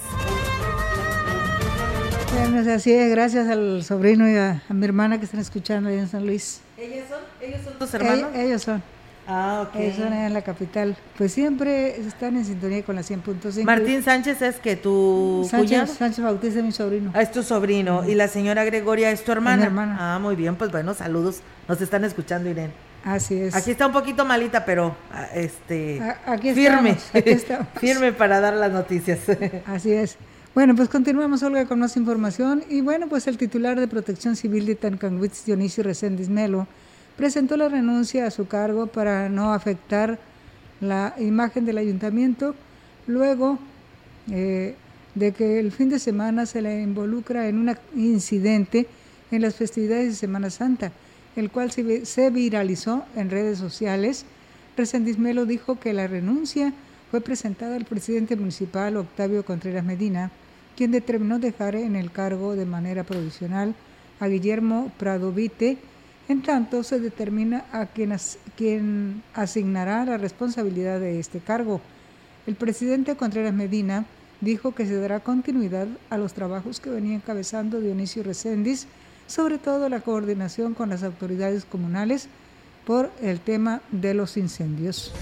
Bueno, 2.34 2.72
así 2.72 2.92
es, 2.92 3.10
gracias 3.10 3.48
al 3.48 3.82
sobrino 3.82 4.28
y 4.28 4.36
a, 4.36 4.62
mi 4.68 4.84
hermana 4.84 5.18
que 5.18 5.24
están 5.24 5.40
escuchando 5.40 5.88
ahí 5.88 5.98
en 5.98 6.08
San 6.08 6.26
Luis. 6.26 6.60
¿Ellos 6.76 7.08
son? 7.08 7.20
¿Ellos 7.40 7.60
son 7.64 7.78
tus 7.78 7.94
hermanos? 7.94 8.30
ellos 8.34 8.62
son. 8.62 8.82
Ah, 9.26 9.66
ok. 9.68 9.76
Ellos 9.80 9.96
son 9.96 10.12
en 10.12 10.32
la 10.34 10.42
capital. 10.42 10.96
Pues 11.16 11.32
siempre 11.32 12.00
están 12.00 12.36
en 12.36 12.44
sintonía 12.44 12.82
con 12.82 12.96
la 12.96 13.02
100.5. 13.02 13.64
Martín 13.64 14.02
Sánchez 14.02 14.42
es 14.42 14.56
que 14.56 14.76
tu 14.76 15.46
Sánchez, 15.50 15.90
Sánchez 15.90 16.24
Bautista 16.24 16.58
es 16.58 16.64
mi 16.64 16.72
sobrino. 16.72 17.12
Ah, 17.14 17.22
es 17.22 17.30
tu 17.30 17.42
sobrino. 17.42 18.08
¿Y 18.08 18.14
la 18.14 18.28
señora 18.28 18.64
Gregoria 18.64 19.10
es 19.10 19.24
tu 19.24 19.32
hermana? 19.32 19.56
mi 19.58 19.62
hermana. 19.64 19.96
Ah, 19.98 20.18
muy 20.18 20.34
bien. 20.34 20.56
Pues 20.56 20.70
bueno, 20.70 20.94
saludos. 20.94 21.40
Nos 21.68 21.80
están 21.80 22.04
escuchando, 22.04 22.48
Irene. 22.48 22.72
Así 23.04 23.34
es. 23.34 23.54
Aquí 23.54 23.72
está 23.72 23.86
un 23.86 23.92
poquito 23.92 24.24
malita, 24.24 24.64
pero 24.64 24.94
ah, 25.12 25.26
este 25.34 26.00
aquí 26.26 26.52
firme. 26.54 26.96
aquí 27.12 27.30
estamos. 27.30 27.66
firme 27.80 28.12
para 28.12 28.40
dar 28.40 28.54
las 28.54 28.72
noticias. 28.72 29.20
Así 29.66 29.92
es. 29.92 30.16
Bueno, 30.54 30.76
pues 30.76 30.88
continuamos, 30.88 31.42
Olga, 31.42 31.64
con 31.66 31.78
más 31.80 31.96
información. 31.96 32.62
Y 32.68 32.82
bueno, 32.82 33.08
pues 33.08 33.26
el 33.26 33.38
titular 33.38 33.80
de 33.80 33.88
Protección 33.88 34.36
Civil 34.36 34.66
de 34.66 34.74
Tancanwitz, 34.74 35.46
Dionisio 35.46 35.82
Reséndiz 35.82 36.28
Melo, 36.28 36.66
presentó 37.16 37.56
la 37.56 37.68
renuncia 37.68 38.26
a 38.26 38.30
su 38.30 38.46
cargo 38.46 38.86
para 38.86 39.28
no 39.28 39.52
afectar 39.52 40.18
la 40.80 41.14
imagen 41.18 41.64
del 41.64 41.78
ayuntamiento 41.78 42.54
luego 43.06 43.58
eh, 44.30 44.74
de 45.14 45.32
que 45.32 45.58
el 45.58 45.72
fin 45.72 45.88
de 45.88 45.98
semana 45.98 46.46
se 46.46 46.62
le 46.62 46.82
involucra 46.82 47.48
en 47.48 47.58
un 47.58 47.76
incidente 47.94 48.86
en 49.30 49.42
las 49.42 49.54
festividades 49.54 50.08
de 50.08 50.14
Semana 50.14 50.50
Santa, 50.50 50.92
el 51.36 51.50
cual 51.50 51.70
se, 51.70 52.30
viralizó 52.30 53.04
en 53.16 53.30
redes 53.30 53.58
sociales. 53.58 54.24
Resendiz 54.76 55.18
Melo 55.18 55.46
dijo 55.46 55.78
que 55.78 55.92
la 55.92 56.06
renuncia 56.06 56.72
fue 57.10 57.20
presentada 57.20 57.76
al 57.76 57.84
presidente 57.84 58.36
municipal 58.36 58.96
Octavio 58.96 59.44
Contreras 59.44 59.84
Medina, 59.84 60.30
quien 60.76 60.90
determinó 60.90 61.38
dejar 61.38 61.74
en 61.74 61.96
el 61.96 62.10
cargo 62.10 62.56
de 62.56 62.64
manera 62.64 63.04
provisional 63.04 63.74
a 64.20 64.28
Guillermo 64.28 64.90
Pradovite, 64.98 65.76
en 66.32 66.42
tanto, 66.42 66.82
se 66.82 66.98
determina 66.98 67.64
a 67.72 67.86
quien, 67.86 69.22
asignará 69.34 70.04
la 70.04 70.18
responsabilidad 70.18 70.98
de 70.98 71.20
este 71.20 71.38
cargo. 71.38 71.80
El 72.46 72.56
presidente 72.56 73.14
Contreras 73.14 73.54
Medina 73.54 74.04
dijo 74.40 74.74
que 74.74 74.86
se 74.86 74.96
dará 74.96 75.20
continuidad 75.20 75.86
a 76.10 76.18
los 76.18 76.32
trabajos 76.32 76.80
que 76.80 76.90
venía 76.90 77.14
encabezando 77.14 77.80
Dionisio 77.80 78.24
Recendis, 78.24 78.88
sobre 79.28 79.58
todo 79.58 79.88
la 79.88 80.00
coordinación 80.00 80.74
con 80.74 80.88
las 80.88 81.04
autoridades 81.04 81.64
comunales 81.64 82.28
por 82.84 83.10
el 83.22 83.38
tema 83.38 83.80
de 83.92 84.14
los 84.14 84.36
incendios. 84.36 85.12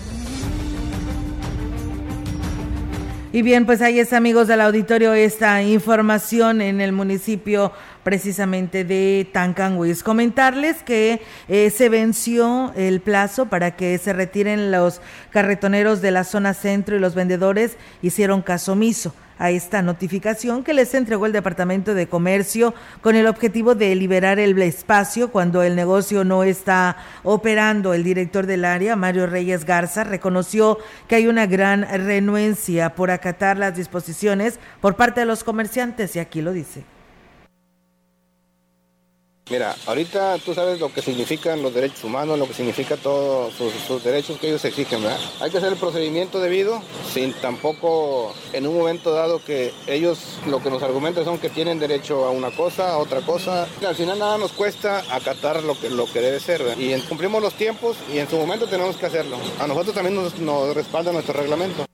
Y 3.33 3.43
bien, 3.43 3.65
pues 3.65 3.81
ahí 3.81 4.01
está, 4.01 4.17
amigos 4.17 4.49
del 4.49 4.61
auditorio, 4.61 5.13
esta 5.13 5.63
información 5.63 6.61
en 6.61 6.81
el 6.81 6.91
municipio 6.91 7.71
precisamente 8.03 8.85
de 8.85 9.29
Tancanhuis. 9.33 10.03
Comentarles 10.03 10.83
que 10.83 11.21
eh, 11.49 11.71
se 11.71 11.89
venció 11.89 12.73
el 12.77 13.01
plazo 13.01 13.47
para 13.47 13.77
que 13.77 13.99
se 13.99 14.13
retiren 14.13 14.71
los 14.71 15.01
carretoneros 15.31 16.01
de 16.01 16.11
la 16.11 16.25
zona 16.25 16.55
centro 16.55 16.97
y 16.97 16.99
los 16.99 17.15
vendedores 17.15 17.77
hicieron 18.03 18.43
caso 18.43 18.73
omiso 18.73 19.15
a 19.41 19.51
esta 19.51 19.81
notificación 19.81 20.63
que 20.63 20.75
les 20.75 20.95
entregó 20.95 21.25
el 21.25 21.33
Departamento 21.33 21.95
de 21.95 22.07
Comercio 22.07 22.75
con 23.01 23.17
el 23.17 23.27
objetivo 23.27 23.75
de 23.75 23.95
liberar 23.95 24.39
el 24.39 24.61
espacio 24.61 25.33
cuando 25.33 25.63
el 25.63 25.75
negocio 25.77 26.25
no 26.25 26.45
está 26.45 26.99
operando. 27.23 27.95
El 27.95 28.05
director 28.05 28.47
del 28.47 28.67
área, 28.67 28.97
Mario 28.97 29.27
Reyes 29.27 29.65
Garza, 29.65 30.05
reconoció 30.05 30.79
que 31.09 31.15
hay 31.15 31.27
una 31.27 31.47
gran 31.47 31.89
renuencia 31.89 32.95
por 32.95 33.11
acatar 33.11 33.57
las 33.57 33.75
disposiciones 33.75 34.61
por 34.83 34.97
parte 34.97 35.21
de 35.21 35.27
los 35.27 35.43
comerciantes 35.43 36.15
y 36.17 36.19
aquí 36.19 36.43
lo 36.43 36.53
dice 36.53 36.85
Mira, 39.51 39.75
ahorita 39.87 40.39
tú 40.39 40.55
sabes 40.55 40.79
lo 40.79 40.93
que 40.93 41.03
significan 41.03 41.61
los 41.61 41.75
derechos 41.75 42.05
humanos, 42.05 42.39
lo 42.39 42.47
que 42.47 42.55
significa 42.55 42.97
todos 42.97 43.53
sus, 43.53 44.05
derechos 44.05 44.39
que 44.39 44.47
ellos 44.47 44.65
exigen, 44.65 45.03
¿verdad? 45.03 45.19
Hay 45.41 45.51
que 45.51 45.59
hacer 45.59 45.73
el 45.73 45.79
procedimiento 45.79 46.39
debido 46.39 46.81
sin 47.13 47.33
tampoco 47.33 48.33
en 48.53 48.69
un 48.69 48.79
momento 48.79 49.11
dado 49.11 49.45
que 49.45 49.73
ellos 49.89 50.39
lo 50.47 50.63
que 50.63 50.71
nos 50.71 50.85
argumentan 50.85 51.25
son 51.25 51.39
que 51.39 51.51
tienen 51.51 51.81
derecho 51.81 52.27
a 52.27 52.31
una 52.31 52.53
cosa, 52.53 52.93
a 52.93 52.99
otra 52.99 53.23
cosa. 53.23 53.67
Al 53.85 53.97
final 53.97 54.21
nada 54.21 54.39
nos 54.39 54.53
cuesta 54.53 55.03
acatar 55.11 55.65
lo 55.65 55.79
que, 55.79 55.91
lo 55.91 56.07
que 56.07 56.21
debe 56.21 56.39
ser, 56.39 56.63
¿verdad? 56.63 56.79
Y 56.79 56.97
cumplimos 57.01 57.43
los 57.43 57.55
tiempos 57.55 57.97
y 58.15 58.19
en 58.19 58.31
su 58.31 58.37
momento 58.37 58.69
tenemos 58.69 58.97
que 58.97 59.07
hacerlo. 59.07 59.37
A 59.59 59.67
nosotros 59.67 59.97
también 59.97 60.15
nos, 60.15 60.39
nos 60.39 60.73
respalda 60.77 61.11
nuestro 61.11 61.35
reglamento. 61.35 61.87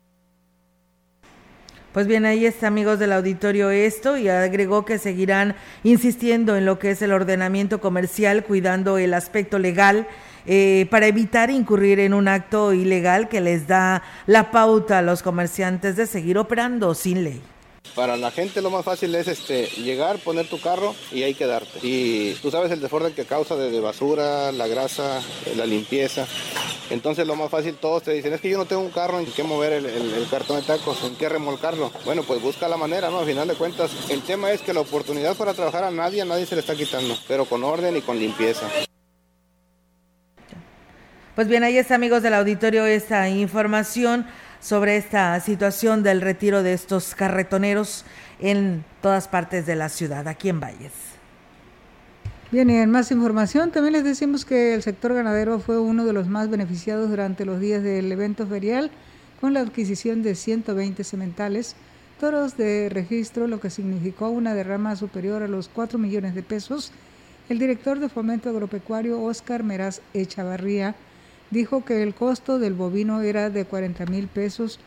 Pues 1.96 2.06
bien, 2.06 2.26
ahí 2.26 2.44
está, 2.44 2.66
amigos 2.66 2.98
del 2.98 3.10
auditorio, 3.10 3.70
esto 3.70 4.18
y 4.18 4.28
agregó 4.28 4.84
que 4.84 4.98
seguirán 4.98 5.56
insistiendo 5.82 6.54
en 6.54 6.66
lo 6.66 6.78
que 6.78 6.90
es 6.90 7.00
el 7.00 7.10
ordenamiento 7.10 7.80
comercial, 7.80 8.44
cuidando 8.44 8.98
el 8.98 9.14
aspecto 9.14 9.58
legal. 9.58 10.06
Eh, 10.44 10.86
para 10.90 11.06
evitar 11.06 11.50
incurrir 11.50 11.98
en 12.00 12.12
un 12.12 12.28
acto 12.28 12.74
ilegal 12.74 13.30
que 13.30 13.40
les 13.40 13.66
da 13.66 14.02
la 14.26 14.50
pauta 14.50 14.98
a 14.98 15.02
los 15.02 15.22
comerciantes 15.22 15.96
de 15.96 16.06
seguir 16.06 16.36
operando 16.36 16.94
sin 16.94 17.24
ley. 17.24 17.40
Para 17.94 18.18
la 18.18 18.30
gente 18.30 18.60
lo 18.60 18.68
más 18.68 18.84
fácil 18.84 19.14
es 19.14 19.26
este 19.26 19.64
llegar, 19.82 20.18
poner 20.18 20.46
tu 20.46 20.60
carro 20.60 20.94
y 21.10 21.22
ahí 21.22 21.32
quedarte. 21.32 21.78
Y 21.80 22.34
tú 22.42 22.50
sabes 22.50 22.70
el 22.72 22.82
desorden 22.82 23.14
que 23.14 23.24
causa 23.24 23.56
desde 23.56 23.80
basura, 23.80 24.52
la 24.52 24.66
grasa, 24.66 25.22
la 25.56 25.64
limpieza. 25.64 26.26
Entonces 26.90 27.26
lo 27.26 27.34
más 27.34 27.50
fácil 27.50 27.76
todos 27.76 28.04
te 28.04 28.12
dicen 28.12 28.32
es 28.32 28.40
que 28.40 28.48
yo 28.48 28.58
no 28.58 28.64
tengo 28.64 28.82
un 28.82 28.90
carro 28.90 29.18
en 29.18 29.26
qué 29.26 29.42
mover 29.42 29.72
el, 29.72 30.26
cartón 30.30 30.60
de 30.60 30.62
tacos, 30.62 31.02
en 31.04 31.16
qué 31.16 31.28
remolcarlo. 31.28 31.90
Bueno, 32.04 32.22
pues 32.22 32.40
busca 32.40 32.68
la 32.68 32.76
manera, 32.76 33.10
¿no? 33.10 33.20
Al 33.20 33.26
final 33.26 33.48
de 33.48 33.54
cuentas, 33.54 33.90
el 34.10 34.22
tema 34.22 34.52
es 34.52 34.60
que 34.60 34.72
la 34.72 34.80
oportunidad 34.80 35.36
para 35.36 35.54
trabajar 35.54 35.84
a 35.84 35.90
nadie, 35.90 36.22
a 36.22 36.24
nadie 36.24 36.46
se 36.46 36.54
le 36.54 36.60
está 36.60 36.74
quitando, 36.74 37.16
pero 37.26 37.44
con 37.44 37.64
orden 37.64 37.96
y 37.96 38.02
con 38.02 38.18
limpieza. 38.18 38.66
Pues 41.34 41.48
bien, 41.48 41.64
ahí 41.64 41.76
está, 41.76 41.96
amigos 41.96 42.22
del 42.22 42.34
auditorio, 42.34 42.86
esta 42.86 43.28
información 43.28 44.26
sobre 44.60 44.96
esta 44.96 45.38
situación 45.40 46.02
del 46.02 46.20
retiro 46.20 46.62
de 46.62 46.72
estos 46.72 47.14
carretoneros 47.14 48.04
en 48.40 48.84
todas 49.02 49.28
partes 49.28 49.66
de 49.66 49.76
la 49.76 49.88
ciudad, 49.88 50.26
aquí 50.28 50.48
en 50.48 50.60
Valles. 50.60 51.15
Bien, 52.52 52.70
y 52.70 52.76
en 52.76 52.92
más 52.92 53.10
información 53.10 53.72
también 53.72 53.94
les 53.94 54.04
decimos 54.04 54.44
que 54.44 54.72
el 54.74 54.82
sector 54.82 55.12
ganadero 55.12 55.58
fue 55.58 55.80
uno 55.80 56.04
de 56.04 56.12
los 56.12 56.28
más 56.28 56.48
beneficiados 56.48 57.10
durante 57.10 57.44
los 57.44 57.58
días 57.58 57.82
del 57.82 58.10
evento 58.12 58.46
ferial 58.46 58.92
con 59.40 59.52
la 59.52 59.60
adquisición 59.60 60.22
de 60.22 60.36
120 60.36 61.02
sementales, 61.02 61.74
toros 62.20 62.56
de 62.56 62.88
registro, 62.88 63.48
lo 63.48 63.58
que 63.58 63.68
significó 63.68 64.28
una 64.28 64.54
derrama 64.54 64.94
superior 64.94 65.42
a 65.42 65.48
los 65.48 65.68
4 65.68 65.98
millones 65.98 66.36
de 66.36 66.44
pesos. 66.44 66.92
El 67.48 67.58
director 67.58 67.98
de 67.98 68.08
Fomento 68.08 68.48
Agropecuario, 68.48 69.20
Óscar 69.20 69.64
Meraz 69.64 70.00
Echavarría, 70.14 70.94
dijo 71.50 71.84
que 71.84 72.04
el 72.04 72.14
costo 72.14 72.60
del 72.60 72.74
bovino 72.74 73.22
era 73.22 73.50
de 73.50 73.64
40 73.64 74.06
mil 74.06 74.28
pesos. 74.28 74.78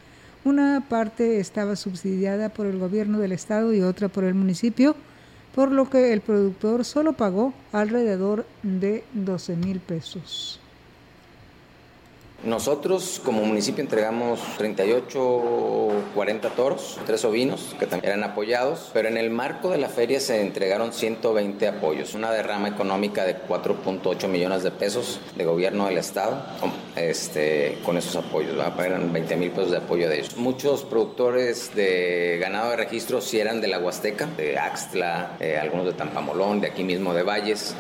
Una 0.45 0.86
parte 0.88 1.41
estaba 1.41 1.76
subsidiada 1.76 2.47
por 2.47 2.68
el 2.68 2.80
gobierno 2.80 3.20
del 3.20 3.34
estado 3.34 3.74
y 3.74 3.82
otra 3.82 4.07
por 4.07 4.24
el 4.24 4.34
municipio, 4.34 4.95
por 5.56 5.72
lo 5.72 5.89
que 5.89 6.14
el 6.14 6.22
productor 6.22 6.86
solo 6.86 7.14
pagó 7.14 7.54
alrededor 7.72 8.45
de 8.64 9.04
12 9.14 9.56
mil 9.56 9.80
pesos. 9.80 10.60
Nosotros 12.44 13.22
como 13.24 13.42
municipio 13.44 13.84
entregamos 13.84 14.40
38, 14.58 15.90
40 16.16 16.50
toros, 16.52 16.98
tres 17.06 17.26
ovinos 17.26 17.76
que 17.78 17.86
también 17.86 18.14
eran 18.14 18.24
apoyados, 18.24 18.90
pero 18.94 19.10
en 19.10 19.18
el 19.18 19.30
marco 19.30 19.72
de 19.72 19.78
la 19.78 19.90
feria 19.90 20.22
se 20.22 20.42
entregaron 20.42 20.94
120 20.94 21.68
apoyos, 21.68 22.14
una 22.14 22.32
derrama 22.32 22.70
económica 22.70 23.26
de 23.26 23.36
4.8 23.36 24.28
millones 24.30 24.64
de 24.64 24.72
pesos 24.72 25.20
de 25.36 25.44
gobierno 25.44 25.88
del 25.88 25.98
estado 25.98 26.42
este, 26.96 27.78
con 27.84 27.98
esos 27.98 28.16
apoyos, 28.16 28.56
eran 28.80 29.12
20 29.12 29.36
mil 29.36 29.52
pesos 29.52 29.72
de 29.72 29.78
apoyo 29.78 30.08
de 30.08 30.20
ellos. 30.20 30.38
Muchos 30.38 30.84
productores 30.84 31.76
de 31.76 32.38
ganado 32.40 32.70
de 32.70 32.78
registro 32.78 33.20
sí 33.20 33.40
eran 33.40 33.60
de 33.60 33.68
la 33.68 33.80
Huasteca, 33.80 34.28
de 34.38 34.58
Axtla, 34.58 35.36
eh, 35.42 35.58
algunos 35.58 35.86
de 35.86 35.94
Tampamolón, 35.94 36.62
de 36.62 36.68
aquí 36.68 36.86
mismo 36.86 37.14
de 37.14 37.24
Valles 37.24 37.76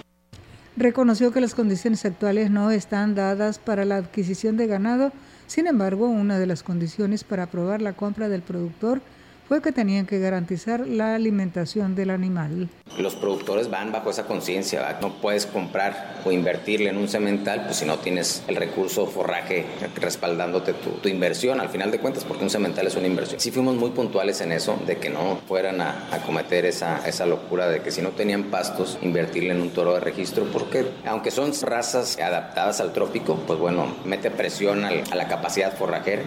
reconoció 0.79 1.33
que 1.33 1.41
las 1.41 1.55
condiciones 1.55 2.05
actuales 2.05 2.49
no 2.49 2.71
están 2.71 3.13
dadas 3.13 3.59
para 3.59 3.83
la 3.83 3.97
adquisición 3.97 4.55
de 4.55 4.65
ganado, 4.65 5.11
sin 5.45 5.67
embargo, 5.67 6.07
una 6.07 6.39
de 6.39 6.45
las 6.45 6.63
condiciones 6.63 7.25
para 7.25 7.43
aprobar 7.43 7.81
la 7.81 7.93
compra 7.93 8.29
del 8.29 8.41
productor 8.41 9.01
fue 9.49 9.63
que 9.63 9.71
tenían 9.71 10.05
que 10.05 10.19
garantizar 10.19 10.87
la 10.87 11.15
alimentación 11.15 11.95
del 11.95 12.11
animal. 12.11 12.69
Los 12.99 13.15
productores 13.15 13.67
van 13.71 13.91
bajo 13.91 14.11
esa 14.11 14.27
conciencia, 14.27 14.99
no 15.01 15.15
puedes 15.15 15.47
comprar 15.47 16.21
o 16.23 16.31
invertirle 16.31 16.91
en 16.91 16.97
un 16.97 17.07
cemental 17.07 17.63
pues 17.65 17.77
si 17.77 17.85
no 17.85 17.97
tienes 17.97 18.43
el 18.47 18.57
recurso 18.57 19.07
forraje 19.07 19.65
respaldándote 19.95 20.73
tu, 20.73 21.09
inversión, 21.09 21.59
al 21.59 21.69
final 21.69 21.89
de 21.89 21.97
cuentas, 21.99 22.25
porque 22.25 22.43
un 22.43 22.51
cemental 22.51 22.85
es 22.85 22.95
una 22.95 23.07
inversión. 23.07 23.39
Sí 23.39 23.49
fuimos 23.49 23.75
muy 23.75 23.89
puntuales 23.89 24.39
en 24.41 24.51
eso, 24.51 24.79
de 24.85 24.97
que 24.97 25.09
no 25.09 25.39
fueran 25.47 25.81
a, 25.81 26.21
cometer 26.27 26.65
esa, 26.65 27.07
esa 27.07 27.25
locura 27.25 27.67
de 27.67 27.81
que 27.81 27.89
si 27.89 28.03
no 28.03 28.09
tenían 28.09 28.43
pastos, 28.51 28.99
invertirle 29.01 29.53
en 29.53 29.61
un 29.61 29.71
toro 29.71 29.95
de 29.95 29.99
registro, 29.99 30.45
porque 30.53 30.85
aunque 31.05 31.31
son 31.31 31.53
razas 31.63 32.19
adaptadas 32.19 32.81
al 32.81 32.93
trópico, 32.93 33.35
pues 33.47 33.57
bueno, 33.57 33.95
mete 34.05 34.29
presión 34.29 34.85
a 34.85 34.91
la 34.91 35.27
capacidad 35.27 35.75
forrajera. 35.75 36.25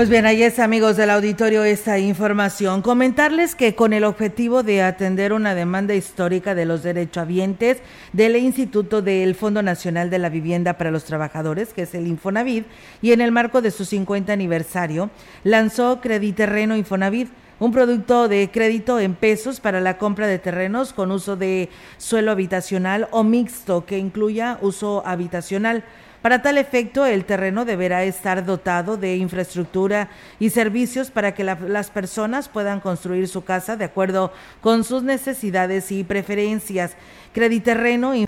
Pues 0.00 0.08
bien, 0.08 0.24
ahí 0.24 0.42
es 0.42 0.58
amigos 0.58 0.96
del 0.96 1.10
auditorio 1.10 1.62
esta 1.62 1.98
información. 1.98 2.80
Comentarles 2.80 3.54
que 3.54 3.74
con 3.74 3.92
el 3.92 4.04
objetivo 4.04 4.62
de 4.62 4.82
atender 4.82 5.34
una 5.34 5.54
demanda 5.54 5.94
histórica 5.94 6.54
de 6.54 6.64
los 6.64 6.82
derechohabientes 6.82 7.82
del 8.14 8.36
Instituto 8.36 9.02
del 9.02 9.34
Fondo 9.34 9.62
Nacional 9.62 10.08
de 10.08 10.18
la 10.18 10.30
Vivienda 10.30 10.78
para 10.78 10.90
los 10.90 11.04
Trabajadores, 11.04 11.74
que 11.74 11.82
es 11.82 11.94
el 11.94 12.06
Infonavit, 12.06 12.64
y 13.02 13.12
en 13.12 13.20
el 13.20 13.30
marco 13.30 13.60
de 13.60 13.70
su 13.70 13.84
50 13.84 14.32
aniversario, 14.32 15.10
lanzó 15.44 16.00
Crediterreno 16.00 16.76
Infonavit 16.76 17.28
un 17.58 17.72
producto 17.72 18.26
de 18.26 18.48
crédito 18.50 18.98
en 18.98 19.14
pesos 19.14 19.60
para 19.60 19.82
la 19.82 19.98
compra 19.98 20.26
de 20.26 20.38
terrenos 20.38 20.94
con 20.94 21.10
uso 21.10 21.36
de 21.36 21.68
suelo 21.98 22.32
habitacional 22.32 23.06
o 23.10 23.22
mixto 23.22 23.84
que 23.84 23.98
incluya 23.98 24.56
uso 24.62 25.02
habitacional. 25.04 25.84
Para 26.22 26.42
tal 26.42 26.58
efecto, 26.58 27.06
el 27.06 27.24
terreno 27.24 27.64
deberá 27.64 28.04
estar 28.04 28.44
dotado 28.44 28.98
de 28.98 29.16
infraestructura 29.16 30.10
y 30.38 30.50
servicios 30.50 31.10
para 31.10 31.34
que 31.34 31.44
las 31.44 31.90
personas 31.90 32.48
puedan 32.48 32.80
construir 32.80 33.26
su 33.26 33.42
casa 33.42 33.76
de 33.76 33.86
acuerdo 33.86 34.32
con 34.60 34.84
sus 34.84 35.02
necesidades 35.02 35.90
y 35.92 36.04
preferencias. 36.04 36.92
Crediterreno 37.32 38.14
y 38.14 38.26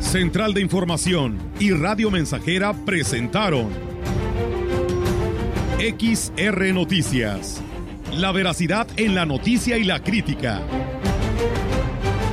Central 0.00 0.54
de 0.54 0.60
Información 0.60 1.38
y 1.58 1.72
Radio 1.72 2.10
Mensajera 2.10 2.72
presentaron 2.72 3.68
XR 5.78 6.72
Noticias. 6.72 7.62
La 8.12 8.32
veracidad 8.32 8.88
en 8.96 9.14
la 9.14 9.24
noticia 9.24 9.78
y 9.78 9.84
la 9.84 10.02
crítica 10.02 10.62